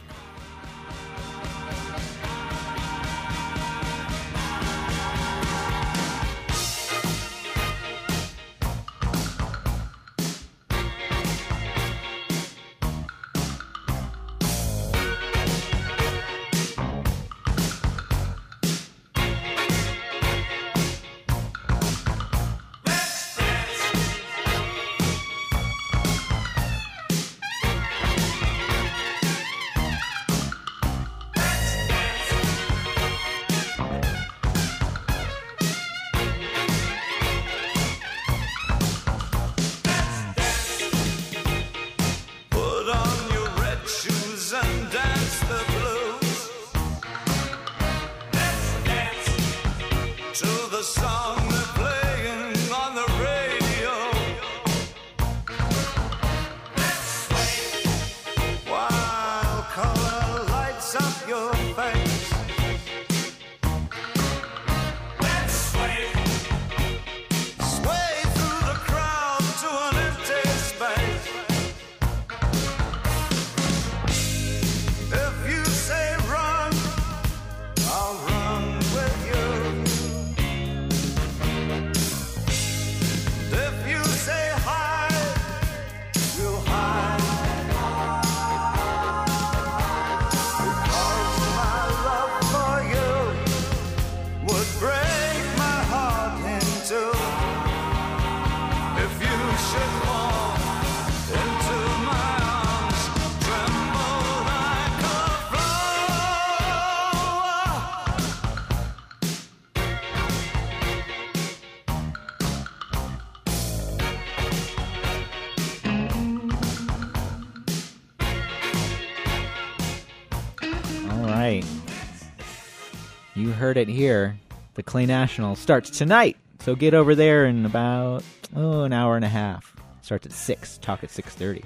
Heard 123.70 123.76
it 123.76 123.88
here. 123.88 124.36
The 124.74 124.82
Clay 124.82 125.06
National 125.06 125.54
starts 125.54 125.90
tonight. 125.90 126.36
So 126.58 126.74
get 126.74 126.92
over 126.92 127.14
there 127.14 127.46
in 127.46 127.64
about 127.64 128.24
oh 128.56 128.82
an 128.82 128.92
hour 128.92 129.14
and 129.14 129.24
a 129.24 129.28
half. 129.28 129.76
Starts 130.02 130.26
at 130.26 130.32
six. 130.32 130.76
Talk 130.78 131.04
at 131.04 131.10
six 131.12 131.36
thirty. 131.36 131.62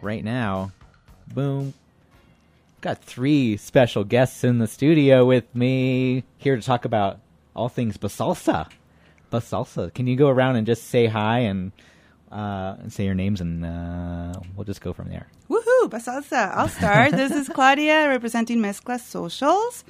Right 0.00 0.22
now, 0.22 0.70
boom. 1.34 1.74
Got 2.80 3.02
three 3.02 3.56
special 3.56 4.04
guests 4.04 4.44
in 4.44 4.58
the 4.58 4.68
studio 4.68 5.24
with 5.24 5.52
me 5.52 6.22
here 6.36 6.54
to 6.54 6.62
talk 6.62 6.84
about 6.84 7.18
all 7.56 7.68
things 7.68 7.98
basalsa. 7.98 8.70
Basalsa. 9.32 9.92
Can 9.92 10.06
you 10.06 10.14
go 10.14 10.28
around 10.28 10.54
and 10.54 10.64
just 10.64 10.84
say 10.84 11.06
hi 11.06 11.40
and 11.40 11.72
uh, 12.30 12.76
and 12.78 12.92
say 12.92 13.04
your 13.04 13.16
names 13.16 13.40
and 13.40 13.66
uh, 13.66 14.38
we'll 14.54 14.64
just 14.64 14.80
go 14.80 14.92
from 14.92 15.08
there. 15.08 15.26
Woohoo, 15.50 15.90
Basalsa. 15.90 16.54
I'll 16.54 16.68
start. 16.68 17.10
this 17.10 17.32
is 17.32 17.48
Claudia 17.48 18.08
representing 18.08 18.60
Mezcla 18.60 19.00
Socials. 19.00 19.82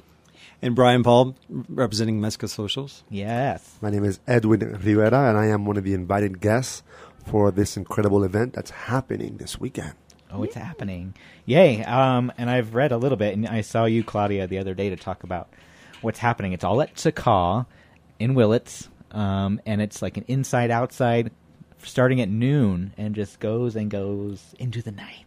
And 0.61 0.75
Brian 0.75 1.03
Paul, 1.03 1.35
representing 1.69 2.19
Mezcla 2.19 2.49
Socials. 2.49 3.03
Yes. 3.09 3.77
My 3.81 3.89
name 3.89 4.03
is 4.03 4.19
Edwin 4.27 4.59
Rivera, 4.59 5.29
and 5.29 5.37
I 5.37 5.45
am 5.45 5.65
one 5.65 5.77
of 5.77 5.85
the 5.85 5.93
invited 5.93 6.41
guests 6.41 6.83
for 7.25 7.49
this 7.49 7.77
incredible 7.77 8.25
event 8.25 8.53
that's 8.53 8.71
happening 8.71 9.37
this 9.37 9.57
weekend. 9.57 9.93
Oh, 10.29 10.43
it's 10.43 10.55
happening. 10.55 11.15
Yay. 11.45 11.83
Um, 11.85 12.33
and 12.37 12.49
I've 12.49 12.75
read 12.75 12.91
a 12.91 12.97
little 12.97 13.17
bit, 13.17 13.35
and 13.35 13.47
I 13.47 13.61
saw 13.61 13.85
you, 13.85 14.03
Claudia, 14.03 14.47
the 14.47 14.57
other 14.57 14.73
day 14.73 14.89
to 14.89 14.97
talk 14.97 15.23
about 15.23 15.47
what's 16.01 16.19
happening. 16.19 16.51
It's 16.51 16.65
all 16.65 16.81
at 16.81 16.93
TACAW 16.93 17.65
in 18.19 18.33
Willits, 18.33 18.89
um, 19.11 19.61
and 19.65 19.81
it's 19.81 20.01
like 20.01 20.17
an 20.17 20.25
inside 20.27 20.71
outside 20.71 21.31
starting 21.81 22.19
at 22.19 22.27
noon 22.27 22.93
and 22.97 23.15
just 23.15 23.39
goes 23.39 23.77
and 23.77 23.89
goes 23.89 24.53
into 24.59 24.81
the 24.81 24.91
night. 24.91 25.25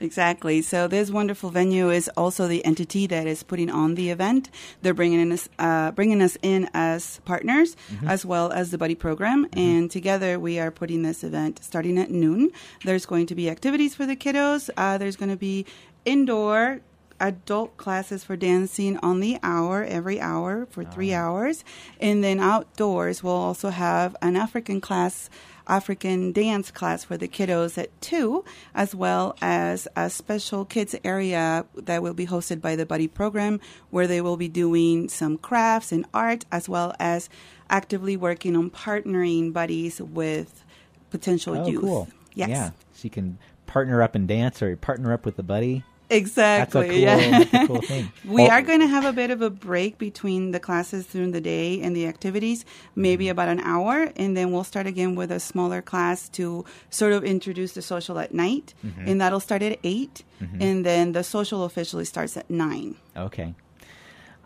Exactly. 0.00 0.62
So 0.62 0.86
this 0.86 1.10
wonderful 1.10 1.50
venue 1.50 1.90
is 1.90 2.08
also 2.16 2.46
the 2.46 2.64
entity 2.64 3.06
that 3.08 3.26
is 3.26 3.42
putting 3.42 3.70
on 3.70 3.94
the 3.94 4.10
event. 4.10 4.50
They're 4.82 4.94
bringing 4.94 5.20
in 5.20 5.32
us, 5.32 5.48
uh, 5.58 5.90
bringing 5.92 6.22
us 6.22 6.36
in 6.42 6.70
as 6.72 7.20
partners, 7.24 7.76
as 8.06 8.24
well 8.24 8.52
as 8.52 8.70
the 8.70 8.78
buddy 8.78 8.94
program, 8.94 9.48
and 9.52 9.90
together 9.90 10.38
we 10.38 10.58
are 10.58 10.70
putting 10.70 11.02
this 11.02 11.24
event 11.24 11.60
starting 11.62 11.98
at 11.98 12.10
noon. 12.10 12.50
There's 12.84 13.06
going 13.06 13.26
to 13.26 13.34
be 13.34 13.50
activities 13.50 13.94
for 13.94 14.06
the 14.06 14.16
kiddos. 14.16 14.70
Uh, 14.76 14.98
there's 14.98 15.16
going 15.16 15.30
to 15.30 15.36
be 15.36 15.66
indoor 16.04 16.80
adult 17.20 17.76
classes 17.76 18.22
for 18.22 18.36
dancing 18.36 18.96
on 18.98 19.20
the 19.20 19.38
hour 19.42 19.84
every 19.84 20.20
hour 20.20 20.66
for 20.70 20.84
three 20.84 21.12
hours 21.12 21.64
and 22.00 22.22
then 22.22 22.38
outdoors 22.38 23.24
we'll 23.24 23.32
also 23.32 23.70
have 23.70 24.14
an 24.22 24.36
african 24.36 24.80
class 24.80 25.28
african 25.68 26.32
dance 26.32 26.70
class 26.70 27.04
for 27.04 27.16
the 27.16 27.28
kiddos 27.28 27.76
at 27.78 27.88
two 28.00 28.44
as 28.74 28.94
well 28.94 29.36
as 29.40 29.86
a 29.96 30.08
special 30.10 30.64
kids 30.64 30.94
area 31.04 31.64
that 31.74 32.02
will 32.02 32.14
be 32.14 32.26
hosted 32.26 32.60
by 32.60 32.74
the 32.74 32.86
buddy 32.86 33.06
program 33.06 33.60
where 33.90 34.06
they 34.06 34.20
will 34.20 34.36
be 34.36 34.48
doing 34.48 35.08
some 35.08 35.36
crafts 35.36 35.92
and 35.92 36.04
art 36.14 36.44
as 36.50 36.68
well 36.68 36.94
as 36.98 37.28
actively 37.70 38.16
working 38.16 38.56
on 38.56 38.70
partnering 38.70 39.52
buddies 39.52 40.00
with 40.00 40.64
potential 41.10 41.56
Oh, 41.56 41.66
youth 41.66 41.80
cool. 41.80 42.08
yes 42.34 42.48
Yeah. 42.48 42.70
So 42.94 43.00
you 43.04 43.10
can 43.10 43.38
partner 43.66 44.02
up 44.02 44.14
and 44.14 44.26
dance 44.26 44.62
or 44.62 44.74
partner 44.76 45.12
up 45.12 45.24
with 45.26 45.36
the 45.36 45.42
buddy. 45.42 45.84
Exactly. 46.10 47.04
That's 47.04 47.24
a 47.24 47.44
cool, 47.44 47.60
yeah. 47.60 47.66
cool 47.66 47.82
thing. 47.82 48.10
We 48.24 48.42
Well- 48.42 48.50
are 48.50 48.62
going 48.62 48.80
to 48.80 48.86
have 48.86 49.04
a 49.04 49.12
bit 49.12 49.30
of 49.30 49.42
a 49.42 49.50
break 49.50 49.98
between 49.98 50.52
the 50.52 50.60
classes 50.60 51.06
during 51.06 51.32
the 51.32 51.40
day 51.40 51.80
and 51.82 51.94
the 51.94 52.06
activities, 52.06 52.64
maybe 52.96 53.24
Mm-hmm. 53.26 53.32
about 53.32 53.48
an 53.48 53.60
hour, 53.60 54.10
and 54.16 54.36
then 54.36 54.50
we'll 54.52 54.64
start 54.64 54.86
again 54.86 55.14
with 55.16 55.30
a 55.30 55.38
smaller 55.40 55.82
class 55.82 56.28
to 56.30 56.64
sort 56.88 57.12
of 57.12 57.24
introduce 57.24 57.72
the 57.72 57.82
social 57.82 58.18
at 58.18 58.32
night, 58.32 58.74
Mm-hmm. 58.84 59.08
and 59.08 59.20
that'll 59.20 59.40
start 59.40 59.62
at 59.62 59.78
8 59.84 60.24
and 60.60 60.86
then 60.86 61.12
the 61.12 61.24
social 61.24 61.64
officially 61.64 62.04
starts 62.04 62.36
at 62.36 62.48
nine. 62.48 62.94
Okay. 63.16 63.54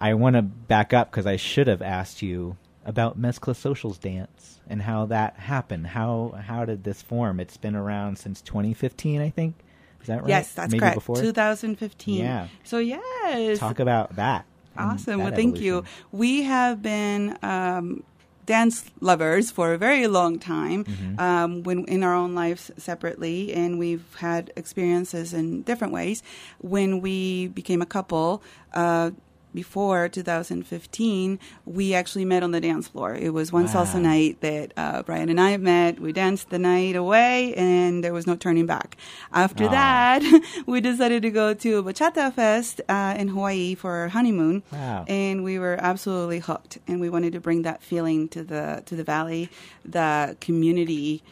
I 0.00 0.14
want 0.14 0.36
to 0.36 0.42
back 0.42 0.92
up 0.94 1.10
because 1.10 1.26
I 1.26 1.36
should 1.36 1.66
have 1.68 1.82
asked 1.82 2.22
you 2.22 2.56
about 2.84 3.20
Mezcla 3.20 3.54
Socials 3.54 3.98
Dance 3.98 4.58
and 4.68 4.82
how 4.82 5.04
that 5.06 5.36
happened. 5.36 5.88
How 5.88 6.34
how 6.46 6.64
did 6.64 6.82
this 6.84 7.02
form? 7.02 7.38
It's 7.40 7.56
been 7.58 7.76
around 7.76 8.16
since 8.18 8.40
2015, 8.40 9.20
I 9.20 9.30
think. 9.30 9.54
Is 10.02 10.08
that 10.08 10.20
right? 10.20 10.28
Yes, 10.28 10.52
that's 10.52 10.72
Maybe 10.72 10.80
correct. 10.80 10.96
Before? 10.96 11.16
2015. 11.16 12.18
Yeah. 12.18 12.48
So 12.64 12.78
yes, 12.78 13.58
Talk 13.58 13.78
about 13.80 14.16
that. 14.16 14.44
Awesome. 14.76 15.18
that 15.18 15.24
Well, 15.24 15.34
thank 15.34 15.60
you. 15.60 15.84
We 16.12 16.42
have 16.44 16.80
been 16.82 17.38
um, 17.42 18.02
dance 18.46 18.84
lovers 19.00 19.50
for 19.50 19.72
a 19.74 19.78
very 19.78 20.06
long 20.08 20.38
time 20.38 20.84
Mm-hmm. 20.84 21.20
um, 21.20 21.62
when 21.62 21.84
in 21.84 22.02
our 22.02 22.14
own 22.14 22.34
lives 22.34 22.70
separately, 22.78 23.52
and 23.54 23.78
we've 23.78 24.04
had 24.18 24.50
experiences 24.56 25.32
in 25.32 25.62
different 25.62 25.92
ways. 25.92 26.22
When 26.60 27.00
we 27.00 27.48
became 27.48 27.82
a 27.82 27.86
couple, 27.86 28.42
uh, 28.72 29.10
before 29.54 30.08
2015, 30.08 31.38
we 31.66 31.94
actually 31.94 32.24
met 32.24 32.42
on 32.42 32.50
the 32.52 32.60
dance 32.60 32.88
floor. 32.88 33.14
It 33.14 33.30
was 33.34 33.52
one 33.52 33.66
salsa 33.68 34.00
night 34.00 34.40
that 34.40 34.72
uh, 34.76 35.02
Brian 35.02 35.28
and 35.28 35.40
I 35.40 35.56
met. 35.56 36.00
We 36.00 36.12
danced 36.12 36.50
the 36.50 36.58
night 36.58 36.96
away, 36.96 37.54
and 37.54 38.02
there 38.02 38.12
was 38.12 38.26
no 38.26 38.36
turning 38.36 38.66
back. 38.66 38.96
After 39.32 39.68
that, 39.68 40.22
we 40.66 40.80
decided 40.80 41.22
to 41.22 41.30
go 41.30 41.54
to 41.54 41.78
a 41.78 41.82
bachata 41.82 42.32
fest 42.32 42.80
uh, 42.88 43.14
in 43.18 43.28
Hawaii 43.28 43.74
for 43.74 43.90
our 43.92 44.08
honeymoon, 44.08 44.62
Wow. 44.72 45.04
and 45.08 45.44
we 45.44 45.58
were 45.58 45.76
absolutely 45.80 46.38
hooked. 46.40 46.78
And 46.88 47.00
we 47.00 47.08
wanted 47.10 47.32
to 47.34 47.40
bring 47.40 47.62
that 47.62 47.82
feeling 47.82 48.28
to 48.28 48.42
the 48.42 48.82
to 48.86 48.96
the 48.96 49.04
valley, 49.04 49.50
the 49.84 50.36
community 50.40 51.22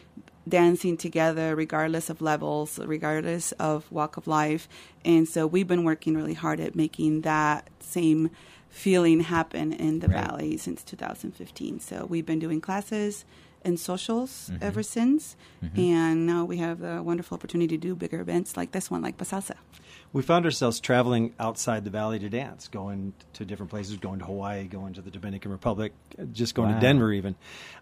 dancing 0.47 0.97
together 0.97 1.55
regardless 1.55 2.09
of 2.09 2.21
levels 2.21 2.79
regardless 2.79 3.51
of 3.53 3.89
walk 3.91 4.17
of 4.17 4.27
life. 4.27 4.67
And 5.05 5.27
so 5.27 5.45
we've 5.47 5.67
been 5.67 5.83
working 5.83 6.15
really 6.15 6.33
hard 6.33 6.59
at 6.59 6.75
making 6.75 7.21
that 7.21 7.69
same 7.79 8.29
feeling 8.69 9.19
happen 9.21 9.73
in 9.73 9.99
the 9.99 10.07
Right. 10.07 10.25
valley 10.25 10.57
since 10.57 10.83
2015 10.83 11.79
so 11.81 12.05
we've 12.09 12.25
been 12.25 12.39
doing 12.39 12.61
classes 12.61 13.25
and 13.63 13.79
socials 13.79 14.49
Mm-hmm. 14.51 14.63
ever 14.63 14.81
since. 14.81 15.35
And 15.75 16.25
now 16.25 16.45
we 16.45 16.57
have 16.57 16.81
a 16.81 17.03
wonderful 17.03 17.35
opportunity 17.35 17.77
to 17.77 17.81
do 17.87 17.95
bigger 17.95 18.19
events 18.21 18.57
like 18.57 18.71
this 18.71 18.89
one 18.89 19.01
like 19.03 19.17
basalsa 19.17 19.55
We 20.13 20.21
found 20.21 20.43
ourselves 20.45 20.81
traveling 20.81 21.33
outside 21.39 21.85
the 21.85 21.89
valley 21.89 22.19
to 22.19 22.27
dance, 22.29 22.67
going 22.67 23.13
to 23.33 23.45
different 23.45 23.69
places, 23.69 23.95
going 23.97 24.19
to 24.19 24.25
Hawaii, 24.25 24.65
going 24.65 24.93
to 24.95 25.01
the 25.01 25.09
Dominican 25.11 25.51
Republic, 25.51 25.93
uh, 26.19 26.23
just 26.25 26.53
going 26.53 26.69
Wow. 26.69 26.75
to 26.75 26.81
Denver, 26.81 27.13
even, 27.13 27.35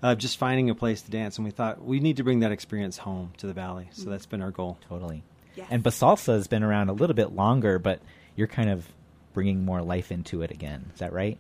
uh, 0.04 0.14
just 0.14 0.38
finding 0.38 0.70
a 0.70 0.76
place 0.76 1.02
to 1.02 1.10
dance. 1.12 1.38
And 1.38 1.46
we 1.46 1.50
thought 1.52 1.84
we 1.84 2.00
need 2.00 2.18
to 2.18 2.24
bring 2.24 2.42
that 2.42 2.52
experience 2.52 3.00
home 3.00 3.32
to 3.38 3.48
the 3.48 3.54
valley. 3.54 3.90
So 3.94 4.10
that's 4.12 4.28
been 4.28 4.42
our 4.44 4.52
goal. 4.52 4.78
Totally. 4.88 5.24
Yes. 5.56 5.68
And 5.72 5.84
Basalsa 5.84 6.34
has 6.34 6.48
been 6.48 6.62
around 6.62 6.90
a 6.90 6.94
little 6.94 7.16
bit 7.16 7.34
longer, 7.34 7.80
but 7.80 8.00
you're 8.36 8.48
kind 8.48 8.70
of 8.70 8.88
bringing 9.34 9.66
more 9.66 9.82
life 9.82 10.12
into 10.12 10.42
it 10.44 10.52
again. 10.52 10.92
Is 10.94 11.00
that 11.00 11.12
right? 11.14 11.38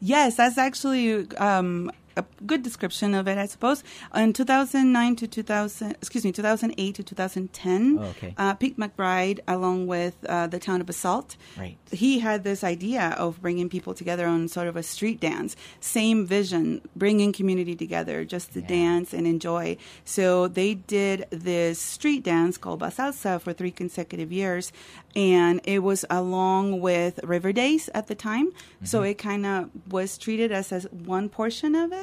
Yes, 0.00 0.36
that's 0.36 0.58
actually 0.58 1.30
um, 1.36 1.92
a 2.16 2.24
good 2.46 2.62
description 2.62 3.14
of 3.14 3.26
it, 3.28 3.38
I 3.38 3.46
suppose. 3.46 3.82
In 4.14 4.32
2009 4.32 5.16
to 5.16 5.26
2000, 5.26 5.92
excuse 5.92 6.24
me, 6.24 6.32
2008 6.32 6.94
to 6.96 7.02
2010, 7.02 7.98
Oh, 7.98 8.02
okay. 8.04 8.34
uh, 8.36 8.54
Pete 8.54 8.78
McBride, 8.78 9.40
along 9.48 9.86
with 9.86 10.14
uh, 10.28 10.46
the 10.46 10.58
town 10.58 10.80
of 10.80 10.86
Basalt, 10.86 11.36
Right. 11.58 11.76
he 11.90 12.18
had 12.20 12.44
this 12.44 12.62
idea 12.64 13.14
of 13.18 13.40
bringing 13.40 13.68
people 13.68 13.94
together 13.94 14.26
on 14.26 14.48
sort 14.48 14.68
of 14.68 14.76
a 14.76 14.82
street 14.82 15.20
dance. 15.20 15.56
Same 15.80 16.26
vision, 16.26 16.80
bringing 16.96 17.32
community 17.32 17.74
together 17.74 18.24
just 18.24 18.52
to 18.54 18.60
Yeah. 18.60 18.66
dance 18.68 19.12
and 19.12 19.26
enjoy. 19.26 19.76
So 20.04 20.48
they 20.48 20.74
did 20.74 21.26
this 21.30 21.78
street 21.78 22.22
dance 22.24 22.58
called 22.58 22.80
Basalsa 22.80 23.40
for 23.40 23.52
three 23.52 23.70
consecutive 23.70 24.32
years, 24.32 24.72
and 25.14 25.60
it 25.64 25.82
was 25.82 26.04
along 26.10 26.80
with 26.80 27.20
River 27.22 27.52
Days 27.52 27.88
at 27.94 28.06
the 28.08 28.14
time. 28.14 28.48
So 28.84 29.02
it 29.02 29.18
kind 29.18 29.46
of 29.46 29.70
was 29.90 30.18
treated 30.18 30.50
as, 30.52 30.72
as 30.72 30.84
one 30.90 31.28
portion 31.28 31.74
of 31.74 31.92
it. 31.92 32.01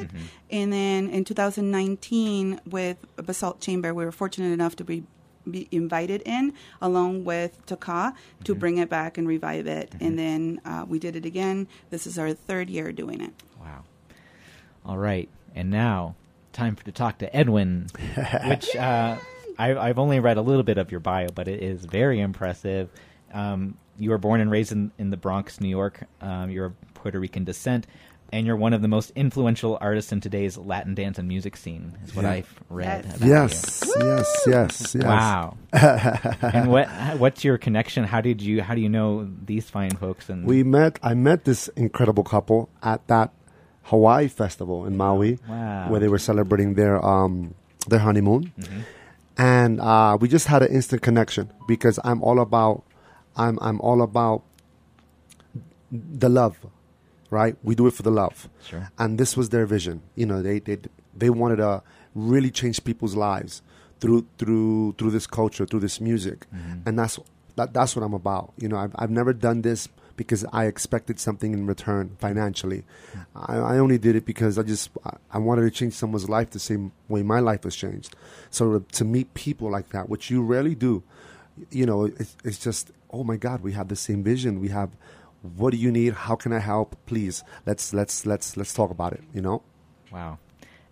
And 0.51 0.73
then 0.73 1.09
in 1.09 1.23
2019, 1.25 2.61
with 2.65 2.97
Basalt 3.15 3.59
Chamber, 3.59 3.93
we 3.93 4.05
were 4.05 4.11
fortunate 4.11 4.51
enough 4.51 4.75
to 4.77 4.83
be 4.83 5.03
be 5.49 5.67
invited 5.71 6.21
in 6.25 6.53
along 6.81 7.23
with 7.23 7.65
TACAW 7.65 8.13
to 8.43 8.53
bring 8.53 8.77
it 8.77 8.89
back 8.89 9.17
and 9.17 9.27
revive 9.27 9.65
it. 9.65 9.93
And 9.99 10.19
then 10.19 10.61
uh, 10.63 10.85
we 10.87 10.99
did 10.99 11.15
it 11.15 11.25
again. 11.25 11.67
This 11.89 12.05
is 12.05 12.19
our 12.19 12.33
third 12.33 12.69
year 12.69 12.91
doing 12.91 13.21
it. 13.21 13.33
Wow. 13.59 13.83
All 14.85 14.97
right. 14.97 15.29
And 15.55 15.71
now, 15.71 16.15
time 16.53 16.75
for 16.75 16.83
to 16.85 16.91
talk 16.91 17.17
to 17.19 17.35
Edwin, 17.35 17.87
which 18.45 18.75
uh, 18.75 19.17
I, 19.57 19.75
I've 19.75 19.99
only 19.99 20.19
read 20.19 20.37
a 20.37 20.41
little 20.41 20.63
bit 20.63 20.77
of 20.77 20.91
your 20.91 20.99
bio, 20.99 21.29
but 21.29 21.47
it 21.47 21.63
is 21.63 21.85
very 21.85 22.19
impressive. 22.19 22.89
Um, 23.33 23.77
you 23.97 24.11
were 24.11 24.17
born 24.17 24.41
and 24.41 24.49
raised 24.49 24.71
in, 24.71 24.91
in 24.97 25.09
the 25.09 25.17
Bronx, 25.17 25.59
New 25.59 25.67
York. 25.67 26.03
Um, 26.21 26.49
you're 26.49 26.67
of 26.67 26.93
Puerto 26.93 27.19
Rican 27.19 27.43
descent, 27.43 27.85
and 28.31 28.45
you're 28.45 28.55
one 28.55 28.73
of 28.73 28.81
the 28.81 28.87
most 28.87 29.11
influential 29.15 29.77
artists 29.81 30.11
in 30.11 30.21
today's 30.21 30.57
Latin 30.57 30.95
dance 30.95 31.17
and 31.17 31.27
music 31.27 31.55
scene, 31.57 31.97
is 32.03 32.15
what 32.15 32.23
Yeah. 32.23 32.31
I've 32.31 32.59
read. 32.69 33.05
Yes. 33.21 33.81
About 33.83 34.05
Yes, 34.05 34.35
yes, 34.45 34.45
yes, 34.47 34.95
yes. 34.95 35.03
Wow. 35.05 35.57
and 35.73 36.69
what 36.71 36.87
what's 37.17 37.43
your 37.43 37.57
connection? 37.57 38.03
How 38.03 38.21
did 38.21 38.41
you 38.41 38.61
how 38.61 38.75
do 38.75 38.81
you 38.81 38.89
know 38.89 39.29
these 39.45 39.69
fine 39.69 39.91
folks? 39.95 40.29
And 40.29 40.45
We 40.45 40.63
met. 40.63 40.99
I 41.03 41.13
met 41.13 41.45
this 41.45 41.67
incredible 41.75 42.23
couple 42.23 42.69
at 42.83 43.05
that 43.07 43.31
Hawaii 43.83 44.27
festival 44.27 44.85
in 44.85 44.97
Maui, 44.97 45.39
Wow. 45.47 45.89
where 45.89 45.99
they 45.99 46.07
were 46.07 46.19
celebrating 46.19 46.75
their 46.75 47.03
um, 47.03 47.55
their 47.87 47.99
honeymoon, 47.99 48.51
Mm-hmm. 48.59 48.79
and 49.37 49.79
uh, 49.81 50.17
we 50.19 50.27
just 50.27 50.47
had 50.47 50.61
an 50.61 50.69
instant 50.71 51.01
connection 51.01 51.49
because 51.67 51.97
I'm 52.03 52.21
all 52.21 52.39
about 52.39 52.83
I'm 53.35 53.57
I'm 53.61 53.79
all 53.81 54.01
about 54.01 54.43
the 55.91 56.29
love, 56.29 56.57
right? 57.29 57.55
We 57.63 57.75
do 57.75 57.87
it 57.87 57.93
for 57.93 58.03
the 58.03 58.11
love, 58.11 58.49
Sure. 58.65 58.91
and 58.97 59.17
this 59.17 59.37
was 59.37 59.49
their 59.49 59.65
vision. 59.65 60.01
You 60.15 60.25
know, 60.25 60.41
they 60.41 60.59
they 60.59 60.77
they 61.15 61.29
wanted 61.29 61.57
to 61.57 61.81
really 62.15 62.51
change 62.51 62.83
people's 62.83 63.15
lives 63.15 63.61
through 63.99 64.25
through 64.37 64.93
through 64.97 65.11
this 65.11 65.27
culture, 65.27 65.65
through 65.65 65.81
this 65.81 65.99
music, 66.01 66.45
mm-hmm. 66.53 66.87
and 66.87 66.97
that's 66.97 67.19
that, 67.55 67.73
that's 67.73 67.95
what 67.95 68.03
I'm 68.03 68.13
about. 68.13 68.53
You 68.57 68.69
know, 68.69 68.77
I've 68.77 68.93
I've 68.95 69.11
never 69.11 69.33
done 69.33 69.61
this 69.61 69.87
because 70.15 70.43
I 70.51 70.65
expected 70.65 71.17
something 71.17 71.53
in 71.53 71.65
return 71.65 72.17
financially. 72.19 72.83
I, 73.35 73.55
I 73.55 73.77
only 73.77 73.97
did 73.97 74.17
it 74.17 74.25
because 74.25 74.57
I 74.57 74.63
just 74.63 74.89
I, 75.05 75.15
I 75.31 75.37
wanted 75.37 75.61
to 75.61 75.71
change 75.71 75.93
someone's 75.93 76.27
life 76.29 76.49
the 76.49 76.59
same 76.59 76.91
way 77.07 77.23
my 77.23 77.39
life 77.39 77.63
was 77.63 77.75
changed. 77.75 78.15
So 78.49 78.79
to 78.79 79.05
meet 79.05 79.33
people 79.33 79.69
like 79.71 79.89
that, 79.89 80.09
which 80.09 80.29
you 80.29 80.41
rarely 80.43 80.75
do, 80.75 81.03
you 81.71 81.85
know, 81.85 82.05
it's, 82.05 82.35
it's 82.43 82.57
just 82.59 82.91
oh 83.11 83.23
my 83.23 83.37
God, 83.37 83.61
we 83.61 83.73
have 83.73 83.87
the 83.87 83.95
same 83.95 84.23
vision. 84.23 84.59
We 84.59 84.69
have 84.69 84.89
what 85.41 85.71
do 85.71 85.77
you 85.77 85.91
need? 85.91 86.13
How 86.13 86.35
can 86.35 86.51
I 86.53 86.59
help? 86.59 86.95
Please, 87.05 87.43
let's 87.65 87.93
let's 87.93 88.25
let's 88.25 88.57
let's 88.57 88.73
talk 88.73 88.91
about 88.91 89.13
it. 89.13 89.23
You 89.33 89.41
know. 89.41 89.61
Wow. 90.11 90.39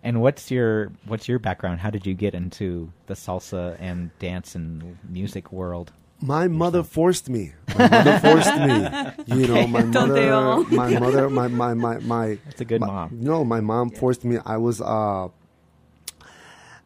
And 0.03 0.21
what's 0.21 0.51
your 0.51 0.91
what's 1.05 1.27
your 1.27 1.39
background? 1.39 1.79
How 1.81 1.89
did 1.89 2.05
you 2.05 2.13
get 2.13 2.33
into 2.33 2.91
the 3.07 3.13
salsa 3.13 3.75
and 3.79 4.11
dance 4.19 4.55
and 4.55 4.97
music 5.09 5.51
world? 5.51 5.91
My 6.21 6.47
mother 6.47 6.81
forced 6.81 7.29
me. 7.29 7.53
My 7.77 7.87
mother 7.89 8.19
forced 8.19 8.55
me. 8.55 9.35
You 9.37 9.47
know, 9.47 9.67
my 9.67 9.81
Don't 9.81 10.09
they 10.09 10.29
mother, 10.29 10.33
all? 10.33 10.63
my 10.63 10.97
mother, 10.99 11.29
my 11.29 11.47
my 11.47 11.73
my 11.73 11.99
my. 11.99 12.37
That's 12.45 12.61
a 12.61 12.65
good 12.65 12.81
my- 12.81 12.87
mom. 12.87 13.09
No, 13.21 13.43
my 13.43 13.59
mom 13.59 13.89
forced 13.91 14.23
me. 14.23 14.37
I 14.45 14.57
was 14.57 14.81
uh, 14.81 15.27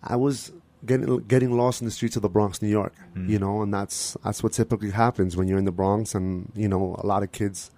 I 0.03 0.15
was 0.15 0.51
getting 0.85 1.17
getting 1.27 1.55
lost 1.57 1.81
in 1.81 1.85
the 1.85 1.91
streets 1.91 2.15
of 2.15 2.21
the 2.21 2.29
Bronx, 2.29 2.61
New 2.61 2.69
York. 2.69 2.93
Mm. 3.15 3.29
You 3.29 3.39
know, 3.39 3.61
and 3.61 3.73
that's 3.73 4.17
that's 4.23 4.41
what 4.43 4.53
typically 4.53 4.91
happens 4.91 5.35
when 5.37 5.47
you're 5.47 5.59
in 5.59 5.65
the 5.65 5.71
Bronx, 5.71 6.15
and 6.15 6.51
you 6.55 6.67
know, 6.67 6.95
a 6.99 7.05
lot 7.05 7.23
of 7.23 7.31
kids 7.31 7.71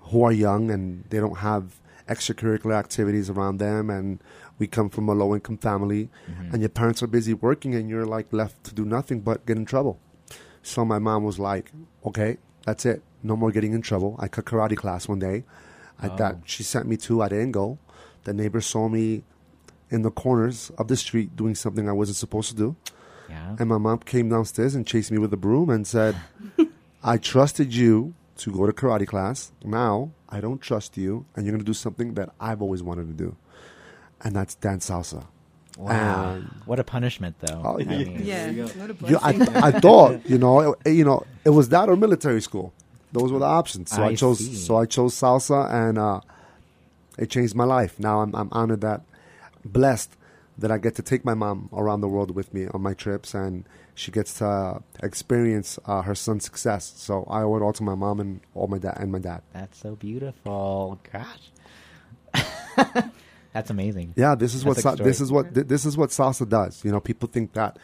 who 0.00 0.22
are 0.24 0.32
young 0.32 0.70
and 0.70 1.04
they 1.10 1.18
don't 1.18 1.38
have 1.38 1.80
extracurricular 2.08 2.74
activities 2.74 3.30
around 3.30 3.58
them, 3.58 3.88
and 3.90 4.18
we 4.58 4.66
come 4.66 4.90
from 4.90 5.08
a 5.08 5.14
low 5.14 5.34
income 5.34 5.56
family, 5.58 6.08
Mm-hmm. 6.30 6.52
and 6.52 6.60
your 6.60 6.68
parents 6.68 7.02
are 7.02 7.06
busy 7.06 7.32
working, 7.34 7.74
and 7.74 7.88
you're 7.88 8.04
like 8.06 8.32
left 8.32 8.62
to 8.64 8.74
do 8.74 8.84
nothing 8.84 9.20
but 9.20 9.46
get 9.46 9.56
in 9.56 9.64
trouble. 9.64 9.98
So 10.62 10.84
my 10.84 10.98
mom 10.98 11.24
was 11.24 11.38
like, 11.38 11.72
"Okay, 12.04 12.38
that's 12.66 12.84
it. 12.86 13.02
No 13.22 13.36
more 13.36 13.50
getting 13.52 13.72
in 13.72 13.82
trouble." 13.82 14.16
I 14.18 14.28
cut 14.28 14.44
karate 14.44 14.76
class 14.76 15.08
one 15.08 15.18
day. 15.20 15.44
I 16.00 16.08
Oh. 16.08 16.16
that 16.16 16.38
she 16.44 16.62
sent 16.64 16.86
me 16.88 16.96
to. 16.98 17.22
I 17.22 17.28
didn't 17.28 17.52
go. 17.52 17.78
The 18.24 18.32
neighbor 18.34 18.60
saw 18.60 18.88
me 18.88 19.22
in 19.92 20.02
the 20.02 20.10
corners 20.10 20.72
of 20.78 20.88
the 20.88 20.96
street 20.96 21.36
doing 21.36 21.54
something 21.54 21.88
I 21.88 21.92
wasn't 21.92 22.16
supposed 22.16 22.48
to 22.52 22.56
do, 22.56 22.68
Yeah. 23.28 23.56
and 23.58 23.68
my 23.68 23.78
mom 23.78 23.98
came 23.98 24.28
downstairs 24.34 24.74
and 24.74 24.86
chased 24.86 25.10
me 25.12 25.18
with 25.18 25.32
a 25.32 25.36
broom 25.46 25.68
and 25.70 25.86
said, 25.86 26.16
"I 27.12 27.18
trusted 27.18 27.74
you 27.74 28.14
to 28.38 28.50
go 28.50 28.66
to 28.66 28.72
karate 28.72 29.06
class. 29.06 29.52
Now 29.64 30.10
I 30.28 30.40
don't 30.40 30.60
trust 30.60 30.96
you, 30.96 31.26
and 31.36 31.44
you're 31.44 31.52
going 31.52 31.64
to 31.66 31.72
do 31.74 31.78
something 31.86 32.14
that 32.14 32.30
I've 32.40 32.60
always 32.64 32.82
wanted 32.82 33.06
to 33.12 33.16
do, 33.24 33.36
and 34.24 34.34
that's 34.34 34.54
dance 34.56 34.88
salsa." 34.90 35.24
Wow. 35.78 36.34
And 36.34 36.44
what 36.66 36.78
a 36.78 36.84
punishment, 36.84 37.36
though. 37.40 37.62
Oh, 37.64 37.78
I 37.78 37.82
yeah. 37.82 37.88
mean, 37.98 38.20
Yeah, 38.24 38.50
you 38.50 38.64
what 38.66 38.90
a 38.90 38.96
you, 39.10 39.18
I. 39.22 39.68
I 39.68 39.70
thought, 39.80 40.20
you 40.28 40.36
know, 40.38 40.76
it, 40.84 40.92
you 40.92 41.04
know, 41.04 41.24
it 41.44 41.50
was 41.50 41.70
that 41.70 41.88
or 41.88 41.96
military 41.96 42.42
school. 42.42 42.72
Those 43.12 43.32
were 43.32 43.38
the 43.38 43.46
options. 43.60 43.90
So 43.90 44.02
I, 44.02 44.08
I 44.08 44.14
chose. 44.14 44.38
see. 44.40 44.54
So 44.54 44.76
I 44.76 44.84
chose 44.86 45.14
salsa, 45.14 45.60
and 45.72 45.96
uh, 45.98 46.20
it 47.18 47.30
changed 47.30 47.54
my 47.54 47.64
life. 47.64 47.98
Now 47.98 48.20
I'm, 48.20 48.34
I'm 48.34 48.48
honored 48.52 48.82
that, 48.82 49.00
blessed 49.64 50.16
that 50.58 50.70
I 50.70 50.78
get 50.78 50.94
to 50.96 51.02
take 51.02 51.24
my 51.24 51.34
mom 51.34 51.68
around 51.72 52.02
the 52.02 52.08
world 52.08 52.34
with 52.34 52.52
me 52.52 52.66
on 52.68 52.82
my 52.82 52.94
trips, 52.94 53.34
and 53.34 53.64
she 53.94 54.10
gets 54.10 54.34
to 54.34 54.82
experience 55.02 55.78
uh, 55.86 56.02
her 56.02 56.14
son's 56.14 56.44
success. 56.44 56.92
So 56.96 57.24
I 57.28 57.42
owe 57.42 57.56
it 57.56 57.62
all 57.62 57.72
to 57.74 57.82
my 57.82 57.94
mom 57.94 58.20
and 58.20 58.40
all 58.54 58.66
my 58.66 58.78
dad 58.78 58.96
and 58.98 59.10
my 59.10 59.18
dad. 59.18 59.42
That's 59.52 59.78
so 59.78 59.96
beautiful. 59.96 61.00
Gosh. 61.12 61.50
That's 63.52 63.70
amazing. 63.70 64.14
Yeah, 64.16 64.34
this 64.34 64.54
is 64.54 64.64
what 64.64 64.76
That's 64.76 64.98
sa- 64.98 65.04
this 65.04 65.20
is 65.20 65.30
what 65.30 65.54
th- 65.54 65.66
this 65.66 65.84
is 65.84 65.96
what 65.96 66.10
salsa 66.10 66.48
does. 66.48 66.84
You 66.84 66.90
know, 66.90 67.00
people 67.00 67.28
think 67.28 67.52
that, 67.52 67.78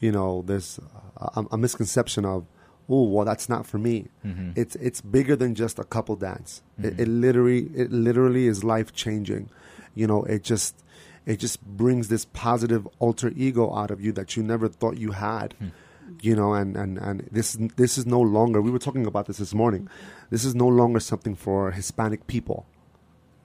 you 0.00 0.10
know, 0.12 0.42
there's 0.46 0.80
a, 1.16 1.44
a 1.52 1.58
misconception 1.58 2.24
of, 2.24 2.46
oh, 2.88 3.02
well, 3.02 3.24
that's 3.24 3.48
not 3.48 3.66
for 3.66 3.76
me. 3.78 4.08
Mm-hmm. 4.24 4.52
It's 4.56 4.76
it's 4.76 5.02
bigger 5.02 5.36
than 5.36 5.54
just 5.54 5.78
a 5.78 5.84
couple 5.84 6.16
dance. 6.16 6.62
It, 6.82 7.00
it 7.00 7.08
literally 7.08 7.70
it 7.74 7.92
literally 7.92 8.46
is 8.46 8.64
life 8.64 8.94
changing. 8.94 9.50
You 9.94 10.06
know, 10.06 10.24
it 10.24 10.42
just 10.42 10.82
it 11.26 11.38
just 11.38 11.62
brings 11.64 12.08
this 12.08 12.24
positive 12.26 12.86
alter 12.98 13.32
ego 13.36 13.74
out 13.74 13.90
of 13.90 14.00
you 14.00 14.12
that 14.12 14.36
you 14.36 14.42
never 14.42 14.68
thought 14.68 14.98
you 14.98 15.12
had. 15.12 15.54
Hmm. 15.54 15.68
You 16.20 16.36
know, 16.36 16.52
and, 16.52 16.76
and, 16.76 16.98
and 16.98 17.28
this 17.32 17.56
this 17.76 17.96
is 17.98 18.06
no 18.06 18.20
longer. 18.20 18.60
We 18.60 18.70
were 18.70 18.78
talking 18.78 19.06
about 19.06 19.26
this 19.26 19.38
this 19.38 19.54
morning. 19.54 19.88
This 20.30 20.44
is 20.44 20.54
no 20.54 20.68
longer 20.68 21.00
something 21.00 21.34
for 21.34 21.70
Hispanic 21.72 22.26
people 22.26 22.66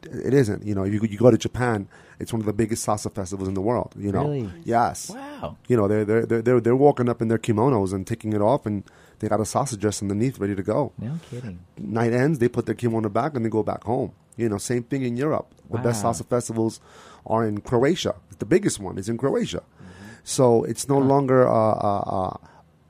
it 0.03 0.33
isn't. 0.33 0.63
You 0.65 0.75
know, 0.75 0.83
you 0.83 1.01
you 1.03 1.17
go 1.17 1.31
to 1.31 1.37
Japan, 1.37 1.87
it's 2.19 2.31
one 2.31 2.39
of 2.41 2.45
the 2.45 2.53
biggest 2.53 2.85
salsa 2.85 3.13
festivals 3.13 3.47
in 3.47 3.53
the 3.53 3.61
world. 3.61 3.93
You 3.97 4.11
know, 4.11 4.29
Really? 4.29 4.49
yes. 4.63 5.09
Wow. 5.09 5.57
You 5.67 5.77
know, 5.77 5.87
they're 5.87 6.05
they're 6.05 6.25
they're 6.25 6.41
they're, 6.41 6.59
they're 6.61 6.75
walking 6.75 7.09
up 7.09 7.21
in 7.21 7.27
their 7.27 7.37
kimonos 7.37 7.93
and 7.93 8.05
taking 8.05 8.33
it 8.33 8.41
off, 8.41 8.65
and 8.65 8.83
they 9.19 9.27
got 9.27 9.39
a 9.39 9.43
salsa 9.43 9.77
dress 9.77 10.01
underneath, 10.01 10.39
ready 10.39 10.55
to 10.55 10.63
go. 10.63 10.91
No 10.97 11.19
kidding. 11.29 11.59
Night 11.77 12.13
ends, 12.13 12.39
they 12.39 12.47
put 12.47 12.65
their 12.65 12.75
kimono 12.75 13.09
back 13.09 13.35
and 13.35 13.45
they 13.45 13.49
go 13.49 13.63
back 13.63 13.83
home. 13.83 14.13
You 14.37 14.47
know, 14.47 14.57
same 14.57 14.83
thing 14.83 15.03
in 15.03 15.17
Europe. 15.17 15.53
The 15.69 15.79
best 15.79 16.03
salsa 16.03 16.25
festivals 16.25 16.79
are 17.25 17.47
in 17.47 17.61
Croatia. 17.61 18.15
The 18.39 18.45
biggest 18.45 18.79
one 18.79 18.97
is 18.97 19.09
in 19.09 19.17
Croatia. 19.17 19.63
So 20.23 20.63
it's 20.63 20.87
no 20.87 20.97
longer 20.97 21.43
a, 21.43 21.51
a, 21.51 22.39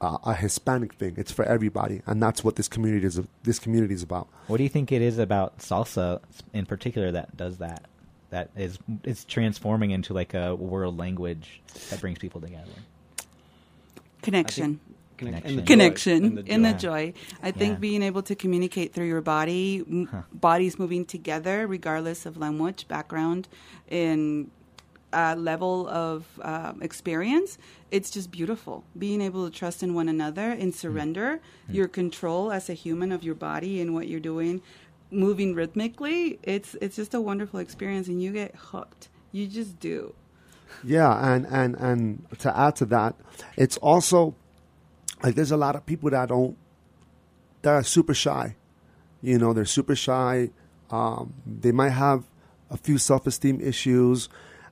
a, 0.01 0.19
a 0.25 0.33
Hispanic 0.33 0.93
thing. 0.93 1.13
It's 1.17 1.31
for 1.31 1.45
everybody, 1.45 2.01
and 2.05 2.21
that's 2.21 2.43
what 2.43 2.55
this 2.55 2.67
community 2.67 3.05
is. 3.05 3.19
This 3.43 3.59
community 3.59 3.93
is 3.93 4.03
about. 4.03 4.27
What 4.47 4.57
do 4.57 4.63
you 4.63 4.69
think 4.69 4.91
it 4.91 5.01
is 5.01 5.17
about 5.17 5.59
salsa 5.59 6.21
in 6.53 6.65
particular 6.65 7.11
that 7.11 7.35
does 7.37 7.57
that? 7.57 7.85
That 8.29 8.49
is 8.55 8.77
it's 9.03 9.25
transforming 9.25 9.91
into 9.91 10.13
like 10.13 10.33
a 10.33 10.53
world 10.55 10.97
language 10.97 11.61
that 11.89 11.99
brings 11.99 12.19
people 12.19 12.41
together. 12.41 12.71
Connection. 14.21 14.79
Connection. 15.19 15.47
And 15.49 15.57
the 15.57 15.61
joy. 15.61 15.67
connection 15.73 16.23
And 16.25 16.37
the 16.39 16.53
in 16.53 16.61
the 16.69 16.73
joy. 16.73 17.11
joy. 17.11 17.13
I 17.43 17.51
think 17.51 17.71
Yeah. 17.73 17.79
being 17.89 18.03
able 18.09 18.23
to 18.23 18.35
communicate 18.43 18.93
through 18.93 19.07
your 19.15 19.21
body, 19.35 19.83
m- 19.87 20.07
Huh. 20.11 20.21
bodies 20.33 20.73
moving 20.83 21.03
together, 21.15 21.67
regardless 21.67 22.25
of 22.25 22.37
language, 22.37 22.87
background, 22.87 23.47
and 23.89 24.49
uh, 25.11 25.33
level 25.51 25.87
of 25.89 26.25
um, 26.43 26.75
experience, 26.83 27.57
it's 27.89 28.11
just 28.11 28.29
beautiful. 28.29 28.83
Being 28.95 29.21
able 29.21 29.43
to 29.49 29.51
trust 29.61 29.81
in 29.81 29.95
one 29.95 30.07
another 30.07 30.51
and 30.51 30.69
surrender 30.83 31.39
your 31.67 31.87
control 31.87 32.51
as 32.51 32.69
a 32.69 32.73
human 32.75 33.11
of 33.11 33.23
your 33.23 33.33
body 33.33 33.81
and 33.81 33.95
what 33.95 34.07
you're 34.07 34.19
doing, 34.33 34.61
moving 35.09 35.55
rhythmically. 35.55 36.37
It's 36.43 36.75
it's 36.79 36.95
just 36.95 37.13
a 37.15 37.21
wonderful 37.29 37.59
experience, 37.59 38.07
and 38.07 38.21
you 38.21 38.31
get 38.31 38.51
hooked. 38.69 39.09
You 39.31 39.47
just 39.47 39.79
do. 39.79 40.13
Yeah, 40.83 41.11
and 41.33 41.47
and 41.47 41.71
and 41.87 42.01
to 42.43 42.49
add 42.55 42.75
to 42.75 42.85
that, 42.95 43.15
it's 43.57 43.77
also 43.77 44.35
like 45.23 45.35
there's 45.35 45.51
a 45.51 45.57
lot 45.57 45.75
of 45.75 45.85
people 45.85 46.09
that 46.09 46.29
don't 46.29 46.57
that 47.61 47.73
are 47.73 47.83
super 47.83 48.13
shy. 48.13 48.55
You 49.21 49.37
know, 49.37 49.53
they're 49.53 49.65
super 49.65 49.95
shy. 49.95 50.49
Um, 50.89 51.33
they 51.45 51.71
might 51.71 51.89
have 51.89 52.23
a 52.71 52.77
few 52.77 52.97
self-esteem 52.97 53.59
issues, 53.61 54.29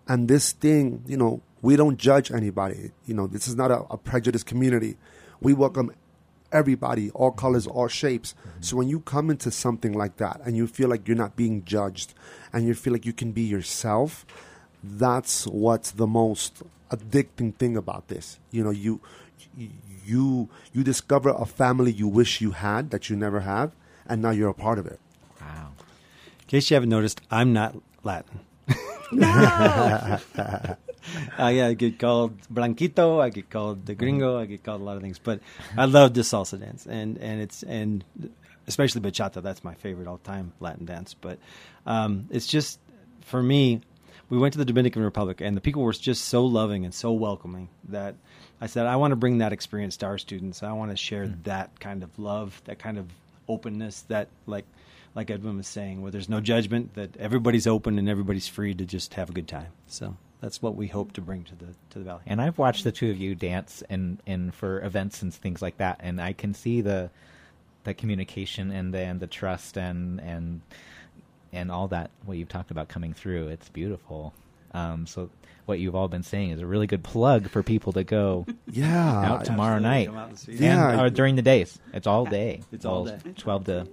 and 0.07 0.27
this 0.27 0.51
thing, 0.51 1.03
you 1.05 1.17
know, 1.17 1.41
we 1.61 1.75
don't 1.75 1.97
judge 1.97 2.31
anybody. 2.31 2.91
You 3.05 3.13
know, 3.13 3.27
this 3.27 3.47
is 3.47 3.55
not 3.55 3.71
a, 3.71 3.81
a 3.89 3.97
prejudiced 3.97 4.45
community. 4.45 4.97
We 5.41 5.53
welcome 5.53 5.91
everybody, 6.51 7.11
all 7.11 7.31
colors, 7.31 7.67
all 7.67 7.87
shapes. 7.87 8.35
So 8.61 8.77
when 8.77 8.87
you 8.87 9.01
come 9.01 9.29
into 9.29 9.51
something 9.51 9.93
like 9.93 10.17
that 10.17 10.39
and 10.45 10.55
you 10.55 10.67
feel 10.67 10.89
like 10.89 11.07
you're 11.07 11.17
not 11.17 11.35
being 11.35 11.65
judged 11.65 12.13
and 12.53 12.65
you 12.65 12.73
feel 12.73 12.93
like 12.93 13.05
you 13.05 13.13
can 13.13 13.31
be 13.31 13.41
yourself, 13.41 14.25
that's 14.83 15.45
what's 15.45 15.91
the 15.91 16.07
most 16.07 16.63
addicting 16.89 17.53
thing 17.55 17.75
about 17.75 18.07
this. 18.07 18.39
You 18.51 18.63
know, 18.63 18.69
you 18.69 19.01
you 20.07 20.49
you 20.73 20.83
discover 20.83 21.29
a 21.29 21.45
family 21.45 21.91
you 21.91 22.07
wish 22.07 22.41
you 22.41 22.51
had 22.51 22.91
that 22.91 23.09
you 23.09 23.15
never 23.15 23.41
have, 23.41 23.73
and 24.07 24.21
now 24.21 24.31
you're 24.31 24.49
a 24.49 24.53
part 24.53 24.79
of 24.79 24.85
it. 24.85 24.99
Wow. 25.41 25.73
In 26.41 26.45
case 26.47 26.69
you 26.69 26.75
haven't 26.75 26.89
noticed, 26.89 27.21
I'm 27.29 27.53
not 27.53 27.75
Latin. 28.03 28.39
No. 29.11 30.17
Uh, 31.39 31.47
yeah, 31.47 31.67
I 31.67 31.73
get 31.73 31.99
called 31.99 32.37
Blanquito. 32.49 33.21
I 33.21 33.29
get 33.29 33.49
called 33.49 33.85
the 33.85 33.95
Gringo. 33.95 34.37
I 34.37 34.45
get 34.45 34.63
called 34.63 34.81
a 34.81 34.83
lot 34.83 34.97
of 34.97 35.01
things, 35.01 35.19
but 35.19 35.39
I 35.77 35.85
love 35.85 36.13
the 36.13 36.19
salsa 36.21 36.59
dance, 36.59 36.85
and 36.85 37.17
and 37.19 37.39
it's 37.39 37.63
and 37.63 38.03
especially 38.67 38.99
bachata. 38.99 39.41
That's 39.41 39.63
my 39.63 39.73
favorite 39.75 40.07
all 40.07 40.17
time 40.17 40.51
Latin 40.59 40.85
dance. 40.85 41.13
But 41.13 41.39
um, 41.85 42.27
it's 42.29 42.45
just 42.45 42.79
for 43.21 43.41
me. 43.41 43.81
We 44.29 44.37
went 44.37 44.51
to 44.51 44.57
the 44.57 44.65
Dominican 44.65 45.01
Republic, 45.01 45.39
and 45.39 45.55
the 45.55 45.61
people 45.61 45.81
were 45.81 45.93
just 45.93 46.25
so 46.25 46.45
loving 46.45 46.83
and 46.83 46.93
so 46.93 47.13
welcoming 47.13 47.69
that 47.87 48.15
I 48.59 48.67
said, 48.67 48.87
I 48.87 48.95
want 48.95 49.11
to 49.11 49.15
bring 49.15 49.39
that 49.39 49.53
experience 49.53 49.97
to 49.97 50.07
our 50.07 50.17
students. 50.17 50.63
I 50.63 50.71
want 50.73 50.91
to 50.91 50.97
share 50.97 51.25
hmm. 51.25 51.41
that 51.43 51.79
kind 51.79 52.03
of 52.03 52.17
love, 52.17 52.61
that 52.65 52.79
kind 52.79 52.97
of 52.97 53.07
openness, 53.47 54.01
that 54.03 54.29
like 54.45 54.65
like 55.15 55.31
Edwin 55.31 55.57
was 55.57 55.67
saying, 55.67 56.01
where 56.01 56.11
there's 56.11 56.29
no 56.29 56.39
judgment, 56.39 56.93
that 56.93 57.17
everybody's 57.17 57.65
open 57.65 57.97
and 57.97 58.07
everybody's 58.07 58.47
free 58.47 58.75
to 58.75 58.85
just 58.85 59.15
have 59.15 59.31
a 59.31 59.33
good 59.33 59.47
time. 59.47 59.71
So 59.87 60.15
that's 60.41 60.61
what 60.61 60.75
we 60.75 60.87
hope 60.87 61.13
to 61.13 61.21
bring 61.21 61.43
to 61.45 61.55
the 61.55 61.65
to 61.91 61.99
the 61.99 62.05
valley. 62.05 62.21
And 62.25 62.41
I've 62.41 62.57
watched 62.57 62.83
the 62.83 62.91
two 62.91 63.09
of 63.09 63.17
you 63.17 63.35
dance 63.35 63.83
and 63.89 64.21
and 64.27 64.53
for 64.53 64.83
events 64.83 65.21
and 65.21 65.33
things 65.33 65.61
like 65.61 65.77
that, 65.77 65.99
and 66.01 66.21
I 66.21 66.33
can 66.33 66.53
see 66.53 66.81
the 66.81 67.09
the 67.83 67.93
communication 67.93 68.71
and 68.71 68.93
then 68.93 69.19
the 69.19 69.27
trust 69.27 69.77
and 69.77 70.19
and 70.21 70.61
and 71.53 71.71
all 71.71 71.87
that 71.87 72.11
what 72.25 72.37
you've 72.37 72.49
talked 72.49 72.71
about 72.71 72.87
coming 72.87 73.13
through. 73.13 73.47
It's 73.47 73.69
beautiful. 73.69 74.33
Um, 74.74 75.05
so 75.07 75.30
what 75.65 75.80
you've 75.80 75.95
all 75.95 76.07
been 76.07 76.24
saying 76.24 76.51
is 76.51 76.61
a 76.61 76.65
really 76.65 76.88
good 76.88 77.03
plug 77.03 77.49
for 77.49 77.61
people 77.63 77.91
to 77.93 78.03
go 78.03 78.45
Yeah, 78.72 78.86
out 79.32 79.45
tomorrow 79.45 79.76
absolutely. 79.76 80.05
night 80.07 80.09
out 80.09 80.30
and. 80.47 80.59
Yeah. 80.59 80.91
and, 80.91 81.01
or 81.01 81.09
during 81.09 81.36
the 81.36 81.41
days. 81.41 81.80
It's 81.93 82.07
all 82.07 82.26
day. 82.39 82.61
It's 82.72 82.86
all 82.86 83.03
Well, 83.05 83.18
day. 83.18 83.32
Twelve 83.38 83.65
to, 83.65 83.84
to 83.86 83.89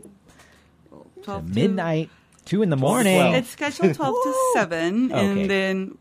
12 1.23 1.47
to- 1.47 1.55
midnight, 1.55 2.11
two 2.45 2.63
in 2.63 2.71
the 2.71 2.77
morning. 2.77 3.35
It's 3.35 3.49
scheduled 3.51 3.95
12 3.97 4.15
to 4.25 4.35
7, 4.55 5.13
Okay. 5.13 5.27
and 5.27 5.51
then 5.51 5.99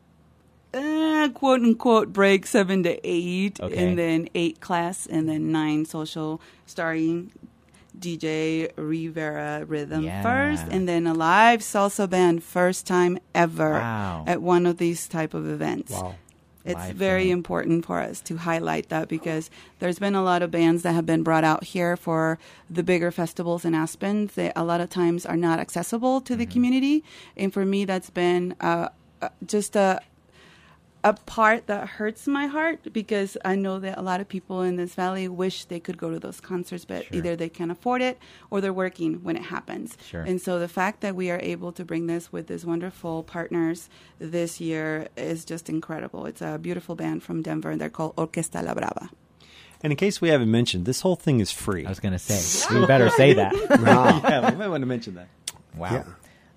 uh, 0.74 1.30
quote 1.34 1.62
unquote 1.62 2.12
break 2.12 2.46
7 2.46 2.84
to 2.84 3.00
8, 3.08 3.60
Okay. 3.62 3.78
and 3.88 3.98
then 3.98 4.28
8 4.36 4.60
class, 4.60 5.06
and 5.08 5.30
then 5.30 5.52
9 5.52 5.86
social, 5.86 6.42
starring 6.66 7.32
DJ 7.98 8.70
Rivera 8.76 9.66
Rhythm 9.66 10.04
Yeah. 10.04 10.22
first, 10.24 10.66
and 10.72 10.88
then 10.88 11.06
a 11.08 11.14
live 11.14 11.60
salsa 11.62 12.10
band 12.10 12.44
first 12.44 12.86
time 12.88 13.20
ever 13.36 13.74
Wow. 13.74 14.24
at 14.28 14.42
one 14.42 14.66
of 14.66 14.78
these 14.78 15.08
type 15.08 15.34
of 15.34 15.48
events. 15.48 15.92
Wow. 15.92 16.16
It's 16.66 16.76
Live 16.76 16.96
very 16.96 17.24
band. 17.26 17.32
important 17.40 17.86
for 17.86 18.00
us 18.00 18.22
to 18.22 18.38
highlight 18.38 18.88
that 18.88 19.10
because 19.10 19.50
there's 19.80 20.00
been 20.00 20.16
a 20.16 20.24
lot 20.24 20.42
of 20.42 20.50
bands 20.50 20.84
that 20.84 20.94
have 20.94 21.06
been 21.06 21.22
brought 21.22 21.44
out 21.44 21.66
here 21.66 21.98
for 21.98 22.40
the 22.70 22.84
bigger 22.84 23.12
festivals 23.12 23.66
in 23.66 23.76
Aspen 23.76 24.30
that 24.36 24.54
a 24.56 24.64
lot 24.64 24.80
of 24.80 24.90
times 24.90 25.26
are 25.26 25.36
not 25.36 25.60
accessible 25.60 26.22
to 26.22 26.34
Mm-hmm. 26.34 26.40
the 26.40 26.46
community. 26.46 27.04
And 27.36 27.52
for 27.54 27.66
me, 27.66 27.84
that's 27.84 28.10
been 28.10 28.56
uh, 28.62 28.88
uh, 29.22 29.28
just 29.46 29.76
a 29.76 30.00
a 31.04 31.14
part 31.14 31.68
that 31.68 31.88
hurts 31.88 32.28
my 32.28 32.48
heart 32.48 32.94
because 32.94 33.36
I 33.44 33.56
know 33.56 33.80
that 33.80 33.98
a 33.98 34.02
lot 34.02 34.22
of 34.22 34.30
people 34.30 34.62
in 34.62 34.78
this 34.78 34.96
valley 34.96 35.28
wish 35.28 35.66
they 35.66 35.80
could 35.80 35.98
go 35.98 36.10
to 36.12 36.20
those 36.20 36.40
concerts, 36.40 36.86
but 36.86 37.06
Sure. 37.06 37.18
either 37.18 37.36
they 37.36 37.50
can't 37.50 37.72
afford 37.72 38.02
it 38.02 38.18
or 38.50 38.62
they're 38.62 38.72
working 38.72 39.16
when 39.24 39.36
it 39.36 39.44
happens. 39.44 39.98
Sure. 40.08 40.22
And 40.22 40.42
so 40.42 40.60
the 40.60 40.68
fact 40.70 41.02
that 41.02 41.16
we 41.16 41.30
are 41.30 41.40
able 41.42 41.72
to 41.74 41.84
bring 41.84 42.08
this 42.08 42.32
with 42.32 42.48
these 42.48 42.66
wonderful 42.66 43.24
partners 43.24 43.90
this 44.20 44.62
year 44.62 45.08
is 45.18 45.44
just 45.44 45.68
incredible. 45.70 46.26
It's 46.26 46.42
a 46.42 46.58
beautiful 46.58 46.96
band 46.96 47.22
from 47.24 47.42
Denver, 47.42 47.72
and 47.72 47.82
they're 47.82 47.90
called 47.90 48.16
Orquesta 48.16 48.64
La 48.64 48.74
Brava. 48.74 49.10
And 49.82 49.92
in 49.92 49.98
case 49.98 50.22
we 50.22 50.30
haven't 50.30 50.50
mentioned, 50.52 50.86
this 50.86 51.02
whole 51.02 51.18
thing 51.18 51.42
is 51.42 51.52
free. 51.52 51.86
I 51.86 51.90
was 51.90 52.00
going 52.00 52.14
to 52.14 52.20
say, 52.20 52.74
we 52.80 52.86
better 52.86 53.10
say 53.10 53.34
that. 53.34 53.54
yeah, 53.70 54.50
we 54.52 54.56
might 54.56 54.70
want 54.70 54.82
to 54.82 54.88
mention 54.88 55.16
that. 55.16 55.28
Wow. 55.76 56.06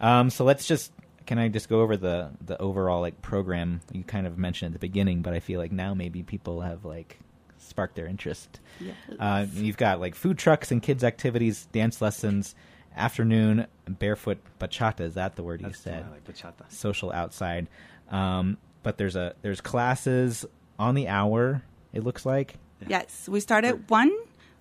Um, 0.00 0.30
so 0.30 0.44
let's 0.44 0.66
just 0.68 0.92
can 1.26 1.38
I 1.38 1.48
just 1.48 1.68
go 1.68 1.80
over 1.80 1.96
the 1.96 2.30
the 2.44 2.60
overall 2.60 3.00
like 3.00 3.20
program 3.20 3.80
you 3.92 4.04
kind 4.04 4.26
of 4.26 4.38
mentioned 4.38 4.74
at 4.74 4.80
the 4.80 4.86
beginning, 4.86 5.22
but 5.22 5.34
I 5.34 5.40
feel 5.40 5.60
like 5.60 5.72
now 5.72 5.92
maybe 5.92 6.22
people 6.22 6.60
have 6.60 6.84
like 6.84 7.18
sparked 7.58 7.96
their 7.96 8.06
interest. 8.06 8.60
Uh, 9.18 9.46
you've 9.54 9.76
got 9.76 10.00
like 10.00 10.14
food 10.14 10.38
trucks 10.38 10.70
and 10.70 10.82
kids 10.82 11.02
activities, 11.04 11.66
dance 11.72 12.00
lessons, 12.00 12.54
afternoon 12.96 13.66
barefoot 13.88 14.38
bachata. 14.58 15.00
Is 15.00 15.14
that 15.14 15.36
the 15.36 15.42
word 15.42 15.60
you 15.60 15.68
That's 15.68 15.80
the 15.80 15.90
said? 15.90 16.06
I 16.08 16.12
like 16.12 16.24
bachata. 16.24 16.70
Social 16.70 17.12
outside. 17.12 17.66
Um, 18.10 18.56
but 18.82 18.96
there's 18.98 19.16
a 19.16 19.34
there's 19.42 19.60
classes 19.60 20.44
on 20.78 20.94
the 20.94 21.08
hour. 21.08 21.62
It 21.92 22.04
looks 22.04 22.24
like. 22.24 22.54
Yes, 22.86 23.28
we 23.28 23.40
start 23.40 23.64
at 23.64 23.90
one 23.90 24.14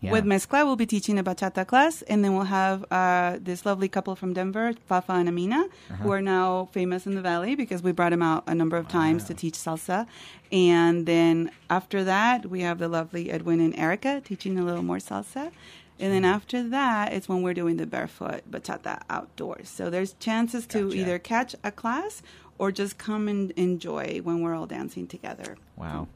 Yeah. 0.06 0.12
with 0.12 0.26
Mezcla. 0.26 0.66
We'll 0.66 0.76
be 0.76 0.86
teaching 0.86 1.18
a 1.20 1.24
bachata 1.24 1.66
class, 1.66 2.02
and 2.04 2.24
then 2.24 2.36
we'll 2.36 2.46
have 2.46 2.86
uh, 2.92 3.38
this 3.42 3.66
lovely 3.66 3.88
couple 3.90 4.16
from 4.16 4.34
Denver, 4.34 4.74
Fafa 4.88 5.14
and 5.14 5.28
Amina, 5.30 5.66
who 6.02 6.12
are 6.12 6.22
now 6.22 6.70
famous 6.72 7.06
in 7.06 7.16
the 7.16 7.22
Valley 7.22 7.56
because 7.56 7.82
we 7.84 7.92
brought 7.92 8.12
them 8.12 8.22
out 8.22 8.44
a 8.48 8.56
number 8.56 8.78
of 8.78 8.88
times 8.88 9.24
to 9.26 9.34
teach 9.34 9.56
salsa. 9.56 10.08
And 10.52 11.06
then 11.06 11.52
after 11.70 12.04
that, 12.04 12.46
we 12.48 12.62
have 12.62 12.78
the 12.80 12.88
lovely 12.88 13.32
Edwin 13.32 13.60
and 13.60 13.78
Erica 13.78 14.22
teaching 14.24 14.58
a 14.60 14.64
little 14.64 14.84
more 14.84 14.98
salsa. 14.98 15.52
And 16.00 16.12
then 16.14 16.26
after 16.26 16.62
that, 16.70 17.14
it's 17.14 17.30
when 17.30 17.42
we're 17.42 17.54
doing 17.54 17.78
the 17.78 17.86
barefoot 17.86 18.42
bachata 18.52 19.02
outdoors. 19.10 19.70
So 19.70 19.90
there's 19.90 20.14
chances 20.20 20.66
to 20.68 20.94
either 20.94 21.20
catch 21.20 21.56
a 21.64 21.72
class 21.72 22.22
or 22.58 22.72
just 22.72 22.98
come 22.98 23.28
and 23.28 23.52
enjoy 23.52 24.20
when 24.24 24.42
we're 24.42 24.54
all 24.56 24.66
dancing 24.68 25.08
together. 25.08 25.58
Wow. 25.78 26.08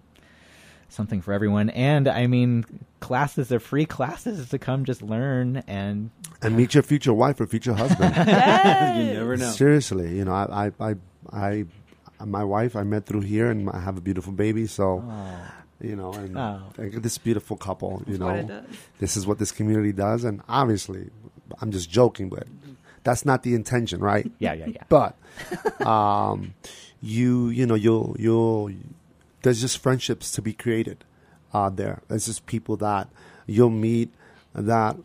Something 0.90 1.22
for 1.22 1.34
everyone. 1.34 1.70
And 1.70 2.08
I 2.08 2.28
mean, 2.28 2.66
classes 3.00 3.52
are 3.52 3.60
free 3.60 3.86
classes 3.86 4.50
to 4.50 4.60
come 4.60 4.86
just 4.86 5.02
learn 5.02 5.64
and 5.68 6.10
and 6.42 6.58
meet 6.58 6.74
your 6.74 6.84
future 6.84 7.14
wife 7.14 7.40
or 7.40 7.46
future 7.48 7.74
husband. 7.74 8.16
you 8.18 9.14
never 9.14 9.38
know. 9.38 9.50
Seriously, 9.52 10.18
you 10.18 10.26
know, 10.26 10.34
I, 10.34 10.72
I, 10.80 10.90
I, 10.90 10.96
I, 11.32 11.66
my 12.26 12.44
wife 12.44 12.76
I 12.76 12.84
met 12.84 13.06
through 13.06 13.22
here, 13.22 13.50
and 13.52 13.70
I 13.70 13.80
have 13.80 13.98
a 13.98 14.02
beautiful 14.02 14.34
baby. 14.34 14.66
So, 14.68 15.04
you 15.82 15.96
know, 15.96 16.14
and 16.14 16.38
Oh. 16.38 16.62
This 16.78 17.18
beautiful 17.18 17.56
couple. 17.58 18.04
You 18.08 18.18
That's 18.18 18.48
know, 18.48 18.64
this 19.00 19.16
is 19.18 19.28
what 19.28 19.38
this 19.40 19.52
community 19.52 19.92
does, 19.92 20.24
and 20.24 20.42
obviously, 20.50 21.10
I'm 21.62 21.72
just 21.72 21.90
joking, 21.90 22.30
but 22.30 22.48
that's 23.04 23.26
not 23.26 23.44
the 23.44 23.54
intention, 23.54 24.00
right? 24.00 24.30
yeah, 24.40 24.54
yeah, 24.54 24.68
yeah. 24.68 24.84
But, 24.90 25.16
um, 25.86 26.54
you, 27.02 27.50
you 27.50 27.66
know, 27.66 27.76
you'll, 27.76 28.16
you'll, 28.20 28.72
there's 29.42 29.62
just 29.62 29.78
friendships 29.78 30.32
to 30.32 30.42
be 30.42 30.54
created 30.54 31.04
out 31.54 31.76
there. 31.76 32.02
There's 32.08 32.26
just 32.26 32.46
people 32.46 32.78
that 32.78 33.08
you'll 33.48 33.70
meet 33.70 34.12
that 34.54 34.98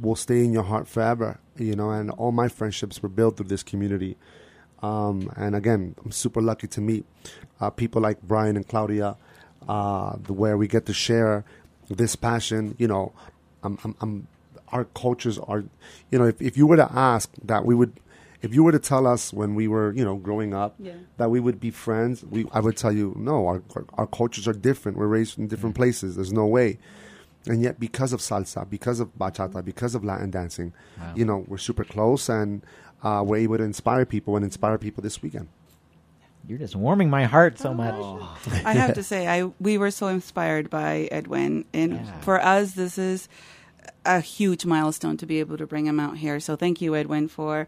will 0.00 0.16
stay 0.16 0.44
in 0.44 0.52
your 0.52 0.64
heart 0.64 0.88
forever, 0.88 1.38
you 1.56 1.76
know, 1.76 1.90
and 1.90 2.10
all 2.10 2.32
my 2.32 2.48
friendships 2.48 3.02
were 3.02 3.08
built 3.08 3.36
through 3.36 3.48
this 3.48 3.62
community. 3.62 4.16
Um, 4.82 5.32
and 5.36 5.54
again, 5.54 5.94
I'm 6.04 6.12
super 6.12 6.40
lucky 6.40 6.66
to 6.68 6.80
meet 6.80 7.04
uh, 7.60 7.70
people 7.70 8.00
like 8.00 8.22
Brian 8.22 8.56
and 8.56 8.66
Claudia, 8.66 9.16
uh, 9.68 10.12
where 10.12 10.56
we 10.56 10.68
get 10.68 10.86
to 10.86 10.94
share 10.94 11.44
this 11.88 12.16
passion. 12.16 12.76
You 12.78 12.88
know, 12.88 13.12
I'm, 13.62 13.78
I'm, 13.84 13.96
I'm, 14.00 14.28
our 14.68 14.84
cultures 14.84 15.38
are, 15.38 15.64
you 16.10 16.18
know, 16.18 16.26
if, 16.26 16.40
if 16.40 16.56
you 16.56 16.66
were 16.66 16.76
to 16.76 16.90
ask 16.92 17.30
that, 17.44 17.64
we 17.64 17.74
would, 17.74 17.92
if 18.42 18.54
you 18.54 18.62
were 18.62 18.72
to 18.72 18.78
tell 18.78 19.06
us 19.06 19.32
when 19.32 19.54
we 19.54 19.66
were, 19.68 19.92
you 19.92 20.04
know, 20.04 20.16
growing 20.16 20.54
up, 20.54 20.74
Yeah. 20.78 20.92
that 21.16 21.30
we 21.30 21.40
would 21.40 21.58
be 21.60 21.70
friends, 21.70 22.24
we, 22.24 22.46
I 22.52 22.60
would 22.60 22.76
tell 22.76 22.92
you, 22.92 23.14
no, 23.18 23.46
our, 23.46 23.62
our 23.94 24.06
cultures 24.06 24.46
are 24.46 24.52
different. 24.52 24.96
We're 24.96 25.06
raised 25.08 25.38
in 25.38 25.48
different 25.48 25.74
places. 25.74 26.14
There's 26.16 26.32
no 26.32 26.46
way. 26.46 26.78
And 27.46 27.62
yet, 27.62 27.80
because 27.80 28.12
of 28.12 28.20
salsa, 28.20 28.68
because 28.68 29.00
of 29.00 29.16
bachata, 29.18 29.64
because 29.64 29.94
of 29.94 30.04
Latin 30.04 30.30
dancing, 30.30 30.72
Wow. 30.98 31.12
you 31.16 31.24
know, 31.24 31.44
we're 31.48 31.58
super 31.58 31.84
close 31.84 32.28
and 32.28 32.62
uh, 33.02 33.22
we're 33.26 33.38
able 33.38 33.58
to 33.58 33.64
inspire 33.64 34.04
people 34.04 34.36
and 34.36 34.44
inspire 34.44 34.76
people 34.78 35.02
this 35.02 35.22
weekend. 35.22 35.48
You're 36.46 36.58
just 36.58 36.76
warming 36.76 37.10
my 37.10 37.24
heart 37.24 37.58
so 37.58 37.74
much. 37.74 37.94
I 38.64 38.72
have 38.72 38.94
to 38.94 39.02
say, 39.02 39.26
I 39.28 39.50
we 39.60 39.76
were 39.78 39.90
so 39.90 40.06
inspired 40.08 40.70
by 40.70 41.08
Edwin, 41.10 41.64
and 41.74 41.92
Yeah. 41.94 42.20
for 42.20 42.40
us, 42.40 42.72
this 42.72 42.96
is 42.98 43.28
a 44.06 44.20
huge 44.20 44.64
milestone 44.64 45.16
to 45.18 45.26
be 45.26 45.40
able 45.40 45.58
to 45.58 45.66
bring 45.66 45.86
him 45.86 46.00
out 46.00 46.16
here. 46.18 46.40
So 46.40 46.56
thank 46.56 46.80
you, 46.80 46.94
Edwin, 46.94 47.28
for 47.28 47.66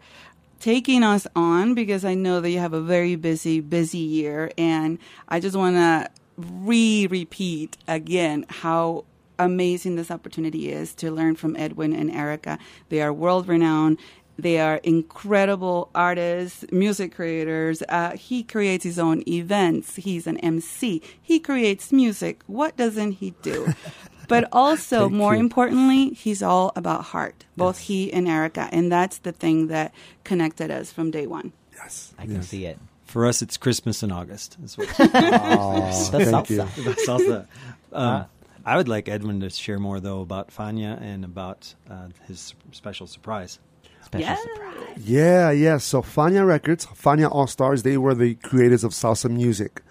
taking 0.61 1.03
us 1.03 1.25
on 1.35 1.73
because 1.73 2.05
I 2.05 2.13
know 2.13 2.39
that 2.39 2.49
you 2.51 2.59
have 2.59 2.73
a 2.73 2.81
very 2.81 3.15
busy, 3.15 3.59
busy 3.59 3.97
year, 3.97 4.51
and 4.57 4.99
I 5.27 5.39
just 5.39 5.55
want 5.55 5.75
to 5.75 6.09
re-repeat 6.37 7.77
again 7.87 8.45
how 8.47 9.05
amazing 9.39 9.95
this 9.95 10.11
opportunity 10.11 10.71
is 10.71 10.93
to 10.95 11.11
learn 11.11 11.35
from 11.35 11.55
Edwin 11.55 11.93
and 11.93 12.11
Erica. 12.11 12.59
They 12.89 13.01
are 13.01 13.11
world 13.11 13.47
renowned. 13.47 13.97
They 14.37 14.59
are 14.59 14.77
incredible 14.77 15.89
artists, 15.93 16.65
music 16.71 17.13
creators. 17.13 17.83
Uh, 17.89 18.15
he 18.15 18.43
creates 18.43 18.83
his 18.83 18.97
own 18.97 19.23
events. 19.27 19.97
He's 19.97 20.25
an 20.25 20.37
MC. 20.37 21.01
He 21.21 21.39
creates 21.39 21.91
music. 21.91 22.41
What 22.47 22.77
doesn't 22.77 23.13
he 23.13 23.31
do? 23.41 23.73
But 24.31 24.49
also, 24.51 25.01
Thank 25.01 25.13
more 25.13 25.33
you. 25.35 25.39
importantly, 25.41 26.09
he's 26.15 26.41
all 26.41 26.71
about 26.75 27.03
heart. 27.03 27.45
Both 27.57 27.77
he 27.79 28.11
and 28.11 28.27
Erica, 28.27 28.67
and 28.71 28.91
that's 28.91 29.19
the 29.19 29.31
thing 29.31 29.67
that 29.67 29.93
connected 30.23 30.71
us 30.71 30.91
from 30.91 31.11
day 31.11 31.27
one. 31.27 31.51
Yes. 31.75 32.13
I 32.17 32.25
can 32.25 32.41
see 32.41 32.65
it. 32.65 32.79
For 33.05 33.25
us, 33.25 33.41
it's 33.41 33.57
Christmas 33.57 34.03
in 34.03 34.11
August. 34.11 34.55
That's 34.61 34.77
what 34.77 34.87
Oh, 34.99 36.09
The 36.11 36.25
thank 36.25 36.49
you. 36.49 36.57
salsa. 36.59 36.75
the 36.75 36.93
salsa. 37.05 37.47
Um. 37.91 38.25
I 38.63 38.77
would 38.77 38.87
like 38.87 39.09
Edwin 39.09 39.39
to 39.41 39.49
share 39.49 39.79
more 39.79 39.99
though 39.99 40.21
about 40.21 40.49
Fania 40.49 41.01
and 41.01 41.25
about 41.25 41.73
uh, 41.89 42.07
his 42.27 42.53
special 42.71 43.07
surprise. 43.07 43.57
Special 44.05 44.21
Yeah. 44.27 44.35
surprise. 44.37 44.97
Yeah, 45.03 45.51
yeah. 45.51 45.77
So 45.79 46.01
Fania 46.03 46.45
Records, 46.45 46.85
Fania 46.85 47.29
All 47.31 47.47
Stars, 47.47 47.81
they 47.83 47.97
were 47.97 48.13
the 48.13 48.35
creators 48.35 48.83
of 48.83 48.91
salsa 48.91 49.29
music. 49.31 49.81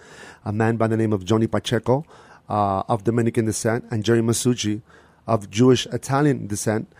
A 0.44 0.52
man 0.52 0.76
by 0.76 0.86
the 0.86 0.96
name 0.96 1.12
of 1.12 1.24
Johnny 1.24 1.48
Pacheco, 1.48 2.04
uh, 2.50 2.82
of 2.88 3.04
Dominican 3.04 3.46
descent, 3.46 3.84
and 3.90 4.04
Jerry 4.04 4.20
Masucci, 4.20 4.82
of 5.26 5.48
Jewish 5.50 5.86
Italian 5.86 6.48
descent, 6.48 6.92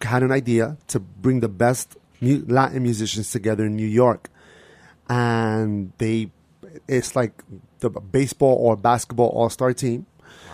had 0.00 0.22
an 0.22 0.32
idea 0.32 0.78
to 0.88 0.98
bring 0.98 1.40
the 1.40 1.48
best 1.48 1.96
mu- 2.20 2.44
Latin 2.48 2.82
musicians 2.82 3.30
together 3.30 3.66
in 3.66 3.76
New 3.76 3.86
York. 3.86 4.30
And 5.08 5.92
they, 5.98 6.30
it's 6.88 7.14
like 7.14 7.42
the 7.80 7.90
baseball 7.90 8.56
or 8.56 8.76
basketball 8.76 9.28
all 9.28 9.50
star 9.50 9.72
team. 9.74 10.06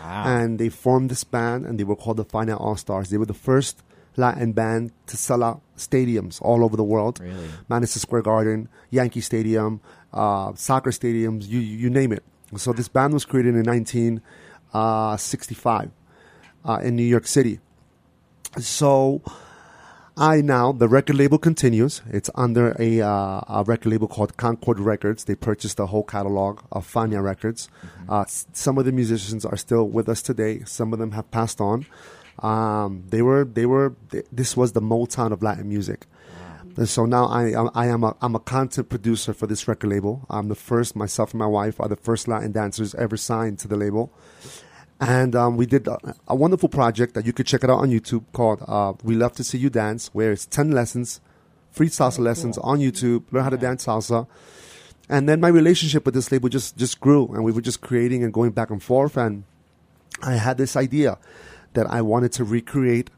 Wow. 0.03 0.25
And 0.27 0.59
they 0.59 0.69
formed 0.69 1.11
this 1.11 1.23
band 1.25 1.65
and 1.65 1.79
they 1.79 1.85
were 1.85 1.97
called 1.97 2.17
the 2.17 2.25
Fania 2.25 2.61
All 2.61 2.77
Stars. 2.77 3.11
They 3.11 3.19
were 3.19 3.27
the 3.27 3.35
first 3.35 3.83
Latin 4.17 4.53
band 4.53 4.91
to 5.07 5.17
sell 5.17 5.43
out 5.43 5.63
stadiums 5.77 6.43
all 6.43 6.65
over 6.65 6.77
the 6.77 6.85
world. 6.85 7.21
Really? 7.21 7.49
Madison 7.69 8.01
Square 8.01 8.23
Garden, 8.23 8.69
Yankee 8.91 9.21
Stadium, 9.21 9.81
uh, 10.13 10.53
soccer 10.55 10.91
stadiums, 10.91 11.49
you, 11.49 11.61
you 11.61 11.89
name 11.89 12.13
it. 12.13 12.25
So 12.57 12.73
this 12.73 12.89
band 12.89 13.15
was 13.15 13.25
created 13.25 13.55
in 13.55 13.65
1965 13.65 15.91
uh, 16.65 16.81
in 16.83 16.97
New 16.97 17.03
York 17.03 17.27
City. 17.27 17.61
So 18.59 19.23
I 20.17 20.41
now, 20.43 20.73
the 20.73 20.89
record 20.89 21.17
label 21.17 21.39
continues. 21.39 22.03
It's 22.11 22.29
under 22.35 22.77
a, 22.79 23.01
uh, 23.01 23.41
a 23.49 23.65
record 23.67 23.91
label 23.91 24.09
called 24.09 24.37
Concord 24.37 24.79
Records. 24.79 25.25
They 25.25 25.35
purchased 25.35 25.79
the 25.79 25.87
whole 25.87 26.05
catalog 26.05 26.61
of 26.71 26.87
Fania 26.87 27.23
Records. 27.23 27.71
Uh, 28.09 28.27
some 28.27 28.77
of 28.77 28.85
the 28.85 28.93
musicians 28.93 29.47
are 29.47 29.57
still 29.57 29.89
with 29.89 30.11
us 30.11 30.21
today. 30.21 30.65
Some 30.67 30.93
of 30.93 30.99
them 30.99 31.13
have 31.13 31.31
passed 31.31 31.63
on. 31.63 31.87
Um, 32.41 33.05
they 33.09 33.23
were, 33.23 33.45
they 33.45 33.65
were, 33.65 33.95
th- 34.11 34.27
this 34.31 34.55
was 34.55 34.73
the 34.73 34.83
Motown 34.83 35.33
of 35.33 35.43
Latin 35.43 35.69
music. 35.69 36.07
And 36.77 36.89
so 36.89 37.05
now 37.05 37.27
I, 37.27 37.51
am- 37.51 37.71
I 37.75 37.87
am 37.87 38.03
a, 38.05 38.17
I'm 38.23 38.35
a 38.35 38.41
content 38.41 38.89
producer 38.89 39.33
for 39.35 39.47
this 39.47 39.69
record 39.69 39.91
label. 39.91 40.25
I'm 40.31 40.49
the 40.49 40.55
first, 40.55 40.97
myself 40.97 41.33
and 41.33 41.39
my 41.39 41.47
wife 41.47 41.81
are 41.81 41.89
the 41.89 41.97
first 41.97 42.29
Latin 42.29 42.53
dancers 42.53 42.95
ever 42.95 43.17
signed 43.17 43.59
to 43.61 43.69
the 43.69 43.77
label. 43.77 44.13
And 45.01 45.35
um, 45.35 45.57
we 45.57 45.67
did 45.67 45.89
a, 45.89 45.99
a 46.29 46.35
wonderful 46.35 46.69
project 46.69 47.15
that 47.15 47.27
you 47.27 47.33
could 47.33 47.47
check 47.47 47.65
it 47.65 47.71
out 47.71 47.79
on 47.81 47.91
YouTube 47.91 48.25
called 48.33 48.63
uh, 48.67 48.95
We 49.03 49.15
Love 49.17 49.33
to 49.35 49.45
See 49.45 49.59
You 49.59 49.69
Dance, 49.69 50.11
where 50.13 50.33
it's 50.33 50.47
10 50.47 50.71
lessons, 50.71 51.21
free 51.71 51.89
salsa 51.89 52.21
lessons 52.21 52.57
on 52.59 52.79
YouTube, 52.79 53.25
learn 53.33 53.45
how 53.45 53.51
to 53.51 53.57
dance 53.57 53.85
salsa. 53.87 54.27
And 55.09 55.29
then 55.29 55.41
my 55.41 55.49
relationship 55.49 56.07
with 56.07 56.15
this 56.15 56.31
label 56.31 56.49
just, 56.49 56.77
just 56.77 57.01
grew, 57.01 57.27
and 57.35 57.45
we 57.45 57.53
were 57.53 57.61
just 57.61 57.81
creating 57.81 58.23
and 58.23 58.33
going 58.33 58.53
back 58.53 58.71
and 58.71 58.83
forth. 58.83 59.17
And 59.17 59.45
I 60.23 60.35
had 60.35 60.57
this 60.57 60.77
idea 60.77 61.19
that 61.75 61.91
I 61.91 62.01
wanted 62.01 62.33
to 62.33 62.45
recreate 62.45 63.11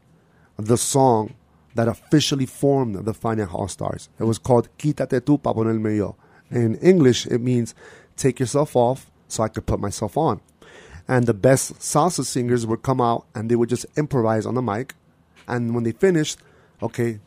the 0.57 0.77
song 0.77 1.35
that 1.75 1.87
officially 1.87 2.45
formed 2.45 3.05
the 3.05 3.13
Fania 3.13 3.53
All 3.53 3.67
Stars. 3.67 4.09
It 4.19 4.23
was 4.23 4.37
called 4.37 4.69
Quítate 4.77 5.21
tú 5.21 5.41
pa 5.41 5.53
ponerme 5.53 5.95
yo. 5.95 6.15
In 6.49 6.75
English, 6.75 7.27
it 7.27 7.39
means 7.39 7.75
take 8.15 8.39
yourself 8.39 8.75
off 8.75 9.11
so 9.27 9.43
I 9.43 9.49
could 9.49 9.65
put 9.65 9.79
myself 9.79 10.17
on. 10.17 10.41
And 11.07 11.27
the 11.27 11.33
best 11.33 11.75
salsa 11.75 12.25
singers 12.25 12.65
would 12.65 12.81
come 12.81 12.99
out 12.99 13.25
and 13.35 13.51
they 13.51 13.55
would 13.55 13.69
just 13.69 13.85
improvise 13.95 14.45
on 14.45 14.55
the 14.55 14.61
mic. 14.61 14.95
And 15.47 15.75
when 15.75 15.83
they 15.83 15.91
finished, 15.91 16.39
okay, 16.81 17.19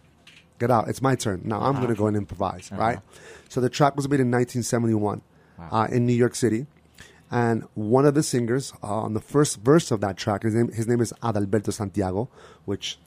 get 0.59 0.71
out. 0.71 0.89
It's 0.89 1.03
my 1.03 1.15
turn. 1.15 1.43
Now 1.45 1.61
I'm 1.61 1.77
going 1.77 1.89
to 1.89 1.95
go 1.95 2.07
and 2.07 2.17
improvise, 2.17 2.71
right? 2.73 2.99
So 3.49 3.61
the 3.61 3.71
track 3.71 3.97
was 3.97 4.09
made 4.09 4.21
in 4.21 4.31
1971 4.31 5.23
uh, 5.71 5.89
in 5.91 6.07
New 6.07 6.13
York 6.15 6.35
City. 6.35 6.67
And 7.31 7.65
one 7.75 8.07
of 8.07 8.15
the 8.15 8.23
singers 8.23 8.73
uh, 8.83 8.87
on 8.87 9.13
the 9.13 9.21
first 9.21 9.61
verse 9.61 9.91
of 9.91 10.01
that 10.01 10.17
track, 10.17 10.43
his 10.43 10.55
name, 10.55 10.73
his 10.73 10.89
name 10.89 11.01
is 11.01 11.13
Adalberto 11.23 11.73
Santiago, 11.73 12.31
which 12.65 12.99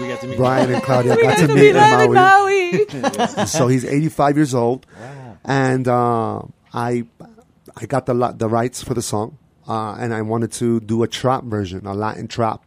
We 0.00 0.08
got 0.08 0.20
to 0.20 0.26
meet 0.28 0.36
Brian 0.36 0.72
and 0.72 0.82
Claudia 0.82 1.16
got 1.16 1.38
to 1.38 1.48
meet 1.54 1.70
in 1.70 1.76
live 1.76 2.00
in 2.02 2.14
Maui. 2.14 2.86
Maui. 2.86 3.46
so 3.46 3.68
he's 3.68 3.84
85 3.84 4.36
years 4.36 4.54
old, 4.54 4.86
and 5.44 5.86
uh, 5.88 6.42
I 6.72 7.04
I 7.76 7.86
got 7.86 8.06
the 8.06 8.14
the 8.36 8.48
rights 8.48 8.82
for 8.82 8.94
the 8.94 9.02
song, 9.02 9.38
uh, 9.68 9.94
and 9.98 10.12
I 10.14 10.22
wanted 10.22 10.52
to 10.52 10.80
do 10.80 11.02
a 11.02 11.08
trap 11.08 11.44
version, 11.44 11.86
a 11.86 11.94
Latin 11.94 12.28
trap, 12.28 12.62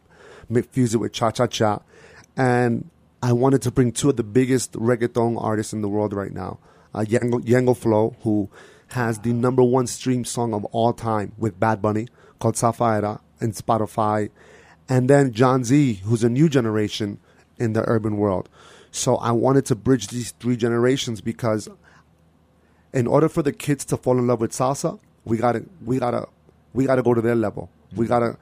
mi- 0.48 0.62
fuse 0.62 0.94
it 0.94 0.98
with 0.98 1.12
cha 1.12 1.30
cha 1.30 1.46
cha, 1.46 1.80
and 2.36 2.88
I 3.22 3.32
wanted 3.32 3.62
to 3.62 3.70
bring 3.70 3.92
two 3.92 4.10
of 4.10 4.16
the 4.16 4.24
biggest 4.24 4.72
reggaeton 4.72 5.40
artists 5.42 5.72
in 5.72 5.80
the 5.82 5.88
world 5.88 6.12
right 6.12 6.32
now, 6.32 6.58
uh, 6.94 7.00
Ñengo, 7.00 7.40
Ñengo 7.44 7.76
Flow, 7.76 8.16
who 8.22 8.48
has 8.88 9.20
the 9.20 9.32
number 9.32 9.62
one 9.62 9.86
stream 9.86 10.24
song 10.24 10.52
of 10.52 10.64
all 10.66 10.92
time 10.92 11.32
with 11.38 11.58
Bad 11.58 11.80
Bunny 11.80 12.08
called 12.38 12.56
Safaera 12.56 13.20
in 13.40 13.52
Spotify. 13.52 14.28
And 14.92 15.08
then 15.08 15.32
Jon 15.32 15.64
Z, 15.64 15.94
who's 16.04 16.22
a 16.22 16.28
new 16.28 16.48
generation 16.50 17.18
in 17.58 17.72
the 17.72 17.82
urban 17.88 18.18
world. 18.18 18.50
So 18.90 19.16
I 19.16 19.32
wanted 19.32 19.64
to 19.70 19.74
bridge 19.74 20.08
these 20.08 20.32
three 20.32 20.56
generations 20.56 21.22
because 21.22 21.66
in 22.92 23.06
order 23.06 23.28
for 23.30 23.42
the 23.42 23.52
kids 23.52 23.86
to 23.86 23.96
fall 23.96 24.18
in 24.18 24.26
love 24.26 24.40
with 24.42 24.52
salsa, 24.52 24.98
we 25.24 25.38
gotta 25.38 25.64
we 25.82 25.98
gotta 25.98 26.26
we 26.74 26.84
gotta 26.84 27.02
go 27.02 27.14
to 27.14 27.22
their 27.22 27.34
level. 27.46 27.70
We 27.96 28.06
gotta, 28.06 28.36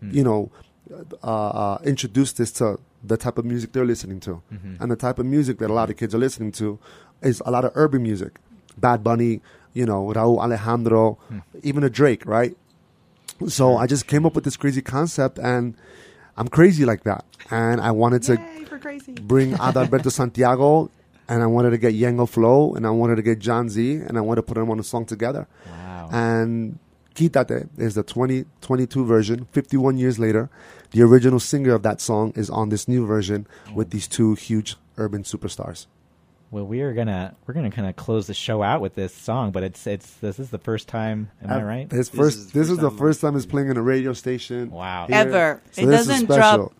you 0.00 0.24
know, 0.24 0.50
uh, 1.22 1.48
uh, 1.62 1.78
introduce 1.84 2.32
this 2.32 2.50
to 2.52 2.80
the 3.04 3.16
type 3.16 3.38
of 3.38 3.44
music 3.44 3.70
they're 3.72 3.84
listening 3.84 4.18
to, 4.20 4.42
and 4.80 4.90
the 4.90 4.96
type 4.96 5.18
of 5.20 5.26
music 5.26 5.58
that 5.60 5.70
a 5.70 5.76
lot 5.80 5.88
of 5.90 5.96
kids 5.96 6.14
are 6.16 6.18
listening 6.26 6.50
to 6.52 6.80
is 7.22 7.40
a 7.46 7.50
lot 7.52 7.64
of 7.64 7.70
urban 7.76 8.02
music, 8.02 8.32
Bad 8.76 9.04
Bunny, 9.04 9.40
you 9.72 9.86
know, 9.86 10.00
Rauw 10.12 10.38
Alejandro, 10.44 11.18
even 11.62 11.84
a 11.84 11.90
Drake, 11.90 12.26
right? 12.26 12.56
So 13.48 13.76
I 13.76 13.86
just 13.86 14.06
came 14.06 14.26
up 14.26 14.34
with 14.34 14.44
this 14.44 14.56
crazy 14.56 14.82
concept, 14.82 15.38
and 15.38 15.74
I'm 16.36 16.48
crazy 16.48 16.84
like 16.84 17.04
that, 17.04 17.24
and 17.50 17.80
I 17.80 17.90
wanted 17.90 18.22
to 18.24 18.36
Yay, 18.36 18.64
for 18.64 18.78
crazy. 18.78 19.12
bring 19.12 19.52
Adalberto 19.52 20.10
Santiago, 20.18 20.90
and 21.28 21.42
I 21.42 21.46
wanted 21.46 21.70
to 21.70 21.78
get 21.78 21.94
Ñengo 21.94 22.28
Flow, 22.28 22.74
and 22.74 22.86
I 22.86 22.90
wanted 22.90 23.16
to 23.16 23.22
get 23.22 23.38
Jon 23.38 23.68
Z, 23.68 23.94
and 23.94 24.18
I 24.18 24.20
wanted 24.20 24.42
to 24.42 24.46
put 24.46 24.54
them 24.54 24.70
on 24.70 24.78
a 24.78 24.84
song 24.84 25.04
together. 25.04 25.46
Wow. 25.66 26.08
And 26.12 26.78
Quítate 27.14 27.68
is 27.78 27.94
the 27.94 28.02
2022 28.02 29.04
version, 29.04 29.46
51 29.52 29.98
years 29.98 30.18
later. 30.18 30.50
The 30.90 31.02
original 31.02 31.40
singer 31.40 31.74
of 31.74 31.82
that 31.82 32.00
song 32.00 32.32
is 32.34 32.50
on 32.50 32.68
this 32.68 32.88
new 32.88 33.06
version 33.06 33.46
with 33.74 33.88
mm. 33.88 33.92
these 33.92 34.08
two 34.08 34.34
huge 34.34 34.76
urban 34.96 35.22
superstars. 35.22 35.86
Well, 36.52 36.66
we 36.66 36.82
are 36.82 36.92
gonna 36.92 37.34
we're 37.46 37.54
gonna 37.54 37.70
kind 37.70 37.88
of 37.88 37.96
close 37.96 38.26
the 38.26 38.34
show 38.34 38.62
out 38.62 38.82
with 38.82 38.94
this 38.94 39.14
song, 39.14 39.52
but 39.52 39.62
it's 39.62 39.86
it's 39.86 40.12
this 40.16 40.38
is 40.38 40.50
the 40.50 40.58
first 40.58 40.86
time. 40.86 41.30
Am 41.42 41.50
I 41.50 41.60
Uh, 41.62 41.64
right? 41.64 41.90
His 41.90 42.10
This 42.10 42.18
first, 42.18 42.38
is 42.38 42.46
the 42.52 42.58
this 42.58 42.68
first 42.68 42.70
is 42.72 42.78
the 42.78 42.88
time- 42.90 42.98
first 42.98 43.20
time 43.22 43.36
it's 43.36 43.46
playing 43.46 43.70
in 43.70 43.76
a 43.78 43.82
radio 43.82 44.12
station. 44.12 44.70
Wow. 44.70 45.06
here. 45.08 45.16
Ever. 45.16 45.62
So 45.70 45.82
it 45.82 45.86
this 45.86 46.06
doesn't 46.06 46.26
special. 46.26 46.56
drop. 46.58 46.72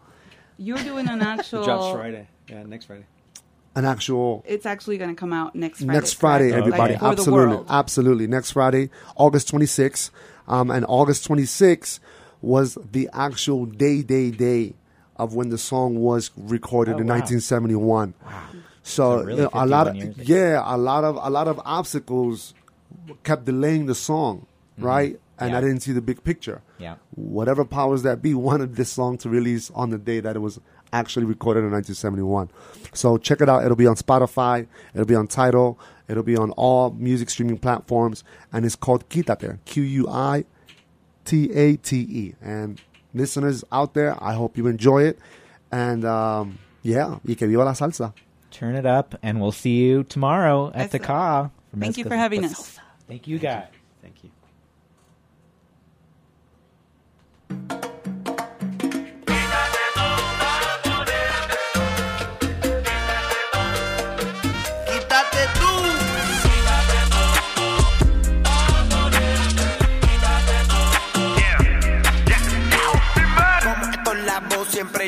You're 0.59 0.77
doing 0.79 1.09
an 1.09 1.23
actual. 1.35 1.62
It 1.62 1.64
drops 1.64 1.93
Friday. 1.99 2.29
Yeah, 2.51 2.62
next 2.64 2.85
Friday. 2.85 3.07
An 3.75 3.87
actual 3.87 4.45
It's 4.47 4.66
actually 4.66 4.99
going 4.99 5.09
to 5.09 5.16
come 5.18 5.33
out 5.33 5.55
next 5.57 5.79
Friday. 5.79 5.93
next 5.95 6.12
Friday, 6.20 6.51
correct? 6.51 6.66
everybody. 6.66 6.93
Like, 6.93 7.03
absolutely, 7.03 7.64
absolutely. 7.70 8.27
Next 8.27 8.51
Friday, 8.51 8.91
August 9.16 9.51
26th. 9.51 10.11
Um, 10.47 10.70
and 10.70 10.85
August 10.87 11.27
26th 11.27 11.99
was 12.43 12.77
the 12.93 13.09
actual 13.14 13.64
day, 13.64 14.03
day, 14.03 14.31
day 14.31 14.75
of 15.16 15.35
when 15.35 15.49
the 15.49 15.57
song 15.57 15.95
was 16.01 16.31
recorded 16.37 16.97
Oh, 16.97 16.99
in 16.99 17.07
wow. 17.07 17.14
1971. 17.14 18.12
So, 18.83 19.20
So 19.20 19.24
really 19.24 19.37
you 19.39 19.43
know, 19.45 19.51
a 19.53 19.66
lot 19.66 19.89
of 19.89 19.97
yeah, 20.28 20.62
a 20.64 20.76
lot 20.76 21.05
of 21.05 21.16
a 21.16 21.30
lot 21.30 21.49
of 21.49 21.61
obstacles 21.64 22.55
kept 23.22 23.45
delaying 23.45 23.87
the 23.87 23.95
song, 23.95 24.47
right? 24.78 25.18
And 25.39 25.51
Mm-hmm. 25.51 25.51
Yeah. 25.51 25.59
I 25.59 25.61
didn't 25.61 25.80
see 25.80 25.93
the 25.93 26.01
big 26.03 26.22
picture. 26.22 26.62
Yeah. 26.78 26.97
Whatever 27.16 27.64
powers 27.64 28.03
that 28.05 28.22
be 28.22 28.33
wanted 28.49 28.76
this 28.76 28.93
song 28.93 29.18
to 29.18 29.28
release 29.28 29.70
on 29.74 29.91
the 29.91 29.99
day 29.99 30.20
that 30.20 30.37
it 30.37 30.39
was 30.39 30.61
actually 30.93 31.24
recorded 31.26 31.61
in 31.64 31.72
1971. 31.72 32.51
So 32.93 33.16
check 33.16 33.41
it 33.41 33.49
out. 33.49 33.64
It'll 33.64 33.76
be 33.76 33.87
on 33.87 33.97
Spotify. 33.97 34.66
It'll 34.95 35.07
be 35.07 35.14
on 35.16 35.26
Tidal. 35.26 35.78
It'll 36.07 36.22
be 36.22 36.37
on 36.37 36.51
all 36.53 36.91
music 36.91 37.30
streaming 37.30 37.59
platforms, 37.59 38.22
and 38.53 38.64
it's 38.66 38.76
called 38.76 39.09
Quítate. 39.09 39.59
Q 39.64 39.83
U 39.83 40.09
I 40.09 40.45
T 41.24 41.51
A 41.53 41.76
T 41.76 41.97
E. 42.01 42.35
And 42.43 42.80
listeners 43.14 43.64
out 43.72 43.95
there, 43.95 44.22
I 44.22 44.35
hope 44.35 44.57
you 44.59 44.66
enjoy 44.66 45.05
it. 45.05 45.18
And 45.70 46.05
um, 46.05 46.59
yeah, 46.83 47.18
y 47.24 47.35
que 47.35 47.47
viva 47.47 47.64
la 47.64 47.72
salsa. 47.72 48.12
Turn 48.53 48.76
it 48.76 48.84
up, 48.84 49.14
and 49.22 49.40
we'll 49.40 49.50
see 49.50 49.78
you 49.78 50.05
tomorrow 50.05 50.70
at 50.74 50.90
the 50.90 50.98
Eso. 50.98 51.07
Ka. 51.07 51.50
for 51.70 51.76
Thank 51.78 51.96
you 51.96 52.05
for 52.05 52.16
having 52.16 52.42
with 52.42 52.53
us. 52.53 52.76
Salsa. 52.76 52.80
Thank 53.09 53.26
you, 53.26 53.38
guys. 53.38 53.66
Thank 54.03 54.22
you. 54.22 54.30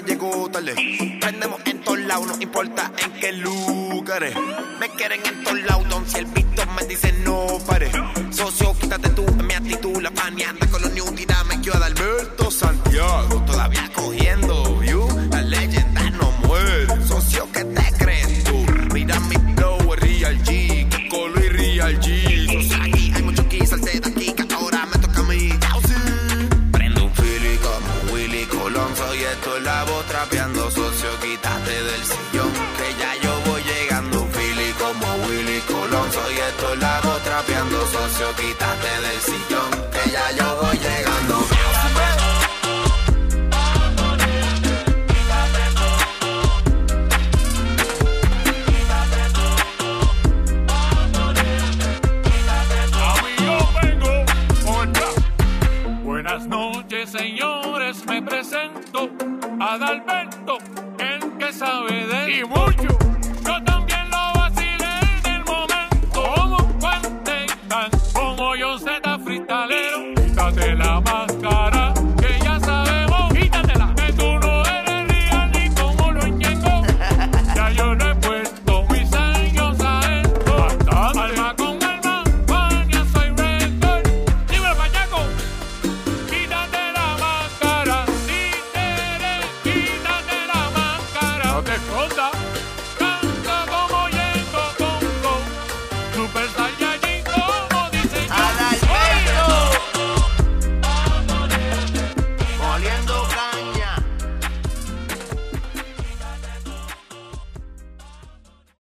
Siempre 0.02 0.28
tarde. 0.52 1.18
Prendemos 1.20 1.60
en 1.66 1.80
todos 1.80 1.98
lados, 2.00 2.26
no 2.26 2.42
importa 2.42 2.90
en 2.98 3.12
qué 3.20 3.32
lugares. 3.32 4.34
Me 4.80 4.88
quieren 4.90 5.20
en 5.24 5.44
todos 5.44 5.60
lados, 5.62 5.88
don 5.88 6.08
si 6.08 6.18
el 6.18 6.26
visto 6.26 6.62
me 6.76 6.84
dice 6.86 7.12
no 7.24 7.46
pare. 7.66 7.90
Socio, 8.30 8.74
quítate 8.80 9.10
tú, 9.10 9.24
mi 9.44 9.54
actitud, 9.54 10.00
la 10.02 10.10
paneanda 10.10 10.66
con 10.66 10.82
los 10.82 10.92
new 10.92 11.04
me 11.48 11.60
quedo 11.60 11.74
Adalberto 11.74 12.50
Santiago. 12.50 13.42
Todavía 13.46 13.90
cogiendo 13.94 14.76
view, 14.78 15.03